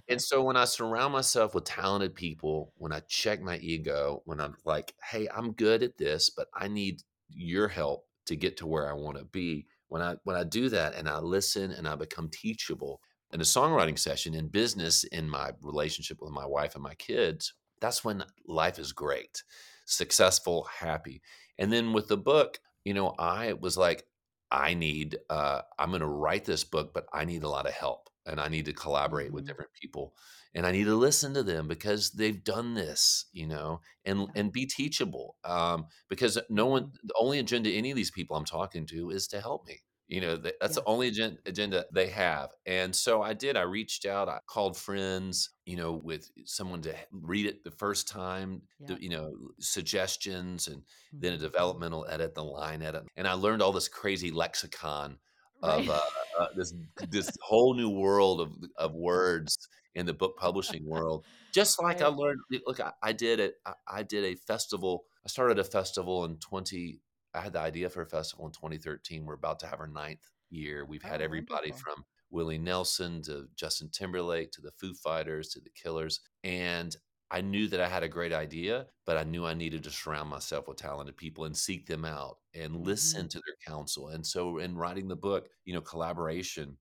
And 0.08 0.20
so 0.22 0.42
when 0.42 0.56
I 0.56 0.64
surround 0.64 1.12
myself 1.12 1.54
with 1.54 1.64
talented 1.64 2.14
people, 2.14 2.72
when 2.76 2.92
I 2.92 3.00
check 3.08 3.42
my 3.42 3.58
ego, 3.58 4.22
when 4.24 4.40
I'm 4.40 4.54
like, 4.64 4.94
hey, 5.10 5.28
I'm 5.34 5.52
good 5.52 5.82
at 5.82 5.98
this, 5.98 6.30
but 6.30 6.48
I 6.54 6.68
need 6.68 7.02
your 7.28 7.68
help 7.68 8.06
to 8.26 8.36
get 8.36 8.56
to 8.58 8.66
where 8.66 8.88
I 8.88 8.92
want 8.92 9.18
to 9.18 9.24
be. 9.24 9.66
When 9.88 10.00
I 10.00 10.16
when 10.24 10.36
I 10.36 10.44
do 10.44 10.68
that 10.70 10.94
and 10.94 11.08
I 11.08 11.18
listen 11.18 11.70
and 11.70 11.86
I 11.86 11.96
become 11.96 12.30
teachable 12.30 13.00
in 13.32 13.40
a 13.40 13.44
songwriting 13.44 13.98
session 13.98 14.34
in 14.34 14.48
business 14.48 15.04
in 15.04 15.28
my 15.28 15.50
relationship 15.60 16.18
with 16.20 16.32
my 16.32 16.46
wife 16.46 16.74
and 16.74 16.82
my 16.82 16.94
kids, 16.94 17.52
that's 17.80 18.04
when 18.04 18.24
life 18.46 18.78
is 18.78 18.92
great, 18.92 19.42
successful, 19.84 20.66
happy. 20.78 21.20
And 21.58 21.72
then 21.72 21.92
with 21.92 22.08
the 22.08 22.16
book, 22.16 22.58
you 22.84 22.94
know, 22.94 23.14
I 23.18 23.52
was 23.54 23.76
like, 23.76 24.06
I 24.50 24.74
need, 24.74 25.18
uh, 25.30 25.62
I'm 25.78 25.90
going 25.90 26.00
to 26.00 26.06
write 26.08 26.44
this 26.44 26.64
book, 26.64 26.92
but 26.92 27.06
I 27.12 27.24
need 27.24 27.42
a 27.42 27.48
lot 27.48 27.66
of 27.66 27.72
help 27.72 28.10
and 28.26 28.40
I 28.40 28.48
need 28.48 28.66
to 28.66 28.72
collaborate 28.72 29.32
with 29.32 29.44
Mhm. 29.44 29.46
different 29.46 29.72
people 29.80 30.14
and 30.54 30.66
I 30.66 30.72
need 30.72 30.84
to 30.84 30.94
listen 30.94 31.32
to 31.34 31.42
them 31.42 31.66
because 31.68 32.10
they've 32.12 32.42
done 32.44 32.74
this, 32.74 33.26
you 33.32 33.46
know, 33.46 33.80
and 34.04 34.28
and 34.34 34.52
be 34.52 34.66
teachable. 34.66 35.36
Um, 35.44 35.86
because 36.08 36.38
no 36.50 36.66
one, 36.66 36.92
the 37.02 37.14
only 37.18 37.38
agenda 37.38 37.70
any 37.70 37.90
of 37.90 37.96
these 37.96 38.10
people 38.10 38.36
I'm 38.36 38.44
talking 38.44 38.86
to 38.88 39.10
is 39.10 39.26
to 39.28 39.40
help 39.40 39.66
me. 39.66 39.82
You 40.12 40.20
know, 40.20 40.36
th- 40.36 40.56
that's 40.60 40.74
the 40.74 40.84
only 40.84 41.08
agen- 41.08 41.38
agenda 41.46 41.86
they 41.90 42.08
have. 42.08 42.50
And 42.66 42.94
so 42.94 43.22
I 43.22 43.32
did. 43.32 43.56
I 43.56 43.62
reached 43.62 44.04
out. 44.04 44.28
I 44.28 44.40
called 44.46 44.76
friends. 44.76 45.50
You 45.64 45.76
know, 45.76 45.92
with 45.92 46.30
someone 46.44 46.82
to 46.82 46.94
read 47.10 47.46
it 47.46 47.64
the 47.64 47.70
first 47.70 48.08
time. 48.08 48.60
Yeah. 48.78 48.88
The, 48.88 49.02
you 49.02 49.08
know, 49.08 49.32
suggestions 49.58 50.68
and 50.68 50.82
then 51.12 51.32
a 51.32 51.36
Mhm. 51.36 51.40
developmental 51.40 52.06
edit, 52.08 52.34
the 52.34 52.44
line 52.44 52.82
edit, 52.82 53.04
and 53.16 53.26
I 53.26 53.32
learned 53.32 53.62
all 53.62 53.72
this 53.72 53.88
crazy 53.88 54.30
lexicon 54.30 55.18
Right. 55.62 55.80
of 55.80 55.88
uh, 55.88 56.00
uh, 56.40 56.48
this 56.56 56.74
this 57.08 57.30
whole 57.40 57.74
new 57.74 57.88
world 57.90 58.40
of 58.40 58.52
of 58.76 58.92
words 58.94 59.56
in 59.94 60.06
the 60.06 60.12
book 60.14 60.36
publishing 60.36 60.84
world. 60.86 61.24
Just 61.54 61.80
like 61.82 62.02
I 62.02 62.08
learned, 62.08 62.40
look, 62.66 62.80
I, 62.80 62.92
I 63.02 63.12
did 63.12 63.40
it. 63.40 63.54
I, 63.64 63.74
I 63.88 64.02
did 64.02 64.24
a 64.24 64.34
festival. 64.34 65.04
I 65.24 65.28
started 65.28 65.58
a 65.58 65.64
festival 65.64 66.24
in 66.26 66.38
twenty. 66.38 67.00
I 67.34 67.40
had 67.40 67.52
the 67.54 67.60
idea 67.60 67.88
for 67.90 68.02
a 68.02 68.06
festival 68.06 68.46
in 68.46 68.52
2013. 68.52 69.24
We're 69.24 69.34
about 69.34 69.58
to 69.60 69.66
have 69.66 69.80
our 69.80 69.86
ninth 69.86 70.30
year. 70.50 70.84
We've 70.84 71.02
had 71.02 71.20
Oh, 71.20 71.22
everybody 71.22 71.70
wonderful. 71.70 71.84
from 71.84 72.04
Willie 72.30 72.58
Nelson 72.58 73.22
to 73.22 73.48
Justin 73.54 73.90
Timberlake 73.90 74.50
to 74.52 74.60
the 74.60 74.72
Foo 74.72 74.94
Fighters 74.94 75.48
to 75.50 75.60
the 75.60 75.70
Killers, 75.70 76.20
and 76.44 76.96
I 77.30 77.40
knew 77.40 77.66
that 77.68 77.80
I 77.80 77.88
had 77.88 78.02
a 78.02 78.08
great 78.08 78.32
idea, 78.34 78.88
but 79.06 79.16
I 79.16 79.24
knew 79.24 79.46
I 79.46 79.54
needed 79.54 79.82
to 79.84 79.90
surround 79.90 80.28
myself 80.28 80.68
with 80.68 80.76
talented 80.76 81.16
people 81.16 81.44
and 81.46 81.56
seek 81.56 81.86
them 81.86 82.04
out 82.04 82.38
and 82.54 82.76
listen 82.84 83.26
Mhm. 83.26 83.30
to 83.30 83.40
their 83.46 83.56
counsel. 83.66 84.08
And 84.08 84.26
so, 84.26 84.58
in 84.58 84.76
writing 84.76 85.08
the 85.08 85.16
book, 85.16 85.48
you 85.64 85.72
know, 85.72 85.80
collaboration, 85.80 86.78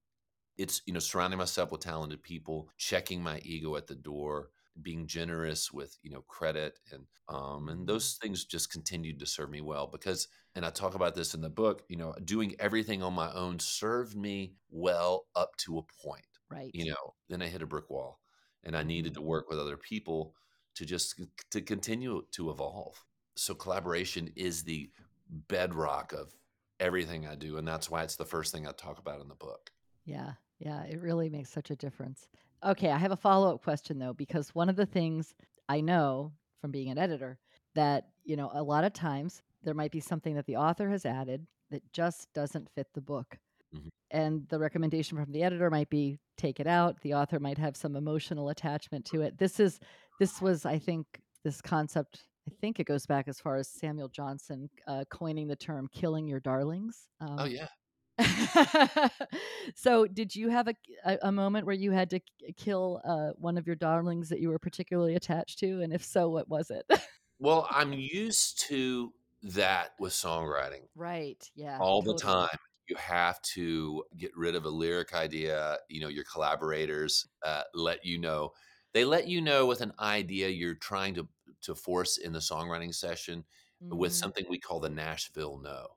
it's, 0.57 0.81
you 0.85 0.93
know, 0.93 0.99
surrounding 0.99 1.37
myself 1.37 1.71
with 1.71 1.81
talented 1.81 2.23
people, 2.23 2.69
checking 2.77 3.21
my 3.23 3.39
ego 3.39 3.75
at 3.75 3.87
the 3.87 3.95
door, 3.95 4.51
being 4.81 5.07
generous 5.07 5.71
with, 5.71 5.97
you 6.01 6.11
know, 6.11 6.21
credit 6.23 6.79
and, 6.91 7.05
um, 7.27 7.69
and 7.69 7.87
Mhm. 7.87 7.87
those 7.87 8.17
things 8.21 8.45
just 8.45 8.71
continued 8.71 9.19
to 9.19 9.25
serve 9.25 9.49
me 9.49 9.61
well 9.61 9.87
because, 9.87 10.27
and 10.55 10.65
I 10.65 10.69
talk 10.69 10.95
about 10.95 11.15
this 11.15 11.33
in 11.33 11.41
the 11.41 11.49
book, 11.49 11.83
you 11.89 11.97
know, 11.97 12.13
doing 12.25 12.55
everything 12.59 13.03
on 13.03 13.13
my 13.13 13.31
own 13.33 13.59
served 13.59 14.15
me 14.15 14.55
well 14.69 15.27
up 15.35 15.55
to 15.57 15.77
a 15.77 15.83
point 15.83 16.25
Right. 16.49 16.73
you 16.73 16.85
know 16.85 17.15
then 17.29 17.41
i 17.41 17.47
hit 17.47 17.61
a 17.61 17.65
brick 17.65 17.89
wall 17.89 18.21
and 18.63 18.75
i 18.77 18.83
needed 18.83 19.13
Mhm. 19.13 19.15
to 19.15 19.21
work 19.21 19.49
with 19.49 19.59
other 19.59 19.77
people 19.77 20.35
to 20.75 20.85
just 20.85 21.19
to 21.49 21.61
continue 21.61 22.25
to 22.31 22.49
evolve 22.49 23.05
so 23.35 23.53
collaboration 23.53 24.29
is 24.35 24.63
the 24.63 24.89
bedrock 25.29 26.13
of 26.13 26.33
everything 26.79 27.27
i 27.27 27.35
do 27.35 27.57
and 27.57 27.67
that's 27.67 27.89
why 27.89 28.03
it's 28.03 28.15
the 28.15 28.25
first 28.25 28.51
thing 28.53 28.65
i 28.67 28.71
talk 28.71 28.99
about 28.99 29.21
in 29.21 29.27
the 29.27 29.35
book 29.35 29.71
Yeah, 30.05 30.33
yeah, 30.59 30.83
it 30.83 30.99
really 30.99 31.29
makes 31.29 31.49
such 31.49 31.71
a 31.71 31.75
difference. 31.75 32.27
Okay, 32.63 32.91
I 32.91 32.97
have 32.97 33.11
a 33.11 33.15
follow 33.17 33.53
up 33.53 33.63
question 33.63 33.97
though, 33.99 34.13
because 34.13 34.53
one 34.53 34.69
of 34.69 34.75
the 34.75 34.85
things 34.85 35.33
I 35.67 35.81
know 35.81 36.33
from 36.59 36.71
being 36.71 36.89
an 36.91 36.97
editor 36.97 37.39
that, 37.73 38.09
you 38.23 38.35
know, 38.35 38.51
a 38.53 38.61
lot 38.61 38.83
of 38.83 38.93
times 38.93 39.41
there 39.63 39.73
might 39.73 39.91
be 39.91 39.99
something 39.99 40.35
that 40.35 40.45
the 40.45 40.57
author 40.57 40.89
has 40.89 41.05
added 41.05 41.47
that 41.71 41.81
just 41.93 42.31
doesn't 42.33 42.69
fit 42.75 42.87
the 42.93 43.01
book. 43.01 43.37
Mhm. 43.73 43.89
And 44.11 44.47
the 44.49 44.59
recommendation 44.59 45.17
from 45.17 45.31
the 45.31 45.43
editor 45.43 45.69
might 45.69 45.89
be 45.89 46.19
take 46.37 46.59
it 46.59 46.67
out. 46.67 46.99
The 47.01 47.13
author 47.13 47.39
might 47.39 47.57
have 47.57 47.77
some 47.77 47.95
emotional 47.95 48.49
attachment 48.49 49.05
to 49.05 49.21
it. 49.21 49.37
This 49.37 49.59
is, 49.59 49.79
this 50.19 50.41
was, 50.41 50.65
I 50.65 50.77
think, 50.77 51.21
this 51.43 51.61
concept. 51.61 52.27
I 52.47 52.51
think 52.59 52.79
it 52.79 52.85
goes 52.85 53.05
back 53.05 53.27
as 53.27 53.39
far 53.39 53.55
as 53.55 53.69
Samuel 53.69 54.09
Johnson 54.09 54.69
uh, 54.87 55.05
coining 55.09 55.47
the 55.47 55.55
term 55.55 55.87
"killing 55.91 56.27
your 56.27 56.39
darlings." 56.39 57.07
Um, 57.19 57.35
oh 57.39 57.45
yeah 57.45 57.67
so 59.75 60.05
did 60.07 60.35
you 60.35 60.49
have 60.49 60.67
a, 60.67 60.75
a, 61.05 61.17
a 61.23 61.31
moment 61.31 61.65
where 61.65 61.75
you 61.75 61.91
had 61.91 62.09
to 62.11 62.19
k- 62.19 62.53
kill 62.57 63.01
uh, 63.03 63.31
one 63.35 63.57
of 63.57 63.65
your 63.67 63.75
darlings 63.75 64.29
that 64.29 64.39
you 64.39 64.49
were 64.49 64.59
particularly 64.59 65.15
attached 65.15 65.59
to? 65.59 65.81
And 65.81 65.93
if 65.93 66.03
so 66.03 66.29
what 66.29 66.47
was 66.49 66.69
it? 66.71 66.85
Well 67.39 67.67
i'm 67.71 67.93
used 67.93 68.59
to 68.67 69.13
that 69.43 69.95
with 69.99 70.13
songwriting. 70.13 70.87
Right. 70.95 71.49
Yeah 71.55 71.83
all 71.83 72.01
the 72.01 72.13
time 72.15 72.47
you 72.89 72.95
have 72.97 73.41
to 73.41 74.03
get 74.17 74.35
rid 74.37 74.55
of 74.55 74.65
a 74.65 74.69
lyric 74.69 75.13
idea 75.13 75.77
you 75.89 76.01
know 76.01 76.07
your 76.09 76.25
collaborators 76.25 77.27
uh, 77.43 77.63
let 77.73 78.05
you 78.05 78.17
know 78.17 78.51
they 78.93 79.05
let 79.05 79.27
you 79.27 79.41
know 79.41 79.65
with 79.65 79.81
an 79.81 79.93
idea 79.99 80.49
you're 80.49 80.75
trying 80.75 81.13
to 81.15 81.27
to 81.61 81.75
force 81.75 82.17
in 82.17 82.33
the 82.33 82.39
songwriting 82.39 82.93
session 82.93 83.45
with 83.91 84.13
Mhm. 84.13 84.23
something 84.23 84.45
we 84.49 84.59
call 84.59 84.79
the 84.79 84.89
nashville 84.89 85.57
no 85.59 85.87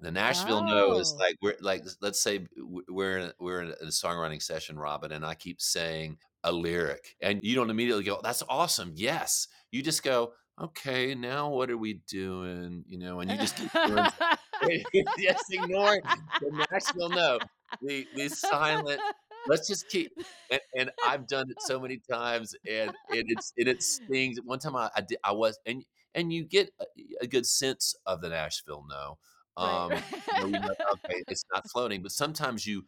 the 0.00 0.10
nashville 0.10 0.64
no 0.64 0.98
is 0.98 1.14
oh 1.16 1.20
like 1.20 1.36
we're 1.42 1.56
like 1.60 1.84
let's 2.00 2.22
say 2.22 2.46
we're 2.88 3.18
in 3.18 3.24
a, 3.26 3.32
we're 3.40 3.62
in 3.62 3.70
a 3.70 3.86
songwriting 3.86 4.42
session 4.42 4.78
robin 4.78 5.12
and 5.12 5.24
i 5.24 5.34
keep 5.34 5.60
saying 5.60 6.16
a 6.44 6.52
lyric 6.52 7.16
and 7.20 7.40
you 7.42 7.54
don't 7.54 7.70
immediately 7.70 8.04
go 8.04 8.20
that's 8.22 8.42
awesome 8.48 8.92
yes 8.94 9.48
you 9.72 9.82
just 9.82 10.02
go 10.02 10.32
okay 10.60 11.14
now 11.14 11.48
what 11.48 11.70
are 11.70 11.76
we 11.76 11.94
doing 12.08 12.84
you 12.86 12.98
know 12.98 13.20
and 13.20 13.30
you 13.30 13.36
just 13.36 13.56
keep 13.56 13.72
just 13.72 14.14
ignore 15.50 16.00
the 16.40 16.66
Nashville 16.70 17.08
no. 17.10 17.38
The 17.82 18.06
the 18.14 18.28
silent. 18.28 19.00
Let's 19.46 19.68
just 19.68 19.88
keep. 19.88 20.12
And, 20.50 20.60
and 20.76 20.90
I've 21.06 21.26
done 21.26 21.50
it 21.50 21.60
so 21.60 21.78
many 21.80 22.00
times, 22.10 22.54
and 22.68 22.90
and 23.10 23.24
it's 23.28 23.52
and 23.56 23.68
it 23.68 23.82
stings. 23.82 24.38
One 24.44 24.58
time 24.58 24.76
I 24.76 24.90
I, 24.96 25.00
did, 25.02 25.18
I 25.22 25.32
was 25.32 25.58
and 25.66 25.84
and 26.14 26.32
you 26.32 26.44
get 26.44 26.70
a, 26.80 26.84
a 27.22 27.26
good 27.26 27.46
sense 27.46 27.94
of 28.06 28.20
the 28.20 28.28
Nashville 28.28 28.84
no. 28.88 29.18
Right 29.60 29.80
Um, 29.86 30.04
you 30.34 30.42
know, 30.42 30.48
you 30.48 30.74
okay, 30.94 31.24
it's 31.28 31.44
not 31.52 31.64
floating, 31.68 32.02
but 32.02 32.12
sometimes 32.12 32.66
you. 32.66 32.84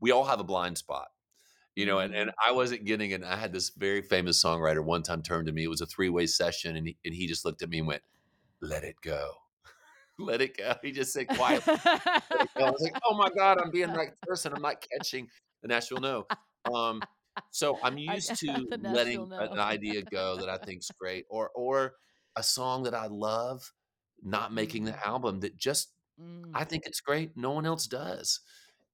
We 0.00 0.10
all 0.10 0.24
have 0.24 0.40
a 0.40 0.44
blind 0.44 0.78
spot, 0.78 1.08
you 1.76 1.86
know, 1.86 1.98
and, 2.00 2.14
and 2.14 2.30
Mhm. 2.30 2.42
I 2.46 2.52
wasn't 2.52 2.84
getting 2.84 3.12
and 3.14 3.24
I 3.24 3.36
had 3.36 3.52
this 3.52 3.70
very 3.70 4.02
famous 4.02 4.42
songwriter 4.42 4.84
one 4.84 5.02
time 5.02 5.22
turn 5.22 5.46
to 5.46 5.52
me. 5.52 5.64
It 5.64 5.68
was 5.68 5.80
a 5.80 5.86
three 5.86 6.10
way 6.10 6.26
session, 6.26 6.76
and 6.76 6.88
he, 6.88 6.98
and 7.04 7.14
he 7.14 7.26
just 7.28 7.44
looked 7.44 7.62
at 7.62 7.70
me 7.70 7.78
and 7.78 7.86
went, 7.88 8.02
"Let 8.62 8.84
it 8.84 8.96
go, 9.02 9.34
let 10.18 10.40
it 10.42 10.56
go." 10.56 10.74
He 10.82 10.92
just 10.92 11.12
said 11.12 11.30
quietly 11.30 11.64
let 12.32 12.42
it 12.42 12.50
go. 12.58 12.64
I 12.66 12.68
was 12.70 12.82
like, 12.82 12.96
"Oh 13.06 13.16
my 13.16 13.28
god, 13.36 13.58
I'm 13.62 13.70
being 13.70 13.90
the 13.92 13.98
right 13.98 14.12
person. 14.26 14.52
I'm 14.52 14.62
not 14.62 14.84
catching 14.92 15.28
the 15.62 15.68
Nashville 15.68 16.00
no." 16.00 16.26
Um, 16.74 17.06
so 17.50 17.78
I'm 17.82 17.98
used 17.98 18.38
to 18.40 18.72
letting 18.80 19.28
an 19.38 19.58
idea 19.58 20.02
go 20.02 20.38
that 20.38 20.48
I 20.48 20.58
think's 20.58 20.90
great, 20.90 21.26
or 21.28 21.50
or 21.54 21.94
a 22.36 22.42
song 22.42 22.84
that 22.84 22.94
I 22.94 23.06
love 23.08 23.72
not 24.22 24.52
making 24.52 24.84
the 24.84 24.96
Mhm. 24.96 25.06
album 25.06 25.40
that 25.40 25.56
just 25.56 25.94
Mm, 26.18 26.54
I 26.54 26.64
think 26.64 26.84
it's 26.86 27.00
great. 27.00 27.36
No 27.36 27.50
one 27.52 27.66
else 27.66 27.86
does, 27.86 28.40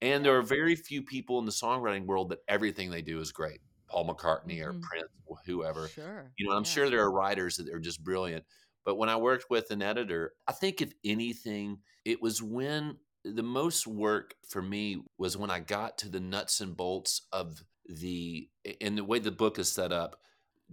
and 0.03 0.25
there 0.25 0.37
are 0.39 0.43
very 0.43 0.77
few 0.77 1.03
people 1.03 1.39
in 1.39 1.45
the 1.47 1.53
songwriting 1.53 2.07
world 2.07 2.31
that 2.31 2.41
everything 2.49 2.91
they 2.91 3.03
do 3.03 3.21
is 3.21 3.33
great. 3.33 3.61
Paul 3.89 4.09
McCartney 4.09 4.61
or 4.65 4.75
Mhm. 4.75 4.91
Prince 4.91 5.09
or 5.27 5.39
whoever. 5.47 5.93
sure 5.93 6.35
You 6.39 6.49
know, 6.49 6.57
I'm 6.57 6.65
yeah. 6.65 6.65
sure 6.65 6.91
there 6.91 7.03
are 7.03 7.13
writers 7.13 7.57
that 7.57 7.69
are 7.73 7.81
just 7.81 8.05
brilliant. 8.05 8.45
But 8.85 8.97
when 8.97 9.09
I 9.09 9.17
worked 9.17 9.47
with 9.51 9.71
an 9.71 9.83
editor, 9.83 10.35
I 10.47 10.53
think 10.53 10.81
if 10.83 10.93
anything, 11.05 11.83
it 12.05 12.23
was 12.23 12.43
when 12.43 12.99
the 13.25 13.43
most 13.43 13.87
work 13.87 14.35
for 14.49 14.63
me 14.63 15.03
was 15.19 15.37
when 15.37 15.51
I 15.51 15.61
got 15.61 15.99
to 15.99 16.09
the 16.09 16.21
nuts 16.21 16.61
and 16.61 16.77
bolts 16.77 17.23
of 17.33 17.65
the 17.87 18.51
and 18.81 18.97
the 18.99 19.05
way 19.05 19.19
the 19.19 19.33
book 19.33 19.59
is 19.59 19.71
set 19.73 19.93
up. 19.93 20.23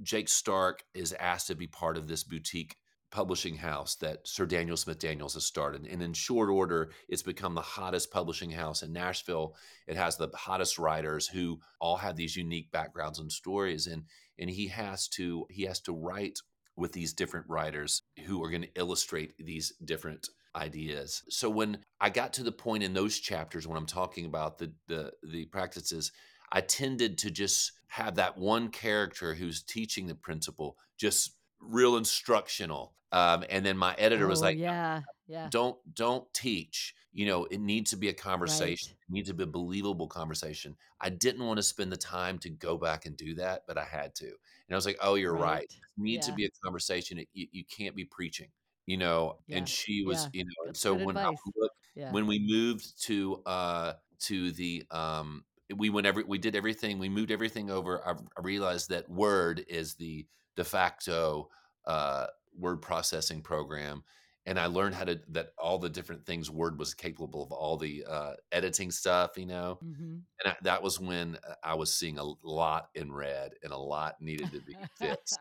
Jake 0.02 0.30
Stark 0.30 0.84
is 0.94 1.14
asked 1.14 1.48
to 1.48 1.56
be 1.56 1.68
part 1.68 1.98
of 1.98 2.08
this 2.08 2.24
boutique 2.24 2.78
publishing 3.16 3.56
house 3.56 3.96
that 3.96 4.28
Sir 4.28 4.46
Daniel 4.46 4.76
Smith 4.76 5.00
Daniels 5.00 5.36
has 5.36 5.46
started. 5.46 5.88
And 5.88 6.04
in 6.04 6.12
short 6.12 6.50
order, 6.50 6.92
it's 7.08 7.22
become 7.22 7.56
the 7.56 7.62
hottest 7.62 8.12
publishing 8.12 8.52
house 8.52 8.84
in 8.84 8.92
Nashville. 8.92 9.56
It 9.88 9.96
has 9.96 10.18
the 10.18 10.28
hottest 10.36 10.78
writers 10.78 11.26
who 11.26 11.62
all 11.80 11.96
have 11.96 12.18
these 12.18 12.36
unique 12.36 12.74
backgrounds 12.74 13.20
and 13.20 13.32
stories. 13.32 13.88
And 13.88 14.04
and 14.38 14.50
he 14.50 14.68
has 14.68 15.08
to 15.10 15.46
he 15.50 15.64
has 15.64 15.80
to 15.82 15.94
write 15.94 16.40
with 16.76 16.92
these 16.92 17.14
different 17.14 17.46
writers 17.48 18.02
who 18.26 18.44
are 18.44 18.50
going 18.50 18.64
to 18.64 18.76
illustrate 18.76 19.34
these 19.40 19.72
different 19.86 20.28
ideas. 20.54 21.24
So 21.30 21.50
when 21.50 21.78
I 22.02 22.10
got 22.10 22.34
to 22.34 22.44
the 22.44 22.52
point 22.52 22.84
in 22.84 22.94
those 22.94 23.18
chapters 23.18 23.66
when 23.66 23.78
I'm 23.78 23.86
talking 23.86 24.26
about 24.26 24.58
the 24.58 24.74
the 24.88 25.14
the 25.24 25.46
practices, 25.46 26.12
I 26.52 26.60
tended 26.60 27.18
to 27.20 27.32
just 27.32 27.72
have 27.88 28.16
that 28.16 28.38
one 28.38 28.68
character 28.68 29.36
who's 29.36 29.64
teaching 29.64 30.08
the 30.08 30.16
principle, 30.16 30.76
just 30.98 31.35
real 31.60 31.98
instructional. 31.98 32.96
Um, 33.12 33.46
and 33.50 33.66
then 33.66 33.78
my 33.78 33.96
editor 33.96 34.28
was 34.28 34.42
oh 34.42 34.46
like, 34.46 34.58
yeah 34.58 35.02
yeah 35.28 35.50
don't 35.50 35.78
don't 35.94 36.32
teach 36.34 36.96
you 37.14 37.26
know 37.26 37.46
it 37.46 37.60
needs 37.60 37.92
to 37.92 37.98
be 37.98 38.10
a 38.10 38.14
conversation 38.14 38.94
right 38.94 38.98
it 39.08 39.12
needs 39.12 39.28
to 39.28 39.34
be 39.34 39.44
a 39.44 39.48
believable 39.48 40.08
conversation 40.08 40.76
i 41.02 41.10
didn't 41.10 41.46
want 41.46 41.58
to 41.58 41.64
spend 41.64 41.92
the 41.92 41.98
time 41.98 42.38
to 42.40 42.50
go 42.50 42.78
back 42.78 43.06
and 43.06 43.16
do 43.18 43.36
that 43.36 43.64
but 43.68 43.78
i 43.78 43.84
had 43.84 44.16
to 44.16 44.26
and 44.26 44.72
i 44.72 44.76
was 44.76 44.86
like 44.86 44.98
oh 45.02 45.16
you're 45.16 45.36
right 45.36 45.60
right 45.60 45.72
it 45.98 46.02
needs 46.02 46.26
to 46.26 46.32
be 46.34 46.46
a 46.46 46.50
conversation 46.64 47.20
it, 47.20 47.28
you, 47.34 47.48
you 47.52 47.64
can't 47.66 47.96
be 47.96 48.06
preaching 48.06 48.50
you 48.88 48.98
know, 48.98 49.40
Yeah. 49.48 49.58
and 49.58 49.68
she 49.68 50.04
was, 50.06 50.26
Yeah. 50.26 50.30
you 50.32 50.46
know, 50.46 50.68
and 50.68 50.74
That's 50.74 50.80
so 50.80 50.94
when 50.94 51.18
I 51.18 51.22
advice. 51.22 51.40
would 51.46 51.54
look 51.56 51.72
Yeah. 51.96 52.12
when 52.12 52.28
we 52.28 52.38
moved 52.40 53.02
to 53.06 53.42
uh 53.48 53.94
to 54.20 54.52
the 54.52 54.84
um 54.92 55.44
we 55.76 55.90
went 55.90 56.06
every 56.06 56.24
we 56.24 56.38
did 56.38 56.56
everything 56.56 57.00
we 57.00 57.10
moved 57.10 57.32
everything 57.32 57.72
over 57.72 58.08
I, 58.08 58.12
I 58.12 58.42
realized 58.44 58.90
that 58.90 59.10
word 59.10 59.66
is 59.68 59.96
the 59.96 60.28
de 60.56 60.64
facto 60.64 61.50
uh 61.86 62.28
word 62.58 62.82
processing 62.82 63.42
program 63.42 64.04
and 64.46 64.60
i 64.60 64.66
learned 64.66 64.96
how 64.96 65.04
to 65.04 65.20
that 65.30 65.50
all 65.58 65.78
the 65.78 65.90
different 65.90 66.26
things 66.26 66.50
word 66.52 66.80
was 66.80 66.94
capable 66.94 67.44
of 67.44 67.52
all 67.52 67.78
the 67.78 68.06
uh 68.10 68.34
editing 68.52 68.92
stuff 68.92 69.38
you 69.38 69.46
know 69.46 69.82
hmm 69.82 70.18
and 70.44 70.52
I, 70.54 70.58
that 70.64 70.84
was 70.84 71.00
when 71.00 71.38
uh, 71.48 71.56
i 71.64 71.74
was 71.76 71.94
seeing 71.94 72.20
a 72.20 72.26
lot 72.44 72.90
in 72.96 73.12
red 73.12 73.54
and 73.64 73.72
a 73.74 73.78
lot 73.78 74.16
needed 74.22 74.52
to 74.54 74.62
be 74.62 74.78
fixed 75.00 75.40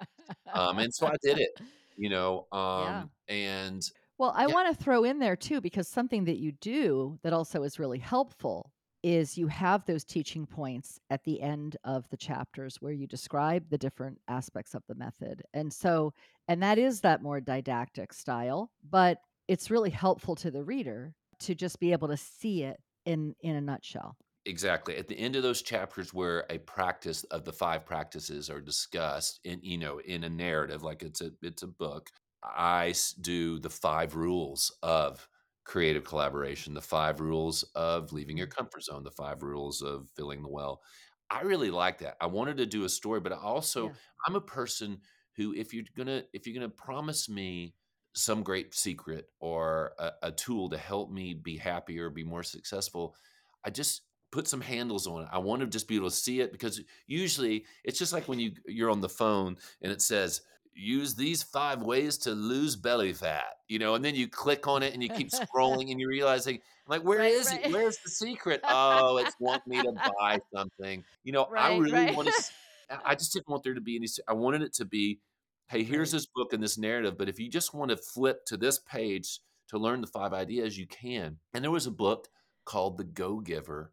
um 0.54 0.78
and 0.78 0.94
so 0.94 1.06
i 1.08 1.16
did 1.22 1.38
it 1.38 1.50
you 1.96 2.10
know 2.10 2.46
Yeah. 2.76 3.06
um 3.06 3.10
and 3.28 3.88
Well, 4.18 4.32
I 4.36 4.46
Yeah. 4.46 4.54
want 4.54 4.76
to 4.76 4.82
throw 4.84 5.04
in 5.04 5.18
there 5.18 5.36
too, 5.36 5.60
because 5.60 5.88
something 5.88 6.24
that 6.26 6.38
you 6.38 6.52
do 6.52 7.18
that 7.22 7.32
also 7.32 7.62
is 7.64 7.78
really 7.78 7.98
helpful 7.98 8.72
is 9.04 9.36
you 9.36 9.46
have 9.48 9.84
those 9.84 10.02
teaching 10.02 10.46
points 10.46 10.98
at 11.10 11.22
the 11.24 11.42
end 11.42 11.76
of 11.84 12.08
the 12.08 12.16
chapters 12.16 12.78
where 12.80 12.92
you 12.92 13.06
describe 13.06 13.68
the 13.68 13.76
different 13.76 14.18
aspects 14.28 14.74
of 14.74 14.82
the 14.88 14.94
method. 14.94 15.42
And 15.52 15.70
so, 15.70 16.14
and 16.48 16.62
that 16.62 16.78
is 16.78 17.02
that 17.02 17.22
more 17.22 17.38
didactic 17.38 18.14
style, 18.14 18.70
but 18.88 19.18
it's 19.46 19.70
really 19.70 19.90
helpful 19.90 20.34
to 20.36 20.50
the 20.50 20.64
reader 20.64 21.14
to 21.40 21.54
just 21.54 21.78
be 21.80 21.92
able 21.92 22.08
to 22.08 22.16
see 22.16 22.62
it 22.62 22.80
in 23.04 23.34
in 23.42 23.56
a 23.56 23.60
nutshell. 23.60 24.16
Exactly. 24.46 24.96
At 24.96 25.08
the 25.08 25.18
end 25.18 25.36
of 25.36 25.42
those 25.42 25.60
chapters 25.60 26.14
where 26.14 26.46
a 26.48 26.56
practice 26.58 27.24
of 27.24 27.44
the 27.44 27.52
five 27.52 27.84
practices 27.84 28.48
are 28.48 28.60
discussed 28.62 29.38
in 29.44 29.60
you 29.62 29.76
know 29.76 30.00
in 30.00 30.24
a 30.24 30.30
narrative 30.30 30.82
like 30.82 31.02
it's 31.02 31.20
a 31.20 31.30
it's 31.42 31.62
a 31.62 31.66
book, 31.66 32.08
I 32.42 32.94
do 33.20 33.58
the 33.58 33.68
five 33.68 34.16
rules 34.16 34.74
of 34.82 35.28
creative 35.64 36.04
collaboration, 36.04 36.74
the 36.74 36.80
five 36.82 37.20
rules 37.20 37.62
of 37.74 38.12
leaving 38.12 38.36
your 38.36 38.46
Mm. 38.46 38.54
comfort 38.58 38.82
zone, 38.82 39.02
the 39.04 39.10
five 39.10 39.42
rules 39.42 39.82
of 39.82 40.10
filling 40.10 40.42
the 40.42 40.48
well. 40.48 40.82
I 41.30 41.42
really 41.42 41.70
like 41.70 41.98
that. 41.98 42.16
I 42.20 42.26
wanted 42.26 42.58
to 42.58 42.66
do 42.66 42.84
a 42.84 42.88
story, 42.88 43.20
but 43.20 43.32
I 43.32 43.36
also 43.38 43.90
Yeah. 43.90 43.94
I'm 44.26 44.36
a 44.36 44.40
person 44.40 45.00
who 45.36 45.54
if 45.54 45.72
you're 45.74 45.84
going 45.96 46.06
to 46.06 46.26
if 46.32 46.46
you're 46.46 46.58
going 46.58 46.70
to 46.70 46.76
promise 46.76 47.28
me 47.28 47.74
some 48.14 48.42
great 48.42 48.74
secret 48.74 49.26
or 49.40 49.94
a, 49.98 50.12
a 50.24 50.32
tool 50.32 50.68
to 50.70 50.78
help 50.78 51.10
me 51.10 51.34
be 51.34 51.56
happier, 51.56 52.10
be 52.10 52.22
more 52.24 52.42
successful, 52.44 53.16
I 53.64 53.70
just 53.70 54.02
put 54.30 54.46
some 54.48 54.60
handles 54.60 55.06
on 55.06 55.22
it. 55.22 55.28
I 55.32 55.38
want 55.38 55.60
to 55.60 55.66
just 55.66 55.88
be 55.88 55.96
able 55.96 56.10
to 56.10 56.14
see 56.16 56.40
it 56.40 56.52
because 56.52 56.80
usually 57.06 57.66
it's 57.84 57.98
just 57.98 58.12
like 58.12 58.28
when 58.28 58.38
you 58.38 58.52
you're 58.66 58.90
on 58.90 59.00
the 59.00 59.08
phone 59.08 59.56
and 59.80 59.92
it 59.92 60.02
says 60.02 60.42
use 60.74 61.14
these 61.14 61.42
five 61.42 61.82
ways 61.82 62.18
to 62.18 62.32
lose 62.32 62.76
belly 62.76 63.12
fat, 63.12 63.44
you 63.68 63.78
know, 63.78 63.94
and 63.94 64.04
then 64.04 64.14
you 64.14 64.28
click 64.28 64.66
on 64.66 64.82
it 64.82 64.92
and 64.94 65.02
you 65.02 65.08
keep 65.08 65.30
scrolling 65.30 65.90
and 65.90 66.00
you're 66.00 66.08
realizing 66.10 66.60
like 66.86 67.02
where 67.02 67.18
Right, 67.20 67.32
is 67.32 67.50
it? 67.52 67.72
Where's 67.72 67.98
the 67.98 68.10
secret? 68.10 68.60
Oh, 68.68 69.18
it's 69.18 69.34
want 69.38 69.66
me 69.66 69.80
to 69.82 69.92
buy 70.18 70.38
something. 70.54 71.04
You 71.22 71.32
know, 71.32 71.44
I 71.56 71.76
really 71.76 71.92
right. 71.92 72.16
want 72.16 72.28
to 72.28 72.44
I 73.04 73.14
just 73.14 73.32
didn't 73.32 73.48
want 73.48 73.62
there 73.62 73.74
to 73.74 73.80
be 73.80 73.96
any 73.96 74.06
I 74.28 74.34
wanted 74.34 74.62
it 74.62 74.74
to 74.74 74.84
be 74.84 75.20
hey, 75.68 75.82
here's 75.82 76.12
Right. 76.12 76.18
this 76.18 76.26
book 76.26 76.52
and 76.52 76.62
this 76.62 76.76
narrative, 76.76 77.16
but 77.16 77.28
if 77.28 77.38
you 77.40 77.48
just 77.50 77.72
want 77.72 77.90
to 77.90 77.96
flip 77.96 78.44
to 78.46 78.56
this 78.56 78.78
page 78.78 79.40
to 79.68 79.78
learn 79.78 80.02
the 80.02 80.06
five 80.06 80.32
ideas, 80.34 80.76
you 80.76 80.86
can. 80.86 81.38
And 81.54 81.64
there 81.64 81.70
was 81.70 81.86
a 81.86 81.90
book 81.90 82.28
called 82.66 82.98
The 82.98 83.04
Go 83.04 83.40
Giver 83.40 83.92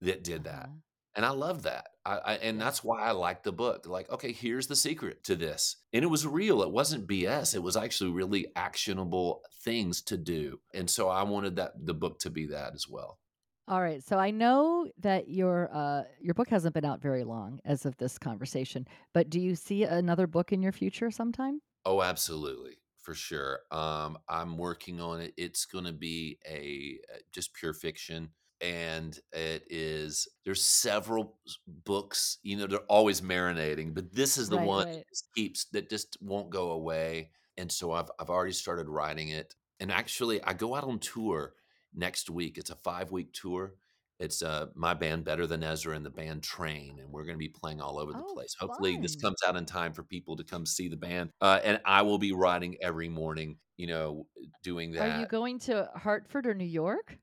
that 0.00 0.24
did 0.24 0.44
that. 0.44 0.64
Uh-huh. 0.64 0.78
And 1.14 1.24
I 1.24 1.30
love 1.30 1.62
that. 1.62 1.86
I, 2.06 2.16
I 2.18 2.34
and 2.34 2.60
that's 2.60 2.84
why 2.84 3.02
I 3.02 3.12
like 3.12 3.42
the 3.42 3.52
book. 3.52 3.86
Like, 3.86 4.10
okay, 4.10 4.32
here's 4.32 4.66
the 4.66 4.76
secret 4.76 5.24
to 5.24 5.36
this. 5.36 5.76
And 5.92 6.02
it 6.02 6.08
was 6.08 6.26
real. 6.26 6.62
It 6.62 6.70
wasn't 6.70 7.06
BS. 7.06 7.54
It 7.54 7.62
was 7.62 7.76
actually 7.76 8.10
really 8.10 8.48
actionable 8.56 9.42
things 9.62 10.02
to 10.02 10.16
do. 10.16 10.60
And 10.74 10.88
so 10.88 11.08
I 11.08 11.22
wanted 11.22 11.56
that 11.56 11.72
the 11.84 11.94
book 11.94 12.18
to 12.20 12.30
be 12.30 12.46
that 12.46 12.74
as 12.74 12.88
well. 12.88 13.18
All 13.66 13.80
right. 13.80 14.02
So 14.04 14.18
I 14.18 14.30
know 14.30 14.88
that 15.00 15.28
your 15.28 15.70
uh 15.74 16.02
your 16.20 16.34
book 16.34 16.50
hasn't 16.50 16.74
been 16.74 16.84
out 16.84 17.00
very 17.00 17.24
long 17.24 17.60
as 17.64 17.86
of 17.86 17.96
this 17.96 18.18
conversation, 18.18 18.86
but 19.14 19.30
do 19.30 19.40
you 19.40 19.54
see 19.54 19.84
another 19.84 20.26
book 20.26 20.52
in 20.52 20.62
your 20.62 20.72
future 20.72 21.10
sometime? 21.10 21.60
Oh, 21.86 22.02
absolutely. 22.02 22.78
For 23.00 23.14
sure. 23.14 23.60
Um, 23.70 24.18
I'm 24.28 24.56
working 24.56 25.00
on 25.00 25.20
it. 25.20 25.34
It's 25.36 25.66
going 25.66 25.84
to 25.84 25.92
be 25.92 26.38
a 26.48 26.98
uh, 27.12 27.18
just 27.32 27.52
pure 27.54 27.74
fiction. 27.74 28.30
And 28.64 29.18
it 29.32 29.64
is, 29.68 30.26
there's 30.44 30.64
several 30.64 31.38
books, 31.66 32.38
you 32.42 32.56
know, 32.56 32.66
they're 32.66 32.78
always 32.88 33.20
marinating, 33.20 33.94
but 33.94 34.12
this 34.14 34.38
is 34.38 34.48
the 34.48 34.56
Right, 34.56 34.66
one 34.66 34.84
right. 34.84 35.04
that 35.04 35.08
just 35.10 35.28
keeps, 35.34 35.66
that 35.72 35.90
just 35.90 36.16
won't 36.22 36.50
go 36.50 36.70
away. 36.70 37.30
And 37.58 37.70
so 37.70 37.92
I've, 37.92 38.10
I've 38.18 38.30
already 38.30 38.52
started 38.52 38.88
writing 38.88 39.28
it. 39.28 39.54
And 39.80 39.92
actually, 39.92 40.42
I 40.42 40.54
go 40.54 40.74
out 40.74 40.84
on 40.84 40.98
tour 40.98 41.54
next 41.92 42.30
week. 42.30 42.56
It's 42.58 42.70
a 42.70 42.76
five 42.76 43.12
week 43.12 43.32
tour. 43.34 43.74
It's 44.20 44.42
uh, 44.42 44.66
my 44.74 44.94
band, 44.94 45.24
Better 45.24 45.46
Than 45.46 45.62
Ezra, 45.64 45.96
and 45.96 46.06
the 46.06 46.10
band 46.10 46.42
Train, 46.44 47.00
and 47.00 47.10
we're 47.10 47.24
going 47.24 47.34
to 47.34 47.38
be 47.38 47.48
playing 47.48 47.80
all 47.80 47.98
over 47.98 48.12
the 48.14 48.22
Oh, 48.22 48.32
place. 48.34 48.54
Hopefully, 48.58 48.96
this 48.96 49.16
comes 49.16 49.36
out 49.46 49.56
in 49.56 49.66
time 49.66 49.92
for 49.92 50.04
people 50.04 50.36
to 50.36 50.44
come 50.44 50.64
see 50.66 50.88
the 50.88 50.96
band. 50.96 51.30
Uh, 51.40 51.60
and 51.64 51.80
I 51.84 52.02
will 52.02 52.18
be 52.18 52.32
writing 52.32 52.76
every 52.80 53.08
morning, 53.08 53.58
you 53.76 53.88
know, 53.88 54.28
doing 54.62 54.92
that 54.92 55.02
Are 55.02 55.08
you 55.08 55.26
going 55.26 55.60
to 55.60 55.90
Hartford 55.94 56.46
or 56.46 56.54
New 56.54 56.64
York? 56.64 57.18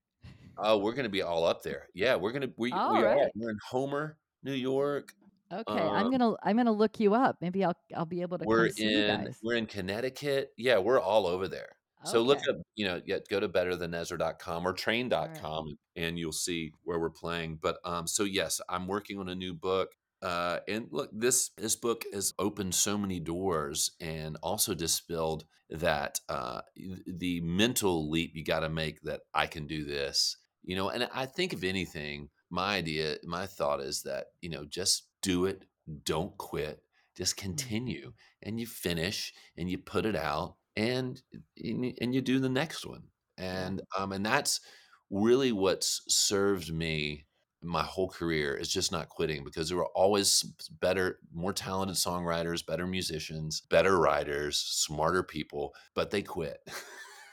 Oh, 0.61 0.77
we're 0.77 0.93
going 0.93 1.03
to 1.05 1.09
be 1.09 1.21
all 1.23 1.45
up 1.45 1.63
there. 1.63 1.87
Yeah, 1.93 2.15
we're 2.15 2.31
going 2.31 2.43
to 2.43 2.53
we 2.57 2.71
All 2.71 2.89
we 2.89 3.03
are. 3.03 3.15
We're 3.35 3.49
in 3.51 3.57
Homer, 3.69 4.19
New 4.43 4.53
York. 4.53 5.13
Okay, 5.51 5.89
I'm 5.89 6.09
Um, 6.09 6.11
gonna 6.11 6.35
I'm 6.43 6.55
gonna 6.57 6.71
look 6.71 6.99
you 6.99 7.13
up. 7.13 7.37
Maybe 7.41 7.63
I'll 7.65 7.75
I'll 7.93 8.05
be 8.05 8.21
able 8.21 8.37
to 8.37 8.47
we're 8.47 8.47
come 8.47 8.69
see 8.69 8.87
you 8.89 9.03
in 9.03 9.35
we're 9.41 9.55
in 9.55 9.65
Connecticut. 9.65 10.51
Yeah, 10.57 10.79
we're 10.79 10.99
all 10.99 11.27
over 11.27 11.47
there. 11.47 11.77
So 12.03 12.21
look 12.23 12.39
up, 12.49 12.55
you 12.75 12.85
know, 12.85 12.99
yeah, 13.05 13.19
go 13.29 13.39
to 13.39 13.47
betterthanezra.com 13.47 14.65
or 14.65 14.73
All 15.13 15.27
right. 15.27 15.47
train.com 15.53 15.77
and 15.95 16.17
you'll 16.17 16.31
see 16.31 16.71
where 16.83 16.99
we're 16.99 17.11
playing. 17.11 17.57
But 17.61 17.77
um 17.85 18.07
so 18.07 18.23
yes, 18.23 18.59
I'm 18.69 18.87
working 18.87 19.19
on 19.19 19.29
a 19.29 19.35
new 19.35 19.53
book. 19.53 19.91
Uh 20.21 20.59
and 20.67 20.87
look, 20.91 21.11
this 21.13 21.51
this 21.57 21.75
book 21.75 22.03
has 22.13 22.33
opened 22.39 22.73
so 22.75 22.97
many 22.97 23.19
doors 23.19 23.91
and 23.99 24.37
also 24.41 24.73
dispelled 24.73 25.45
that 25.69 26.19
uh 26.27 26.61
the 27.05 27.39
mental 27.41 28.09
leap 28.09 28.31
you 28.35 28.43
got 28.43 28.61
to 28.61 28.69
make 28.69 29.01
that 29.03 29.21
I 29.33 29.45
can 29.47 29.67
do 29.67 29.85
this. 29.85 30.37
You 30.63 30.75
know, 30.75 30.89
and 30.89 31.09
I 31.13 31.25
think 31.25 31.53
if 31.53 31.63
anything, 31.63 32.29
my 32.49 32.75
idea, 32.75 33.17
my 33.23 33.47
thought 33.47 33.81
is 33.81 34.03
that, 34.03 34.27
you 34.41 34.49
know, 34.49 34.65
just 34.65 35.07
do 35.21 35.45
it, 35.45 35.63
don't 36.05 36.37
quit, 36.37 36.83
just 37.15 37.35
Mm. 37.35 37.39
continue 37.41 38.13
and 38.41 38.59
you 38.59 38.65
finish 38.67 39.33
and 39.57 39.69
you 39.69 39.77
put 39.77 40.05
it 40.05 40.15
out 40.15 40.55
and 40.77 41.21
and 41.57 42.15
you 42.15 42.21
do 42.21 42.39
the 42.39 42.49
next 42.49 42.85
one 42.85 43.03
and 43.37 43.81
um 43.97 44.13
and 44.13 44.25
that's 44.25 44.61
really 45.09 45.51
what's 45.51 46.01
served 46.07 46.73
me 46.73 47.25
my 47.63 47.83
whole 47.83 48.09
career 48.09 48.55
is 48.55 48.69
just 48.69 48.91
not 48.91 49.09
quitting 49.09 49.43
because 49.43 49.67
there 49.67 49.77
were 49.77 49.89
always 49.93 50.43
better 50.79 51.19
more 51.33 51.53
talented 51.53 51.97
songwriters 51.97 52.65
better 52.65 52.87
musicians 52.87 53.61
better 53.69 53.99
writers 53.99 54.57
smarter 54.57 55.21
people 55.23 55.73
but 55.93 56.11
they 56.11 56.21
quit. 56.21 56.59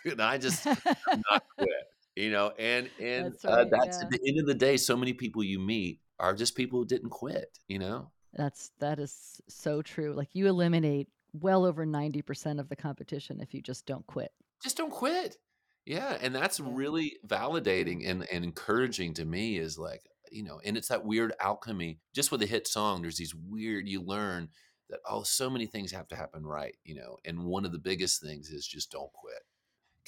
And 0.05 0.23
i 0.23 0.39
just 0.39 0.65
not 1.15 1.43
quit 1.59 1.88
you 2.19 2.31
know 2.31 2.53
and 2.59 2.91
and 3.01 3.33
That's 3.33 3.45
uh, 3.45 3.65
that's 3.71 3.99
Yeah. 3.99 4.05
at 4.05 4.11
the 4.11 4.21
end 4.27 4.41
of 4.41 4.47
the 4.47 4.55
day 4.55 4.77
so 4.77 4.97
many 4.97 5.13
people 5.13 5.43
you 5.45 5.59
meet 5.59 6.01
are 6.19 6.35
just 6.35 6.57
people 6.57 6.79
who 6.79 6.87
didn't 6.87 7.11
quit 7.11 7.57
you 7.69 7.79
know 7.79 8.11
That's 8.35 8.71
that 8.81 8.99
is 8.99 9.41
so 9.49 9.83
true. 9.83 10.13
Like 10.15 10.35
you 10.35 10.47
eliminate 10.49 11.09
well 11.33 11.65
over 11.65 11.87
90% 11.87 12.59
of 12.59 12.69
the 12.69 12.77
competition 12.77 13.41
if 13.41 13.55
you 13.55 13.61
just 13.63 13.87
don't 13.87 14.07
quit. 14.07 14.33
just 14.63 14.77
don't 14.77 14.91
quit. 14.91 15.37
Yeah, 15.87 16.19
and 16.21 16.35
that's 16.35 16.59
Yeah. 16.61 16.67
really 16.71 17.17
validating 17.27 18.09
and, 18.09 18.27
and 18.33 18.45
encouraging 18.45 19.15
to 19.15 19.25
me 19.25 19.57
is 19.59 19.79
like, 19.79 20.03
you 20.31 20.43
know, 20.43 20.61
and 20.65 20.77
it's 20.77 20.89
that 20.89 21.05
weird 21.05 21.33
alchemy. 21.41 22.01
Just 22.15 22.31
with 22.33 22.43
a 22.43 22.47
hit 22.47 22.67
song, 22.69 23.01
there's 23.03 23.17
these 23.17 23.35
weird 23.35 23.89
you 23.89 24.03
learn 24.03 24.49
that 24.91 25.01
oh, 25.09 25.23
so 25.23 25.49
many 25.51 25.67
things 25.67 25.93
have 25.93 26.09
to 26.09 26.17
happen 26.17 26.45
right, 26.47 26.75
you 26.85 26.95
know. 26.95 27.17
And 27.25 27.45
one 27.45 27.65
of 27.65 27.73
the 27.73 27.79
biggest 27.91 28.21
things 28.23 28.51
is 28.51 28.67
just 28.67 28.91
don't 28.91 29.13
quit. 29.13 29.43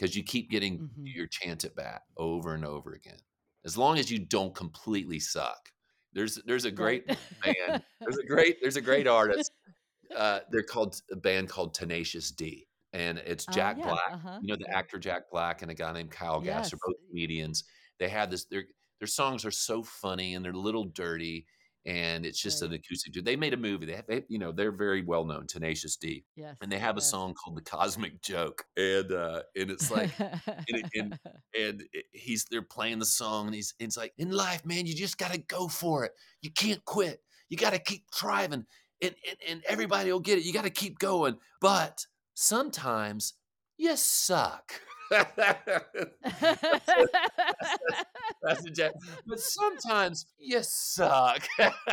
Because 0.01 0.16
you 0.16 0.24
keep 0.24 0.51
getting 0.51 0.78
hmm 0.78 1.07
your 1.07 1.26
chance 1.28 1.64
at 1.64 1.76
bat 1.76 2.03
over 2.16 2.55
and 2.55 2.64
over 2.64 2.94
again. 2.94 3.18
As 3.66 3.76
long 3.78 3.98
as 3.98 4.11
you 4.11 4.18
don't 4.18 4.55
completely 4.55 5.20
suck. 5.20 5.70
There's 6.14 6.36
there's 6.46 6.64
a 6.64 6.72
great 6.72 7.07
band. 7.09 7.82
There's 8.05 8.18
a 8.18 8.26
great 8.28 8.59
there's 8.62 8.76
a 8.76 8.80
great 8.82 9.07
artist 9.07 9.53
uh, 10.16 10.40
they're 10.51 10.62
called 10.62 11.01
a 11.12 11.16
band 11.16 11.48
called 11.48 11.74
Tenacious 11.74 12.30
D, 12.32 12.68
and 12.92 13.18
it's 13.18 13.48
Uh, 13.48 13.53
Jack 13.53 13.78
yeah. 13.78 13.86
Black. 13.88 14.12
Uh-huh. 14.12 14.38
You 14.42 14.48
know 14.48 14.57
the 14.57 14.70
actor 14.74 14.98
Jack 14.98 15.30
Black 15.30 15.62
and 15.62 15.70
a 15.70 15.74
guy 15.74 15.92
named 15.92 16.11
Kyle 16.11 16.40
Gass. 16.40 16.70
They're 16.70 16.78
both 16.84 16.96
comedians. 17.09 17.64
They 17.98 18.09
have 18.09 18.30
this. 18.30 18.44
Their 18.46 18.64
their 19.01 19.09
songs 19.09 19.44
are 19.44 19.51
so 19.51 19.82
funny 19.82 20.34
and 20.34 20.44
they're 20.44 20.53
a 20.53 20.59
little 20.59 20.84
dirty, 20.84 21.46
and 21.87 22.26
it's 22.26 22.41
just 22.41 22.62
Right. 22.62 22.70
an 22.70 22.76
acoustic. 22.76 23.12
dude. 23.12 23.24
They 23.24 23.37
made 23.37 23.55
a 23.55 23.57
movie. 23.57 23.87
They, 23.87 23.95
have, 23.97 24.07
they 24.07 24.24
you 24.28 24.39
know 24.39 24.53
they're 24.53 24.72
very 24.72 25.03
well 25.03 25.24
known. 25.24 25.47
Tenacious 25.47 25.97
D, 25.97 26.24
Yes. 26.37 26.57
and 26.61 26.70
they 26.70 26.78
have 26.78 26.97
a 26.97 27.01
song 27.01 27.35
called 27.35 27.57
"The 27.57 27.62
Cosmic 27.62 28.20
Joke," 28.22 28.64
and 28.76 29.11
uh, 29.12 29.43
and 29.57 29.70
it's 29.70 29.91
like 29.91 30.11
and 30.20 30.85
and 30.95 31.18
and 31.59 31.83
he's 32.12 32.45
they're 32.51 32.62
playing 32.62 32.99
the 32.99 33.07
song 33.07 33.47
and 33.47 33.55
he's 33.55 33.74
it's 33.78 33.97
like 33.97 34.12
in 34.18 34.31
life 34.31 34.64
man 34.66 34.87
you 34.87 34.95
just 34.95 35.18
got 35.18 35.33
to 35.33 35.39
go 35.39 35.68
for 35.68 36.05
it 36.05 36.12
you 36.43 36.51
can't 36.51 36.85
quit 36.85 37.22
you 37.49 37.57
got 37.57 37.72
to 37.72 37.78
keep 37.78 38.05
striving 38.12 38.64
and, 39.03 39.14
and 39.28 39.37
and 39.49 39.62
everybody 39.66 40.12
will 40.12 40.20
get 40.20 40.39
it 40.39 40.45
you 40.45 40.53
got 40.53 40.64
to 40.64 40.70
keep 40.70 40.99
going 40.99 41.37
but 41.61 42.05
sometimes 42.35 43.35
you 43.78 43.97
suck. 43.97 44.72
That's 48.42 48.64
a 48.64 48.70
jet. 48.70 48.92
But 49.26 49.40
sometimes 49.40 50.26
you 50.38 50.61
suck. 50.62 51.42
yeah. 51.58 51.72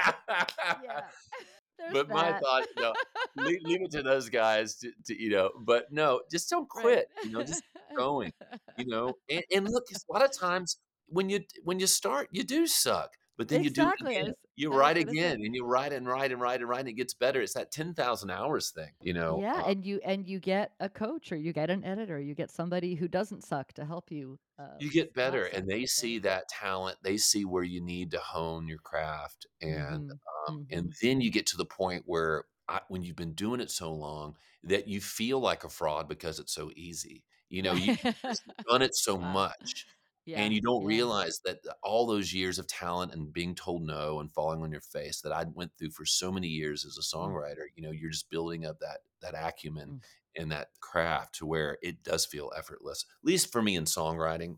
There's 1.79 1.93
but 1.93 2.09
my 2.09 2.31
that. 2.31 2.41
thought, 2.41 2.63
no, 2.79 2.93
leave, 3.35 3.59
leave 3.63 3.81
it 3.83 3.91
to 3.91 4.01
those 4.01 4.29
guys 4.29 4.75
to, 4.77 4.91
to, 5.05 5.21
you 5.21 5.29
know. 5.29 5.51
But 5.59 5.91
no, 5.91 6.21
just 6.31 6.49
don't 6.49 6.67
Right. 6.75 6.81
quit. 6.83 7.07
You 7.23 7.31
know, 7.31 7.43
just 7.43 7.61
keep 7.73 7.97
going. 7.97 8.33
You 8.77 8.85
know, 8.87 9.13
and, 9.29 9.43
and 9.53 9.65
look, 9.69 9.83
a 9.91 10.11
lot 10.13 10.23
of 10.25 10.35
times 10.35 10.77
when 11.07 11.29
you 11.29 11.41
when 11.63 11.79
you 11.79 11.85
start, 11.85 12.29
you 12.31 12.43
do 12.43 12.65
suck, 12.65 13.11
but 13.37 13.47
then 13.49 13.63
Exactly, 13.63 13.65
you 13.65 13.73
do 13.73 13.89
it 13.89 14.21
again. 14.21 14.25
was- 14.31 14.35
You 14.57 14.71
I 14.71 14.77
write 14.77 14.97
again, 14.97 15.35
and 15.43 15.55
you 15.55 15.65
write 15.65 15.93
and 15.93 16.07
write 16.07 16.31
and 16.33 16.41
write 16.41 16.61
and 16.61 16.69
write, 16.69 16.81
and 16.81 16.89
it 16.89 16.93
gets 16.93 17.13
better. 17.13 17.41
It's 17.41 17.53
that 17.55 17.71
ten 17.71 17.93
thousand 17.95 18.31
hours 18.31 18.71
thing. 18.71 18.93
You 19.01 19.13
know. 19.13 19.45
yeah, 19.45 19.61
uh, 19.61 19.65
and 19.65 19.85
you 19.85 19.99
and 20.03 20.27
you 20.27 20.39
get 20.39 20.73
a 20.79 20.89
coach 20.89 21.31
or 21.31 21.35
you 21.35 21.51
get 21.53 21.69
an 21.69 21.83
editor, 21.83 22.19
you 22.19 22.33
get 22.35 22.49
somebody 22.51 22.95
who 22.95 23.07
doesn't 23.07 23.43
suck 23.43 23.73
to 23.73 23.85
help 23.85 24.11
you. 24.11 24.39
Uh, 24.57 24.79
you 24.79 24.91
get 24.91 25.13
better 25.13 25.43
and 25.45 25.67
they 25.67 25.85
see 25.85 26.19
that 26.19 26.47
talent 26.49 26.97
they 27.01 27.17
see 27.17 27.45
where 27.45 27.63
you 27.63 27.81
need 27.81 28.11
to 28.11 28.19
hone 28.19 28.67
your 28.67 28.77
craft 28.79 29.47
and 29.61 30.01
Mhm, 30.01 30.19
um, 30.47 30.53
and 30.71 30.91
mhm. 30.91 30.95
then 31.01 31.19
you 31.21 31.31
get 31.31 31.47
to 31.47 31.57
the 31.57 31.65
point 31.65 32.03
where 32.05 32.45
I, 32.67 32.81
when 32.87 33.03
you've 33.03 33.15
been 33.15 33.33
doing 33.33 33.59
it 33.59 33.71
so 33.71 33.91
long 33.93 34.35
that 34.63 34.87
you 34.87 35.01
feel 35.01 35.39
like 35.39 35.63
a 35.63 35.69
fraud 35.69 36.07
because 36.07 36.39
it's 36.39 36.53
so 36.53 36.71
easy 36.75 37.25
you 37.49 37.61
know 37.63 37.73
you, 37.75 37.91
you've 38.29 38.39
done 38.69 38.81
it 38.83 38.95
so 38.95 39.17
much 39.17 39.87
yeah, 40.27 40.39
and 40.43 40.53
you 40.53 40.61
don't 40.61 40.83
yeah. 40.83 40.87
realize 40.87 41.39
that 41.45 41.59
all 41.83 42.05
those 42.07 42.33
years 42.33 42.59
of 42.59 42.67
talent 42.67 43.13
and 43.13 43.33
being 43.33 43.55
told 43.55 43.81
no 43.83 44.19
and 44.19 44.33
falling 44.33 44.61
on 44.61 44.71
your 44.71 44.81
face 44.81 45.21
that 45.21 45.31
I 45.33 45.45
went 45.53 45.71
through 45.77 45.91
for 45.91 46.05
so 46.05 46.31
many 46.31 46.47
years 46.47 46.85
as 46.85 46.97
a 46.97 47.01
Mm. 47.15 47.17
songwriter 47.17 47.65
you 47.75 47.83
know 47.83 47.91
you're 47.91 48.11
just 48.11 48.29
building 48.29 48.65
up 48.65 48.79
that 48.79 48.99
that 49.21 49.35
acumen 49.35 49.95
Mm. 49.95 50.01
and 50.35 50.51
that 50.51 50.69
craft 50.81 51.35
to 51.35 51.45
where 51.47 51.77
it 51.81 52.03
does 52.03 52.25
feel 52.25 52.51
effortless 52.57 53.05
at 53.21 53.25
least 53.25 53.51
for 53.51 53.61
me 53.61 53.75
in 53.75 53.85
songwriting 53.85 54.57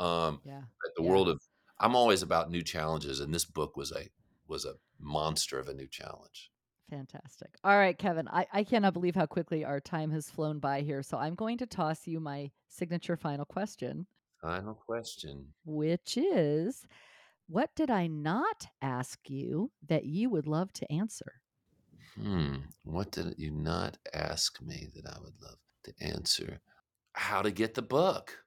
um 0.00 0.42
Yeah. 0.44 0.64
the 0.96 1.02
Yeah. 1.02 1.10
world 1.10 1.28
of 1.28 1.40
I'm 1.78 1.96
always 1.96 2.22
about 2.22 2.50
new 2.50 2.62
challenges 2.62 3.20
and 3.20 3.32
this 3.34 3.44
book 3.46 3.76
was 3.76 3.92
a 3.92 4.08
was 4.48 4.64
a 4.66 4.74
monster 4.98 5.58
of 5.58 5.68
a 5.68 5.74
new 5.74 5.86
challenge. 5.88 6.50
Fantastic. 6.90 7.54
All 7.62 7.76
right, 7.78 7.96
Kevin. 7.96 8.26
I, 8.28 8.46
I 8.52 8.64
cannot 8.64 8.94
believe 8.94 9.14
how 9.14 9.26
quickly 9.26 9.64
our 9.64 9.80
time 9.80 10.10
has 10.10 10.28
flown 10.30 10.58
by 10.58 10.80
here. 10.80 11.02
So 11.04 11.18
I'm 11.18 11.36
going 11.36 11.56
to 11.58 11.66
toss 11.66 12.06
you 12.08 12.18
my 12.18 12.50
signature 12.68 13.16
final 13.16 13.44
question, 13.44 14.06
Final 14.40 14.74
question. 14.74 15.48
which 15.64 16.16
is 16.16 16.86
what 17.48 17.74
did 17.74 17.90
I 17.90 18.06
not 18.06 18.66
ask 18.80 19.18
you 19.28 19.72
that 19.88 20.04
you 20.04 20.30
would 20.30 20.46
love 20.46 20.72
to 20.74 20.90
answer? 20.92 21.40
Hmm. 22.14 22.56
What 22.84 23.10
did 23.12 23.34
you 23.38 23.50
not 23.50 23.98
ask 24.14 24.60
me 24.62 24.88
that 24.94 25.06
I 25.06 25.18
would 25.20 25.34
love 25.42 25.58
to 25.84 25.92
answer? 26.00 26.60
How 27.12 27.42
to 27.42 27.50
get 27.50 27.74
the 27.74 27.82
book. 27.82 28.44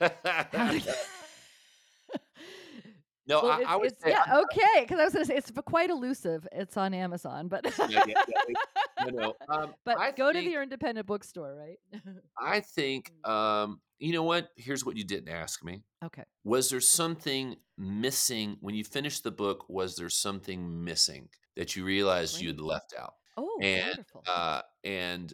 To- 3.30 3.34
no, 3.36 3.42
Well, 3.48 3.60
I, 3.66 3.72
I 3.72 3.76
would 3.76 3.98
say 4.00 4.10
yeah, 4.10 4.22
I'm- 4.26 4.44
okay. 4.44 4.80
Because 4.82 4.98
I 5.00 5.04
was 5.04 5.12
going 5.14 5.24
to 5.24 5.28
say 5.32 5.36
it's 5.36 5.50
quite 5.66 5.90
elusive. 5.90 6.46
It's 6.52 6.76
on 6.76 6.92
Amazon, 6.94 7.48
but 7.48 7.64
yeah, 7.88 8.02
yeah, 8.06 8.14
yeah, 8.28 9.04
no, 9.06 9.10
no. 9.10 9.34
Um, 9.48 9.74
but 9.84 9.98
I 9.98 10.10
go 10.12 10.32
to 10.32 10.38
think- 10.38 10.52
your 10.52 10.62
independent 10.62 11.06
bookstore, 11.06 11.54
right? 11.54 11.78
I 12.40 12.60
think 12.60 13.12
um, 13.26 13.80
you 13.98 14.12
know 14.12 14.22
what? 14.22 14.48
Here's 14.56 14.84
what 14.84 14.96
you 14.96 15.04
didn't 15.04 15.28
ask 15.28 15.62
me. 15.64 15.82
okay. 16.04 16.24
Was 16.44 16.70
there 16.70 16.80
something 16.80 17.56
missing 17.78 18.56
when 18.60 18.74
you 18.74 18.84
finished 18.84 19.24
the 19.24 19.30
book? 19.30 19.66
Was 19.68 19.96
there 19.96 20.08
something 20.08 20.84
missing 20.84 21.28
that 21.56 21.76
you 21.76 21.84
realized 21.84 22.40
you'd 22.40 22.60
left 22.60 22.94
out? 22.98 23.14
Oh, 23.36 23.58
and 23.62 23.86
wonderful. 23.88 24.24
uh, 24.26 24.62
and 24.84 25.32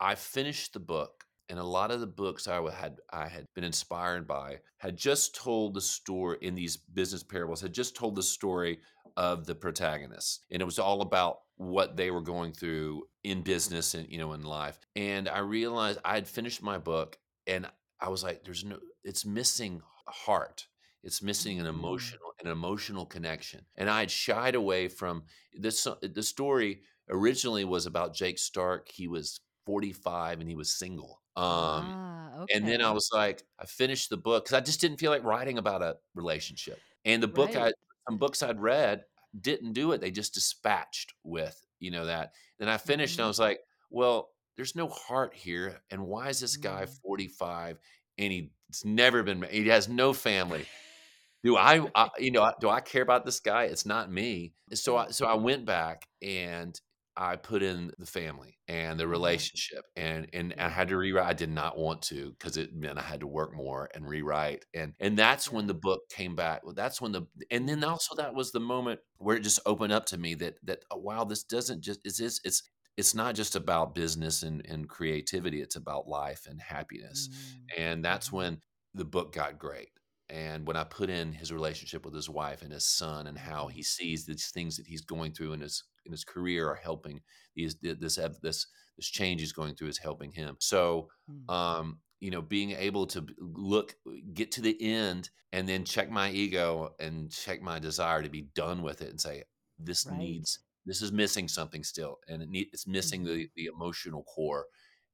I 0.00 0.14
finished 0.14 0.72
the 0.72 0.80
book, 0.80 1.24
and 1.48 1.58
a 1.58 1.64
lot 1.64 1.90
of 1.90 2.00
the 2.00 2.06
books 2.06 2.48
I 2.48 2.60
had 2.70 2.98
I 3.12 3.28
had 3.28 3.46
been 3.54 3.64
inspired 3.64 4.26
by 4.26 4.60
had 4.78 4.96
just 4.96 5.34
told 5.34 5.74
the 5.74 5.80
story 5.80 6.38
in 6.42 6.54
these 6.54 6.76
business 6.76 7.22
parables 7.22 7.60
had 7.60 7.72
just 7.72 7.96
told 7.96 8.14
the 8.16 8.22
story 8.22 8.80
of 9.16 9.46
the 9.46 9.54
protagonists, 9.54 10.40
and 10.50 10.60
it 10.60 10.66
was 10.66 10.78
all 10.78 11.00
about 11.00 11.38
what 11.56 11.96
they 11.96 12.10
were 12.10 12.20
going 12.20 12.52
through 12.52 13.04
in 13.24 13.42
business 13.42 13.94
and 13.94 14.10
you 14.10 14.18
know 14.18 14.32
in 14.34 14.42
life. 14.42 14.78
And 14.94 15.28
I 15.28 15.38
realized 15.38 15.98
I 16.04 16.14
had 16.14 16.28
finished 16.28 16.62
my 16.62 16.78
book, 16.78 17.18
and 17.46 17.66
I 18.00 18.08
was 18.08 18.22
like, 18.22 18.44
"There's 18.44 18.64
no, 18.64 18.78
it's 19.04 19.24
missing 19.24 19.82
heart." 20.06 20.66
It's 21.02 21.22
missing 21.22 21.60
an 21.60 21.66
Mm. 21.66 21.70
emotional 21.70 22.32
an 22.40 22.48
emotional 22.48 23.06
connection, 23.06 23.64
and 23.76 23.88
I 23.88 24.00
had 24.00 24.10
shied 24.10 24.54
away 24.56 24.88
from 24.88 25.24
this. 25.54 25.86
The 26.02 26.22
story 26.22 26.82
originally 27.08 27.64
was 27.64 27.86
about 27.86 28.14
Jake 28.14 28.38
Stark. 28.38 28.88
He 28.90 29.06
was 29.06 29.40
45 29.66 30.40
and 30.40 30.48
he 30.48 30.56
was 30.56 30.72
single. 30.78 31.22
Um, 31.36 31.94
ah, 31.94 32.42
okay. 32.42 32.52
and 32.54 32.66
then 32.66 32.80
I 32.82 32.92
was 32.92 33.10
like, 33.12 33.42
I 33.58 33.66
finished 33.66 34.10
the 34.10 34.16
book 34.16 34.44
because 34.44 34.54
I 34.56 34.60
just 34.60 34.80
didn't 34.80 34.98
feel 34.98 35.10
like 35.10 35.24
writing 35.24 35.58
about 35.58 35.82
a 35.82 35.98
relationship. 36.14 36.82
And 37.04 37.22
the 37.22 37.28
book 37.28 37.56
I 37.56 37.72
some 38.08 38.18
books 38.18 38.42
I'd 38.42 38.60
read 38.60 39.04
didn't 39.40 39.72
do 39.74 39.92
it. 39.92 40.00
They 40.00 40.10
just 40.10 40.34
dispatched 40.34 41.14
with, 41.24 41.60
you 41.80 41.90
know, 41.90 42.06
that. 42.06 42.32
Then 42.58 42.68
I 42.68 42.78
finished 42.78 43.18
and 43.18 43.24
I 43.24 43.28
Mhm. 43.28 43.28
was 43.28 43.40
like, 43.40 43.60
well, 43.90 44.30
there's 44.56 44.76
no 44.76 44.88
heart 44.88 45.34
here. 45.34 45.80
And 45.90 46.06
why 46.06 46.28
is 46.28 46.40
this 46.40 46.56
guy 46.56 46.86
Mm. 46.86 47.00
45 47.02 47.78
and 48.18 48.32
he's 48.32 48.84
never 48.84 49.22
been 49.22 49.42
he 49.50 49.68
has 49.68 49.88
no 49.88 50.12
family? 50.12 50.68
Do 51.44 51.56
I, 51.56 51.86
I 51.94 52.08
you 52.18 52.30
know, 52.32 52.52
do 52.60 52.68
I 52.68 52.80
care 52.80 53.02
about 53.02 53.24
this 53.24 53.40
guy? 53.40 53.64
It's 53.64 53.86
not 53.86 54.10
me. 54.10 54.54
So 54.74 54.96
I 54.96 55.10
so 55.10 55.26
I 55.26 55.34
went 55.34 55.64
back 55.64 56.08
and 56.20 56.78
I 57.16 57.36
put 57.36 57.62
in 57.62 57.92
the 57.98 58.06
family 58.06 58.58
and 58.68 58.98
the 59.00 59.08
Uh-huh. 59.08 59.46
relationship 59.46 59.84
and 59.96 60.28
and 60.34 60.54
I 60.58 60.68
had 60.68 60.88
to 60.88 60.96
rewrite. 60.96 61.26
I 61.26 61.32
did 61.32 61.50
not 61.50 61.78
want 61.78 62.02
to 62.02 62.30
because 62.32 62.56
it 62.56 62.74
meant 62.74 62.98
I 62.98 63.02
had 63.02 63.20
to 63.20 63.26
work 63.26 63.54
more 63.54 63.88
and 63.94 64.06
rewrite. 64.08 64.64
And 64.74 64.94
and 65.00 65.18
that's 65.18 65.50
when 65.50 65.66
the 65.66 65.74
book 65.74 66.08
came 66.10 66.36
back. 66.36 66.64
Well, 66.64 66.74
That's 66.74 67.00
when 67.00 67.12
the 67.12 67.22
and 67.50 67.68
then 67.68 67.82
also 67.84 68.14
that 68.16 68.34
was 68.34 68.52
the 68.52 68.60
moment 68.60 69.00
where 69.18 69.36
it 69.36 69.40
just 69.42 69.60
opened 69.66 69.92
up 69.92 70.06
to 70.06 70.18
me 70.18 70.34
that 70.34 70.58
that 70.64 70.84
oh, 70.90 70.98
wow, 70.98 71.24
this 71.24 71.42
doesn't 71.44 71.82
just 71.82 72.00
is 72.04 72.18
this 72.18 72.40
it's 72.44 72.62
it's 72.96 73.14
not 73.14 73.34
just 73.34 73.56
about 73.56 73.94
business 73.94 74.42
and, 74.42 74.64
and 74.66 74.88
creativity. 74.88 75.60
It's 75.60 75.76
about 75.76 76.08
life 76.08 76.46
and 76.46 76.60
happiness. 76.60 77.28
Mm, 77.28 77.70
And 77.76 78.04
that's 78.04 78.30
mhm. 78.30 78.32
when 78.32 78.60
the 78.94 79.04
book 79.04 79.32
got 79.32 79.58
great. 79.58 79.90
And 80.28 80.66
when 80.66 80.76
I 80.76 80.84
put 80.84 81.08
in 81.10 81.32
his 81.32 81.52
relationship 81.52 82.04
with 82.04 82.14
his 82.14 82.28
wife 82.28 82.62
and 82.62 82.72
his 82.72 82.86
son 82.86 83.26
and 83.28 83.38
how 83.38 83.68
he 83.68 83.82
sees 83.82 84.26
these 84.26 84.50
things 84.50 84.76
that 84.76 84.86
he's 84.86 85.02
going 85.02 85.32
through 85.32 85.52
in 85.52 85.60
his 85.60 85.84
in 86.04 86.12
his 86.12 86.24
career 86.24 86.68
are 86.68 86.74
helping 86.76 87.22
these 87.54 87.76
this 87.80 88.16
this 88.16 88.66
this 88.96 89.08
change 89.10 89.40
he's 89.40 89.52
going 89.52 89.74
through 89.76 89.88
is 89.88 89.98
helping 89.98 90.32
him. 90.32 90.56
So 90.60 91.08
Mm. 91.28 91.48
um 91.48 92.00
you 92.20 92.30
know 92.30 92.42
being 92.42 92.72
able 92.72 93.06
to 93.06 93.24
look 93.38 93.94
get 94.34 94.50
to 94.52 94.60
the 94.60 94.76
end 94.82 95.30
and 95.52 95.68
then 95.68 95.84
check 95.84 96.10
my 96.10 96.30
ego 96.30 96.94
and 96.98 97.30
check 97.30 97.62
my 97.62 97.78
desire 97.78 98.22
to 98.22 98.28
be 98.28 98.42
done 98.54 98.82
with 98.82 99.02
it 99.02 99.10
and 99.10 99.20
say 99.20 99.44
this 99.78 100.08
Right. 100.08 100.36
needs 100.36 100.58
this 100.86 101.02
is 101.02 101.12
missing 101.12 101.48
something 101.48 101.84
still 101.84 102.18
and 102.28 102.42
it 102.42 102.48
need, 102.48 102.68
it's 102.72 102.86
missing 102.86 103.22
Mhm. 103.22 103.24
the 103.24 103.48
the 103.56 103.66
emotional 103.66 104.24
core 104.24 104.66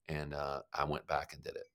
and 0.09 0.35
uh 0.35 0.63
I 0.75 0.85
went 0.85 1.07
back 1.07 1.35
and 1.35 1.43
did 1.43 1.57
it. 1.57 1.69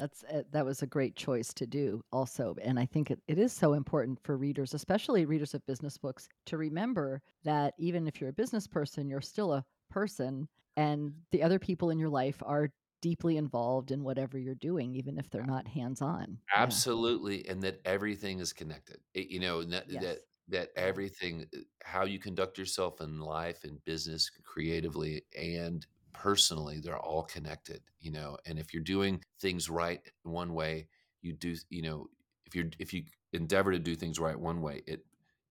That's 0.00 0.24
uh, 0.24 0.44
that 0.52 0.64
was 0.64 0.80
a 0.82 0.86
great 0.86 1.14
choice 1.14 1.52
to 1.54 1.66
do 1.66 2.02
also 2.10 2.54
and 2.62 2.78
I 2.78 2.86
think 2.86 3.10
it, 3.10 3.20
it 3.28 3.38
is 3.38 3.52
so 3.52 3.74
important 3.74 4.18
for 4.24 4.36
readers 4.38 4.72
especially 4.72 5.26
readers 5.26 5.52
of 5.52 5.66
business 5.66 5.98
books 5.98 6.26
to 6.46 6.56
remember 6.56 7.20
that 7.44 7.74
even 7.76 8.06
if 8.06 8.18
you're 8.20 8.30
a 8.30 8.32
business 8.32 8.66
person 8.66 9.10
you're 9.10 9.20
still 9.20 9.52
a 9.52 9.64
person 9.90 10.48
and 10.76 11.14
the 11.32 11.42
other 11.42 11.58
people 11.58 11.90
in 11.90 11.98
your 11.98 12.08
life 12.08 12.42
are 12.46 12.70
deeply 13.02 13.36
involved 13.36 13.90
in 13.90 14.02
whatever 14.02 14.38
you're 14.38 14.54
doing 14.54 14.94
even 14.94 15.18
if 15.18 15.28
they're 15.28 15.44
not 15.44 15.68
hands 15.68 16.00
on. 16.00 16.40
Absolutely, 16.54 17.46
and 17.48 17.62
that 17.62 17.80
everything 17.84 18.40
is 18.40 18.52
connected. 18.52 19.00
It- 19.14 19.28
you 19.30 19.38
know 19.40 19.62
that 19.64 19.86
Yes. 19.86 20.00
that 20.00 20.20
that 20.48 20.70
everything, 20.74 21.48
uh, 21.54 21.58
how 21.84 22.04
you 22.04 22.18
conduct 22.18 22.58
yourself 22.58 23.00
in 23.00 23.20
life 23.20 23.62
and 23.62 23.84
business, 23.84 24.28
creatively 24.30 25.22
and 25.36 25.86
personally, 26.12 26.80
they're 26.80 26.98
all 26.98 27.24
connected. 27.24 27.80
You 28.00 28.12
know, 28.12 28.36
and 28.46 28.58
if 28.58 28.72
you're 28.72 28.82
doing 28.82 29.22
things 29.40 29.68
right 29.70 30.00
one 30.22 30.54
way, 30.54 30.88
you 31.22 31.32
do. 31.32 31.56
You 31.68 31.82
know, 31.82 32.06
if 32.46 32.54
you're 32.54 32.70
if 32.78 32.92
you 32.92 33.04
endeavor 33.32 33.72
to 33.72 33.78
do 33.78 33.94
things 33.94 34.18
right 34.18 34.38
one 34.38 34.62
way, 34.62 34.82
it 34.86 35.04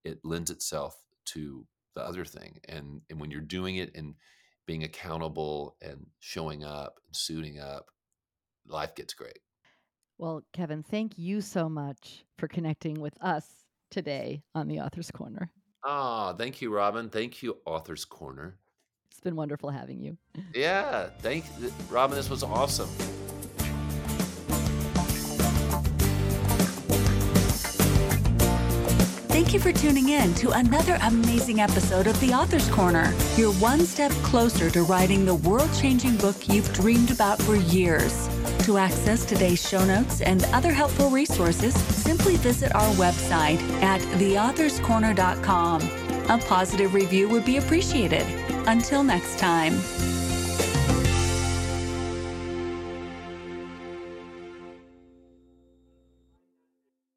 it 0.04 0.20
lends 0.24 0.50
itself 0.50 0.96
to 1.26 1.66
the 1.94 2.02
other 2.02 2.24
thing. 2.24 2.58
And 2.68 3.00
and 3.10 3.20
when 3.20 3.30
you're 3.30 3.40
doing 3.40 3.76
it 3.76 3.92
and 3.94 4.14
being 4.66 4.84
accountable 4.84 5.76
and 5.82 6.06
showing 6.20 6.64
up 6.64 7.00
and 7.06 7.16
suiting 7.16 7.58
up, 7.58 7.86
life 8.66 8.94
gets 8.94 9.14
great. 9.14 9.40
Well, 10.18 10.44
Kevin, 10.52 10.82
thank 10.82 11.18
you 11.18 11.40
so 11.40 11.68
much 11.68 12.24
for 12.36 12.46
connecting 12.46 13.00
with 13.00 13.14
us 13.22 13.46
today 13.90 14.42
on 14.54 14.68
the 14.68 14.80
Author's 14.80 15.10
Corner. 15.10 15.50
Ah, 15.82 16.34
thank 16.34 16.60
you, 16.60 16.70
Robin. 16.70 17.08
Thank 17.08 17.42
you, 17.42 17.56
Author's 17.64 18.04
Corner. 18.04 18.59
It's 19.20 19.24
been 19.26 19.36
wonderful 19.36 19.68
having 19.68 20.00
you. 20.00 20.16
Yeah, 20.54 21.10
thank 21.18 21.44
Robin. 21.90 22.16
This 22.16 22.30
was 22.30 22.42
awesome. 22.42 22.88
Thank 29.28 29.52
you 29.52 29.60
for 29.60 29.72
tuning 29.72 30.08
in 30.08 30.32
to 30.36 30.52
another 30.52 30.98
amazing 31.02 31.60
episode 31.60 32.06
of 32.06 32.18
The 32.20 32.32
Author's 32.32 32.70
Corner. 32.70 33.12
You're 33.36 33.52
one 33.56 33.80
step 33.80 34.10
closer 34.22 34.70
to 34.70 34.84
writing 34.84 35.26
the 35.26 35.34
world 35.34 35.68
changing 35.78 36.16
book 36.16 36.48
you've 36.48 36.72
dreamed 36.72 37.10
about 37.10 37.42
for 37.42 37.56
years. 37.56 38.26
To 38.60 38.78
access 38.78 39.26
today's 39.26 39.60
show 39.60 39.84
notes 39.84 40.22
and 40.22 40.44
other 40.54 40.72
helpful 40.72 41.10
resources, 41.10 41.74
simply 41.74 42.36
visit 42.36 42.74
our 42.74 42.90
website 42.94 43.60
at 43.82 44.00
theauthor'scorner.com. 44.00 45.82
A 46.30 46.38
positive 46.46 46.94
review 46.94 47.28
would 47.28 47.44
be 47.44 47.58
appreciated. 47.58 48.24
Until 48.66 49.02
next 49.02 49.38
time. 49.38 49.74